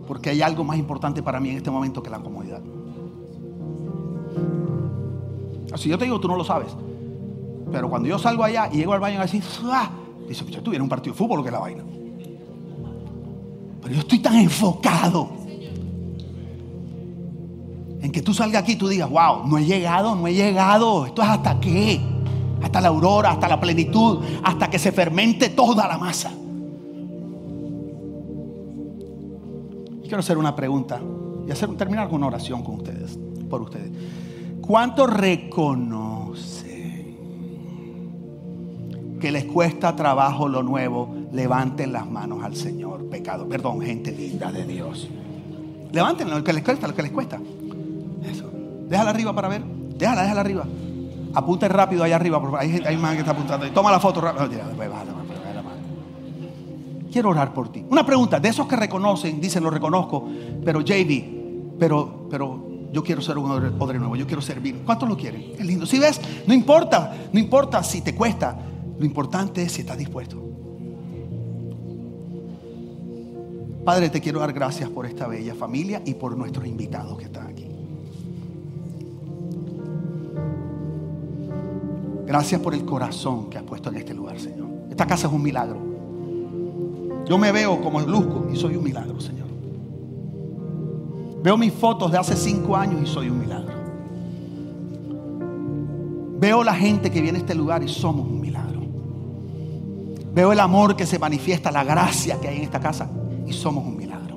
Porque 0.06 0.30
hay 0.30 0.42
algo 0.42 0.62
más 0.62 0.78
importante 0.78 1.24
para 1.24 1.40
mí 1.40 1.50
en 1.50 1.56
este 1.56 1.72
momento 1.72 2.04
que 2.04 2.08
la 2.08 2.20
comodidad. 2.20 2.62
Así 5.72 5.88
yo 5.88 5.98
te 5.98 6.04
digo, 6.04 6.20
tú 6.20 6.28
no 6.28 6.36
lo 6.36 6.44
sabes. 6.44 6.68
Pero 7.72 7.90
cuando 7.90 8.08
yo 8.08 8.16
salgo 8.16 8.44
allá 8.44 8.68
y 8.72 8.76
llego 8.76 8.92
al 8.92 9.00
baño 9.00 9.20
así, 9.20 9.42
¡ah! 9.64 9.90
dice, 10.28 10.44
yo 10.44 10.62
tuviera 10.62 10.84
un 10.84 10.88
partido 10.88 11.14
de 11.14 11.18
fútbol, 11.18 11.42
que 11.42 11.50
la 11.50 11.58
vaina. 11.58 11.82
Pero 13.82 13.92
yo 13.92 13.98
estoy 14.02 14.20
tan 14.20 14.36
enfocado 14.36 15.30
en 15.40 15.43
que 18.14 18.22
tú 18.22 18.32
salgas 18.32 18.62
aquí 18.62 18.72
y 18.72 18.76
tú 18.76 18.86
digas, 18.86 19.10
wow, 19.10 19.44
no 19.44 19.58
he 19.58 19.64
llegado, 19.64 20.14
no 20.14 20.28
he 20.28 20.34
llegado. 20.34 21.04
Esto 21.04 21.20
es 21.20 21.28
hasta 21.28 21.58
qué? 21.58 22.00
Hasta 22.62 22.80
la 22.80 22.86
aurora, 22.86 23.32
hasta 23.32 23.48
la 23.48 23.58
plenitud, 23.58 24.20
hasta 24.44 24.70
que 24.70 24.78
se 24.78 24.92
fermente 24.92 25.48
toda 25.48 25.88
la 25.88 25.98
masa. 25.98 26.30
Y 30.00 30.02
quiero 30.02 30.20
hacer 30.20 30.38
una 30.38 30.54
pregunta 30.54 31.00
y 31.44 31.50
hacer, 31.50 31.76
terminar 31.76 32.06
con 32.06 32.18
una 32.18 32.28
oración 32.28 32.62
con 32.62 32.76
ustedes, 32.76 33.18
por 33.50 33.62
ustedes. 33.62 33.90
¿Cuánto 34.60 35.08
reconocen 35.08 37.16
que 39.20 39.32
les 39.32 39.44
cuesta 39.46 39.96
trabajo 39.96 40.48
lo 40.48 40.62
nuevo? 40.62 41.12
Levanten 41.32 41.92
las 41.92 42.08
manos 42.08 42.44
al 42.44 42.54
Señor, 42.54 43.06
pecado. 43.06 43.48
Perdón, 43.48 43.80
gente 43.80 44.12
linda 44.12 44.52
de 44.52 44.64
Dios. 44.64 45.08
Levanten 45.90 46.30
lo 46.30 46.44
que 46.44 46.52
les 46.52 46.62
cuesta, 46.62 46.86
lo 46.86 46.94
que 46.94 47.02
les 47.02 47.10
cuesta. 47.10 47.40
Déjala 48.88 49.10
arriba 49.10 49.34
para 49.34 49.48
ver. 49.48 49.64
Déjala, 49.64 50.22
déjala 50.22 50.40
arriba. 50.40 50.66
Apunte 51.34 51.68
rápido 51.68 52.04
allá 52.04 52.16
arriba, 52.16 52.40
hay, 52.58 52.70
gente, 52.70 52.88
hay 52.88 52.96
más 52.96 53.14
que 53.14 53.20
está 53.20 53.32
apuntando. 53.32 53.68
Toma 53.72 53.90
la 53.90 53.98
foto. 53.98 54.22
Quiero 57.10 57.30
orar 57.30 57.52
por 57.52 57.70
ti. 57.70 57.84
Una 57.90 58.04
pregunta, 58.04 58.38
de 58.40 58.48
esos 58.48 58.66
que 58.66 58.76
reconocen, 58.76 59.40
dicen 59.40 59.62
lo 59.62 59.70
reconozco, 59.70 60.28
pero 60.64 60.80
JB, 60.80 61.76
pero, 61.78 62.28
pero 62.30 62.64
yo 62.92 63.02
quiero 63.02 63.20
ser 63.20 63.38
un 63.38 63.50
odre 63.50 63.98
nuevo, 63.98 64.14
yo 64.14 64.26
quiero 64.26 64.40
servir. 64.40 64.82
¿Cuántos 64.84 65.08
lo 65.08 65.16
quieren? 65.16 65.52
Es 65.58 65.64
lindo. 65.64 65.86
Si 65.86 65.98
ves, 65.98 66.20
no 66.46 66.54
importa, 66.54 67.12
no 67.32 67.40
importa 67.40 67.82
si 67.82 68.00
te 68.00 68.14
cuesta, 68.14 68.56
lo 68.98 69.04
importante 69.04 69.62
es 69.62 69.72
si 69.72 69.80
estás 69.80 69.98
dispuesto. 69.98 70.40
Padre, 73.84 74.08
te 74.08 74.20
quiero 74.20 74.40
dar 74.40 74.52
gracias 74.52 74.88
por 74.88 75.04
esta 75.04 75.26
bella 75.26 75.54
familia 75.54 76.00
y 76.06 76.14
por 76.14 76.36
nuestros 76.36 76.66
invitados 76.66 77.18
que 77.18 77.24
están 77.24 77.48
aquí. 77.48 77.63
Gracias 82.26 82.60
por 82.60 82.74
el 82.74 82.84
corazón 82.84 83.50
que 83.50 83.58
has 83.58 83.64
puesto 83.64 83.90
en 83.90 83.96
este 83.96 84.14
lugar, 84.14 84.38
Señor. 84.40 84.68
Esta 84.90 85.06
casa 85.06 85.26
es 85.26 85.32
un 85.32 85.42
milagro. 85.42 85.78
Yo 87.26 87.38
me 87.38 87.52
veo 87.52 87.80
como 87.80 88.00
el 88.00 88.10
luzco 88.10 88.48
y 88.52 88.56
soy 88.56 88.76
un 88.76 88.84
milagro, 88.84 89.20
Señor. 89.20 89.48
Veo 91.42 91.56
mis 91.58 91.72
fotos 91.72 92.10
de 92.10 92.18
hace 92.18 92.36
cinco 92.36 92.74
años 92.76 93.02
y 93.02 93.06
soy 93.06 93.28
un 93.28 93.38
milagro. 93.38 93.74
Veo 96.40 96.64
la 96.64 96.74
gente 96.74 97.10
que 97.10 97.20
viene 97.20 97.38
a 97.38 97.40
este 97.42 97.54
lugar 97.54 97.82
y 97.82 97.88
somos 97.88 98.26
un 98.26 98.40
milagro. 98.40 98.80
Veo 100.34 100.52
el 100.52 100.60
amor 100.60 100.96
que 100.96 101.06
se 101.06 101.18
manifiesta, 101.18 101.70
la 101.70 101.84
gracia 101.84 102.40
que 102.40 102.48
hay 102.48 102.56
en 102.56 102.62
esta 102.62 102.80
casa 102.80 103.10
y 103.46 103.52
somos 103.52 103.86
un 103.86 103.96
milagro. 103.96 104.36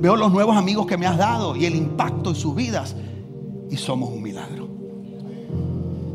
Veo 0.00 0.16
los 0.16 0.32
nuevos 0.32 0.56
amigos 0.56 0.86
que 0.86 0.96
me 0.96 1.06
has 1.06 1.16
dado 1.16 1.56
y 1.56 1.64
el 1.64 1.74
impacto 1.74 2.30
en 2.30 2.36
sus 2.36 2.54
vidas 2.54 2.96
y 3.70 3.76
somos 3.76 4.10
un 4.10 4.22
milagro. 4.22 4.57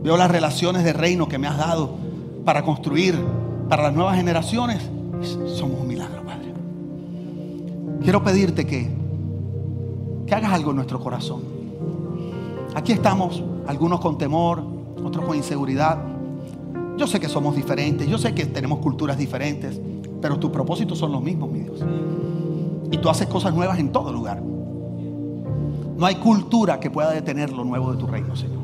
Veo 0.04 0.18
las 0.18 0.30
relaciones 0.30 0.84
de 0.84 0.91
reino 0.91 1.30
que 1.30 1.38
me 1.38 1.47
has 1.47 1.58
dado 1.58 1.91
para 2.43 2.62
construir 2.64 3.18
para 3.70 3.84
las 3.84 3.93
nuevas 3.93 4.18
generaciones. 4.18 4.89
Somos 5.22 5.80
un 5.80 5.88
milagro, 5.88 6.24
Padre. 6.26 6.54
Quiero 8.01 8.22
pedirte 8.22 8.68
que, 8.68 8.91
que 10.28 10.36
hagas 10.36 10.51
algo 10.51 10.72
en 10.72 10.76
nuestro 10.76 10.99
corazón. 10.99 11.41
Aquí 12.76 12.91
estamos, 12.91 13.41
algunos 13.66 14.01
con 14.01 14.18
temor, 14.18 14.62
otros 15.01 15.24
con 15.26 15.38
inseguridad. 15.38 15.97
Yo 16.97 17.08
sé 17.08 17.22
que 17.22 17.30
somos 17.30 17.56
diferentes, 17.56 18.06
yo 18.06 18.18
sé 18.18 18.36
que 18.36 18.45
tenemos 18.45 18.80
culturas 18.80 19.18
diferentes, 19.18 19.80
pero 20.22 20.38
tus 20.38 20.51
propósitos 20.51 20.97
son 20.97 21.14
los 21.14 21.24
mismos, 21.24 21.49
mi 21.49 21.62
Dios. 21.62 21.80
Y 22.91 22.97
tú 22.97 23.10
haces 23.10 23.28
cosas 23.28 23.54
nuevas 23.54 23.80
en 23.80 23.91
todo 23.93 24.12
lugar. 24.12 24.41
No 25.97 26.06
hay 26.06 26.16
cultura 26.16 26.80
que 26.82 26.91
pueda 26.91 27.12
detener 27.12 27.54
lo 27.54 27.64
nuevo 27.64 27.93
de 27.93 27.97
tu 27.97 28.06
reino, 28.06 28.36
Señor. 28.36 28.62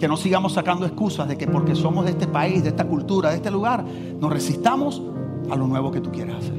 Que 0.00 0.08
no 0.08 0.16
sigamos 0.16 0.54
sacando 0.54 0.86
excusas 0.86 1.28
de 1.28 1.36
que 1.36 1.46
porque 1.46 1.74
somos 1.74 2.06
de 2.06 2.12
este 2.12 2.26
país, 2.26 2.62
de 2.62 2.70
esta 2.70 2.86
cultura, 2.86 3.30
de 3.30 3.36
este 3.36 3.50
lugar, 3.50 3.84
nos 3.84 4.32
resistamos 4.32 5.02
a 5.50 5.56
lo 5.56 5.66
nuevo 5.66 5.90
que 5.90 6.00
tú 6.00 6.10
quieres 6.10 6.36
hacer. 6.36 6.54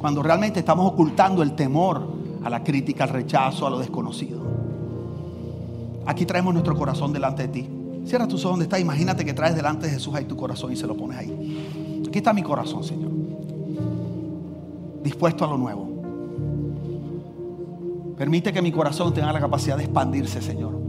Cuando 0.00 0.22
realmente 0.22 0.60
estamos 0.60 0.86
ocultando 0.86 1.42
el 1.42 1.56
temor 1.56 2.06
a 2.44 2.48
la 2.48 2.62
crítica, 2.62 3.02
al 3.02 3.10
rechazo, 3.10 3.66
a 3.66 3.70
lo 3.70 3.80
desconocido. 3.80 4.40
Aquí 6.06 6.24
traemos 6.24 6.54
nuestro 6.54 6.76
corazón 6.76 7.12
delante 7.12 7.42
de 7.42 7.48
ti. 7.48 7.68
Cierra 8.06 8.28
tus 8.28 8.44
ojos 8.44 8.52
donde 8.52 8.66
está. 8.66 8.78
Imagínate 8.78 9.24
que 9.24 9.34
traes 9.34 9.56
delante 9.56 9.86
de 9.86 9.94
Jesús 9.94 10.14
ahí 10.14 10.26
tu 10.26 10.36
corazón 10.36 10.72
y 10.72 10.76
se 10.76 10.86
lo 10.86 10.96
pones 10.96 11.18
ahí. 11.18 12.04
Aquí 12.06 12.18
está 12.18 12.32
mi 12.32 12.44
corazón, 12.44 12.84
Señor. 12.84 13.10
Dispuesto 15.02 15.44
a 15.44 15.48
lo 15.48 15.58
nuevo. 15.58 15.88
Permite 18.16 18.52
que 18.52 18.62
mi 18.62 18.70
corazón 18.70 19.12
tenga 19.12 19.32
la 19.32 19.40
capacidad 19.40 19.76
de 19.76 19.82
expandirse, 19.82 20.40
Señor. 20.40 20.85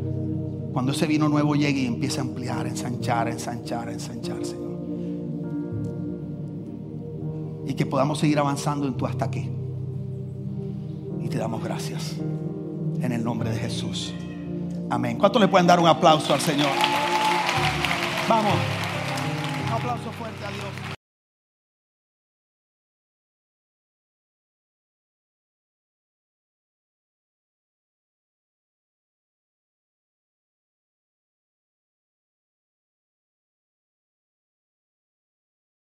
Cuando 0.78 0.92
ese 0.92 1.08
vino 1.08 1.28
nuevo 1.28 1.56
llegue 1.56 1.80
y 1.80 1.86
empiece 1.88 2.20
a 2.20 2.22
ampliar, 2.22 2.68
ensanchar, 2.68 3.28
ensanchar, 3.30 3.90
ensanchar, 3.90 4.46
Señor. 4.46 4.78
Y 7.66 7.74
que 7.74 7.88
podamos 7.88 8.20
seguir 8.20 8.38
avanzando 8.38 8.86
en 8.86 8.96
tu 8.96 9.08
hasta 9.08 9.26
aquí. 9.26 9.50
Y 11.20 11.30
te 11.30 11.40
damos 11.40 11.64
gracias. 11.64 12.18
En 13.02 13.12
el 13.12 13.24
nombre 13.24 13.50
de 13.50 13.58
Jesús. 13.58 14.14
Amén. 14.92 15.18
¿Cuánto 15.18 15.40
le 15.40 15.48
pueden 15.48 15.66
dar 15.66 15.80
un 15.80 15.88
aplauso 15.88 16.36
al 16.36 16.42
Señor? 16.42 16.70
Vamos. 18.30 18.54
Un 19.66 19.74
aplauso 19.74 20.12
fuerte 20.12 20.46
a 20.46 20.52
Dios. 20.52 20.97